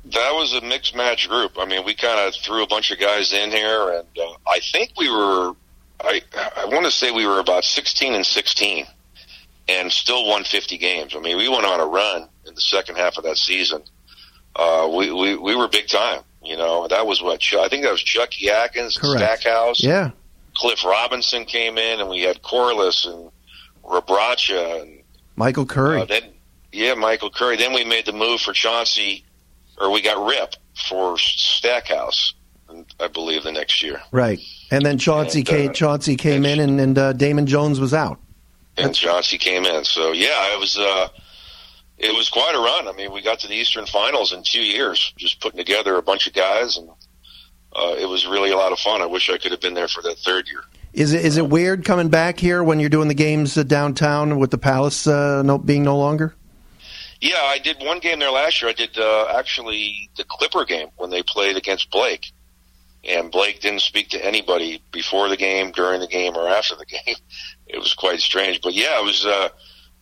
That 0.05 0.33
was 0.35 0.55
a 0.55 0.61
mixed 0.61 0.95
match 0.95 1.29
group. 1.29 1.59
I 1.59 1.65
mean, 1.65 1.85
we 1.85 1.95
kind 1.95 2.29
of 2.29 2.35
threw 2.35 2.63
a 2.63 2.67
bunch 2.69 2.93
of 2.93 3.01
guys 3.01 3.33
in 3.33 3.51
here, 3.51 3.91
and 3.91 4.07
uh, 4.19 4.35
I 4.47 4.61
think 4.73 4.93
we 4.97 5.11
were. 5.11 5.55
I 6.01 6.23
I 6.57 6.67
want 6.67 6.85
to 6.85 6.93
say 6.93 7.11
we 7.11 7.27
were 7.27 7.41
about 7.41 7.65
sixteen 7.65 8.15
and 8.15 8.25
sixteen, 8.25 8.87
and 9.69 9.93
still 9.93 10.27
won 10.27 10.45
fifty 10.45 10.79
games. 10.79 11.15
I 11.17 11.21
mean, 11.21 11.37
we 11.37 11.49
went 11.49 11.65
on 11.67 11.81
a 11.81 11.87
run 11.87 12.29
in 12.47 12.55
the 12.55 12.61
second 12.61 12.97
half 12.97 13.19
of 13.19 13.25
that 13.25 13.37
season. 13.37 13.83
Uh, 14.57 14.89
we, 14.97 15.13
we 15.13 15.37
we 15.37 15.55
were 15.55 15.69
big 15.69 15.87
time. 15.89 16.23
You 16.43 16.57
know, 16.57 16.89
that 16.89 17.07
was 17.07 17.21
what 17.23 17.43
I 17.55 17.69
think 17.69 17.83
that 17.85 17.93
was 17.93 18.03
Chucky 18.03 18.49
Atkins, 18.51 18.97
Correct. 18.97 19.21
Stackhouse, 19.43 19.83
Yeah. 19.83 20.11
Cliff 20.57 20.85
Robinson 20.85 21.45
came 21.45 21.79
in, 21.79 22.01
and 22.01 22.09
we 22.09 22.23
had 22.23 22.43
Corliss 22.43 23.05
and 23.05 23.31
Rebraca, 23.85 24.81
and 24.83 25.03
Michael 25.37 25.67
Curry. 25.67 26.01
uh, 26.01 26.05
then 26.05 26.23
yeah, 26.73 26.95
Michael 26.95 27.31
Curry. 27.31 27.57
Then 27.57 27.73
we 27.73 27.85
made 27.85 28.07
the 28.07 28.13
move 28.13 28.41
for 28.41 28.53
Chauncey, 28.53 29.25
or 29.81 29.91
we 29.93 30.01
got 30.03 30.25
Rip 30.27 30.55
for 30.89 31.17
Stackhouse, 31.19 32.35
I 33.01 33.09
believe, 33.09 33.43
the 33.45 33.53
next 33.53 33.83
year. 33.83 34.01
Right, 34.11 34.41
and 34.71 34.85
then 34.85 34.99
Chauncey 34.99 35.41
and, 35.41 35.49
uh, 35.49 35.53
came, 35.53 35.73
Chauncey 35.73 36.17
came 36.17 36.45
in, 36.45 36.61
and, 36.61 36.81
and 36.81 36.99
uh, 36.99 37.13
Damon 37.13 37.47
Jones 37.47 37.81
was 37.81 37.95
out. 37.95 38.19
And 38.79 38.95
Chauncey 38.95 39.39
came 39.39 39.65
in, 39.65 39.85
so 39.85 40.13
yeah, 40.13 40.55
it 40.55 40.61
was 40.61 40.79
uh, 40.79 41.09
it 41.99 42.15
was 42.15 42.29
quite 42.29 42.55
a 42.55 42.59
run. 42.59 42.87
I 42.87 42.93
mean, 42.93 43.13
we 43.13 43.23
got 43.23 43.41
to 43.41 43.49
the 43.49 43.55
Eastern 43.55 43.87
Finals 43.87 44.33
in 44.33 44.43
two 44.45 44.63
years, 44.63 45.13
just 45.17 45.41
putting 45.41 45.59
together 45.59 45.97
a 45.97 46.03
bunch 46.03 46.27
of 46.27 46.33
guys, 46.33 46.77
and 46.77 46.89
uh, 47.75 47.95
it 47.99 48.09
was 48.09 48.27
really 48.27 48.51
a 48.51 48.57
lot 48.57 48.73
of 48.73 48.79
fun. 48.79 49.03
I 49.03 49.07
wish 49.07 49.29
I 49.31 49.39
could 49.39 49.51
have 49.51 49.61
been 49.61 49.75
there 49.75 49.89
for 49.89 50.03
that 50.03 50.19
third 50.19 50.49
year. 50.49 50.63
Is 50.93 51.13
it 51.13 51.25
is 51.25 51.37
it 51.37 51.49
weird 51.49 51.85
coming 51.85 52.09
back 52.09 52.39
here 52.39 52.63
when 52.63 52.81
you're 52.81 52.89
doing 52.89 53.09
the 53.09 53.15
games 53.15 53.59
uh, 53.59 53.63
downtown 53.63 54.39
with 54.39 54.51
the 54.51 54.59
Palace 54.59 55.07
uh, 55.07 55.43
no, 55.43 55.59
being 55.59 55.83
no 55.83 55.99
longer? 55.99 56.35
Yeah, 57.21 57.41
I 57.41 57.59
did 57.59 57.79
one 57.81 57.99
game 57.99 58.21
there 58.21 58.31
last 58.31 58.63
year. 58.63 58.71
I 58.71 58.75
did 58.75 58.97
uh, 58.97 59.27
actually 59.37 60.09
the 60.17 60.25
Clipper 60.25 60.65
game 60.65 60.89
when 60.97 61.11
they 61.11 61.23
played 61.23 61.57
against 61.57 61.91
Blake, 61.91 62.33
and 63.05 63.31
Blake 63.31 63.61
didn't 63.61 63.83
speak 63.83 64.11
to 64.11 64.25
anybody 64.25 64.83
before 64.93 65.29
the 65.29 65.37
game, 65.37 65.73
during 65.73 66.01
the 66.01 66.07
game, 66.07 66.37
or 66.37 66.49
after 66.49 66.77
the 66.77 66.87
game. 67.07 67.17
It 67.69 67.79
was 67.79 67.95
quite 67.95 68.21
strange, 68.21 68.61
but 68.61 68.75
yeah, 68.75 68.99
it 69.01 69.05
was. 69.05 69.27
Uh, 69.27 69.49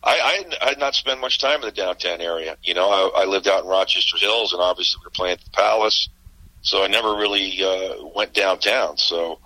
I, 0.03 0.45
I 0.61 0.69
had 0.69 0.79
not 0.79 0.95
spent 0.95 1.19
much 1.19 1.39
time 1.39 1.55
in 1.55 1.61
the 1.61 1.71
downtown 1.71 2.21
area. 2.21 2.55
You 2.63 2.73
know, 2.75 2.89
I, 2.89 3.23
I 3.23 3.25
lived 3.25 3.47
out 3.47 3.63
in 3.63 3.69
Rochester 3.69 4.17
Hills, 4.17 4.53
and 4.53 4.61
obviously 4.61 4.99
we 5.01 5.05
were 5.05 5.11
playing 5.11 5.33
at 5.33 5.43
the 5.43 5.49
Palace, 5.51 6.07
so 6.61 6.83
I 6.83 6.87
never 6.87 7.15
really 7.15 7.61
uh, 7.63 8.05
went 8.15 8.33
downtown. 8.33 8.97
So 8.97 9.39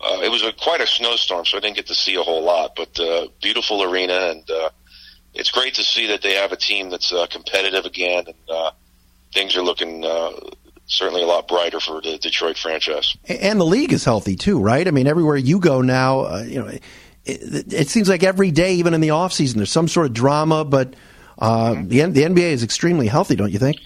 uh, 0.00 0.20
it 0.22 0.30
was 0.30 0.42
a, 0.42 0.52
quite 0.52 0.80
a 0.80 0.86
snowstorm, 0.86 1.44
so 1.44 1.58
I 1.58 1.60
didn't 1.60 1.76
get 1.76 1.88
to 1.88 1.94
see 1.94 2.14
a 2.14 2.22
whole 2.22 2.42
lot. 2.42 2.76
But 2.76 2.98
uh, 2.98 3.28
beautiful 3.42 3.82
arena, 3.82 4.30
and 4.30 4.50
uh, 4.50 4.70
it's 5.34 5.50
great 5.50 5.74
to 5.74 5.84
see 5.84 6.06
that 6.06 6.22
they 6.22 6.34
have 6.34 6.52
a 6.52 6.56
team 6.56 6.88
that's 6.88 7.12
uh, 7.12 7.26
competitive 7.26 7.84
again, 7.84 8.24
and 8.26 8.50
uh, 8.50 8.70
things 9.34 9.56
are 9.56 9.62
looking 9.62 10.04
uh, 10.04 10.30
certainly 10.86 11.22
a 11.22 11.26
lot 11.26 11.48
brighter 11.48 11.80
for 11.80 12.00
the 12.00 12.16
Detroit 12.18 12.56
franchise. 12.56 13.16
And 13.28 13.60
the 13.60 13.64
league 13.64 13.92
is 13.92 14.04
healthy 14.04 14.36
too, 14.36 14.60
right? 14.60 14.86
I 14.86 14.90
mean, 14.90 15.06
everywhere 15.06 15.36
you 15.36 15.58
go 15.58 15.82
now, 15.82 16.20
uh, 16.20 16.44
you 16.46 16.62
know, 16.62 16.70
it, 17.26 17.72
it, 17.72 17.88
seems 17.88 18.08
like 18.08 18.22
every 18.22 18.50
day, 18.50 18.74
even 18.74 18.94
in 18.94 19.00
the 19.00 19.10
off 19.10 19.32
season, 19.32 19.58
there's 19.58 19.70
some 19.70 19.88
sort 19.88 20.06
of 20.06 20.12
drama. 20.12 20.64
But 20.64 20.94
uh, 21.38 21.72
mm-hmm. 21.72 21.88
the 21.88 22.02
the 22.06 22.22
NBA 22.22 22.50
is 22.52 22.62
extremely 22.62 23.08
healthy, 23.08 23.36
don't 23.36 23.52
you 23.52 23.58
think? 23.58 23.78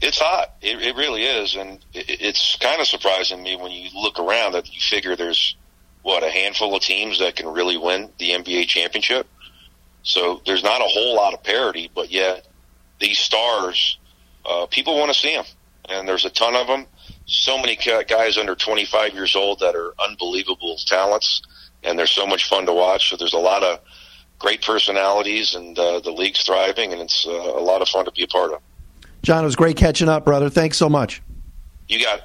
It's 0.00 0.18
hot. 0.18 0.54
It, 0.60 0.80
it 0.82 0.96
really 0.96 1.24
is, 1.24 1.56
and 1.56 1.78
it, 1.94 2.20
it's 2.20 2.56
kind 2.56 2.80
of 2.80 2.86
surprising 2.86 3.42
me 3.42 3.56
when 3.56 3.72
you 3.72 3.88
look 3.94 4.18
around 4.18 4.52
that 4.52 4.72
you 4.72 4.80
figure 4.80 5.16
there's 5.16 5.56
what 6.02 6.22
a 6.22 6.30
handful 6.30 6.74
of 6.76 6.82
teams 6.82 7.18
that 7.18 7.34
can 7.34 7.48
really 7.48 7.76
win 7.76 8.10
the 8.18 8.30
NBA 8.30 8.68
championship. 8.68 9.26
So 10.04 10.40
there's 10.46 10.62
not 10.62 10.80
a 10.80 10.84
whole 10.84 11.16
lot 11.16 11.34
of 11.34 11.42
parity, 11.42 11.90
but 11.92 12.12
yet 12.12 12.46
these 13.00 13.18
stars, 13.18 13.98
uh, 14.48 14.66
people 14.66 14.96
want 14.96 15.12
to 15.12 15.18
see 15.18 15.34
them, 15.34 15.44
and 15.88 16.08
there's 16.08 16.24
a 16.24 16.30
ton 16.30 16.54
of 16.54 16.68
them. 16.68 16.86
So 17.26 17.58
many 17.58 17.74
guys 17.74 18.38
under 18.38 18.54
25 18.54 19.14
years 19.14 19.34
old 19.34 19.58
that 19.60 19.74
are 19.74 19.94
unbelievable 19.98 20.76
talents, 20.86 21.42
and 21.86 21.98
they're 21.98 22.06
so 22.06 22.26
much 22.26 22.48
fun 22.48 22.66
to 22.66 22.72
watch. 22.72 23.10
So 23.10 23.16
there's 23.16 23.34
a 23.34 23.38
lot 23.38 23.62
of 23.62 23.80
great 24.38 24.62
personalities, 24.62 25.54
and 25.54 25.78
uh, 25.78 26.00
the 26.00 26.10
league's 26.10 26.42
thriving, 26.44 26.92
and 26.92 27.00
it's 27.00 27.26
uh, 27.26 27.30
a 27.30 27.62
lot 27.62 27.82
of 27.82 27.88
fun 27.88 28.04
to 28.04 28.12
be 28.12 28.24
a 28.24 28.26
part 28.26 28.52
of. 28.52 28.60
Jon, 29.22 29.42
it 29.42 29.46
was 29.46 29.56
great 29.56 29.76
catching 29.76 30.08
up, 30.08 30.24
brother. 30.24 30.50
Thanks 30.50 30.76
so 30.76 30.88
much. 30.88 31.22
You 31.88 32.02
got 32.02 32.18
it. 32.18 32.24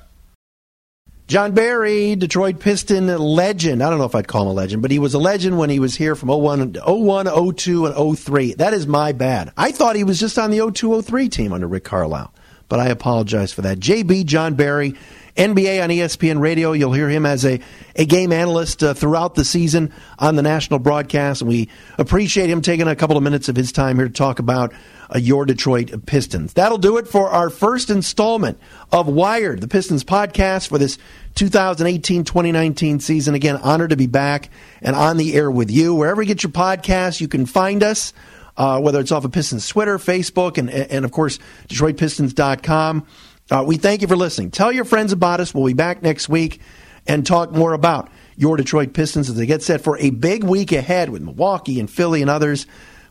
Jon 1.27 1.53
Barry, 1.53 2.15
Detroit 2.17 2.59
Piston 2.59 3.07
legend. 3.17 3.81
I 3.81 3.89
don't 3.89 3.99
know 3.99 4.05
if 4.05 4.15
I'd 4.15 4.27
call 4.27 4.41
him 4.41 4.47
a 4.49 4.53
legend, 4.53 4.81
but 4.81 4.91
he 4.91 4.99
was 4.99 5.13
a 5.13 5.17
legend 5.17 5.57
when 5.57 5.69
he 5.69 5.79
was 5.79 5.95
here 5.95 6.13
from 6.13 6.27
01, 6.27 6.73
01 6.85 7.55
02, 7.55 7.85
and 7.85 8.17
03. 8.19 8.55
That 8.55 8.73
is 8.73 8.85
my 8.85 9.13
bad. 9.13 9.53
I 9.55 9.71
thought 9.71 9.95
he 9.95 10.03
was 10.03 10.19
just 10.19 10.37
on 10.37 10.51
the 10.51 10.69
02 10.71 11.01
03 11.01 11.29
team 11.29 11.53
under 11.53 11.67
Rick 11.67 11.85
Carlisle, 11.85 12.33
but 12.67 12.81
I 12.81 12.89
apologize 12.89 13.53
for 13.53 13.61
that. 13.61 13.79
JB, 13.79 14.25
Jon 14.25 14.55
Barry, 14.55 14.95
NBA 15.35 15.83
on 15.83 15.89
ESPN 15.89 16.39
Radio. 16.39 16.73
You'll 16.73 16.93
hear 16.93 17.09
him 17.09 17.25
as 17.25 17.45
a, 17.45 17.59
a 17.95 18.05
game 18.05 18.31
analyst 18.31 18.83
uh, 18.83 18.93
throughout 18.93 19.35
the 19.35 19.45
season 19.45 19.93
on 20.19 20.35
the 20.35 20.41
national 20.41 20.79
broadcast, 20.79 21.41
and 21.41 21.49
we 21.49 21.69
appreciate 21.97 22.49
him 22.49 22.61
taking 22.61 22.87
a 22.87 22.95
couple 22.95 23.17
of 23.17 23.23
minutes 23.23 23.49
of 23.49 23.55
his 23.55 23.71
time 23.71 23.97
here 23.97 24.07
to 24.07 24.13
talk 24.13 24.39
about 24.39 24.73
uh, 25.13 25.17
your 25.17 25.45
Detroit 25.45 26.05
Pistons. 26.05 26.53
That'll 26.53 26.77
do 26.77 26.97
it 26.97 27.07
for 27.07 27.29
our 27.29 27.49
first 27.49 27.89
installment 27.89 28.59
of 28.91 29.07
Wired, 29.07 29.61
the 29.61 29.67
Pistons 29.67 30.03
podcast 30.03 30.67
for 30.67 30.77
this 30.77 30.97
2018 31.35 32.23
2019 32.23 32.99
season. 32.99 33.35
Again, 33.35 33.57
honored 33.57 33.91
to 33.91 33.97
be 33.97 34.07
back 34.07 34.49
and 34.81 34.95
on 34.95 35.17
the 35.17 35.33
air 35.33 35.49
with 35.49 35.71
you. 35.71 35.95
Wherever 35.95 36.21
you 36.21 36.27
get 36.27 36.43
your 36.43 36.51
podcasts, 36.51 37.21
you 37.21 37.27
can 37.27 37.45
find 37.45 37.83
us, 37.83 38.13
uh, 38.57 38.79
whether 38.79 38.99
it's 38.99 39.11
off 39.11 39.25
of 39.25 39.31
Pistons 39.31 39.67
Twitter, 39.67 39.97
Facebook, 39.97 40.57
and, 40.57 40.69
and 40.69 41.05
of 41.05 41.11
course, 41.11 41.39
DetroitPistons.com. 41.69 43.07
Uh, 43.51 43.63
we 43.67 43.77
thank 43.77 44.01
you 44.01 44.07
for 44.07 44.15
listening. 44.15 44.49
Tell 44.49 44.71
your 44.71 44.85
friends 44.85 45.11
about 45.11 45.41
us. 45.41 45.53
We'll 45.53 45.67
be 45.67 45.73
back 45.73 46.01
next 46.01 46.29
week 46.29 46.61
and 47.05 47.25
talk 47.25 47.51
more 47.51 47.73
about 47.73 48.09
your 48.37 48.55
Detroit 48.55 48.93
Pistons 48.93 49.29
as 49.29 49.35
they 49.35 49.45
get 49.45 49.61
set 49.61 49.81
for 49.81 49.97
a 49.97 50.09
big 50.09 50.43
week 50.43 50.71
ahead 50.71 51.09
with 51.09 51.21
Milwaukee 51.21 51.79
and 51.79 51.89
Philly 51.89 52.21
and 52.21 52.29
others. 52.29 52.65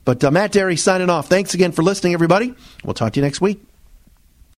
But 0.04 0.24
uh, 0.24 0.30
Matt 0.30 0.52
Dery 0.52 0.78
signing 0.78 1.10
off. 1.10 1.28
Thanks 1.28 1.52
again 1.52 1.72
for 1.72 1.82
listening, 1.82 2.14
everybody. 2.14 2.54
We'll 2.82 2.94
talk 2.94 3.12
to 3.12 3.20
you 3.20 3.24
next 3.24 3.40
week. 3.42 3.69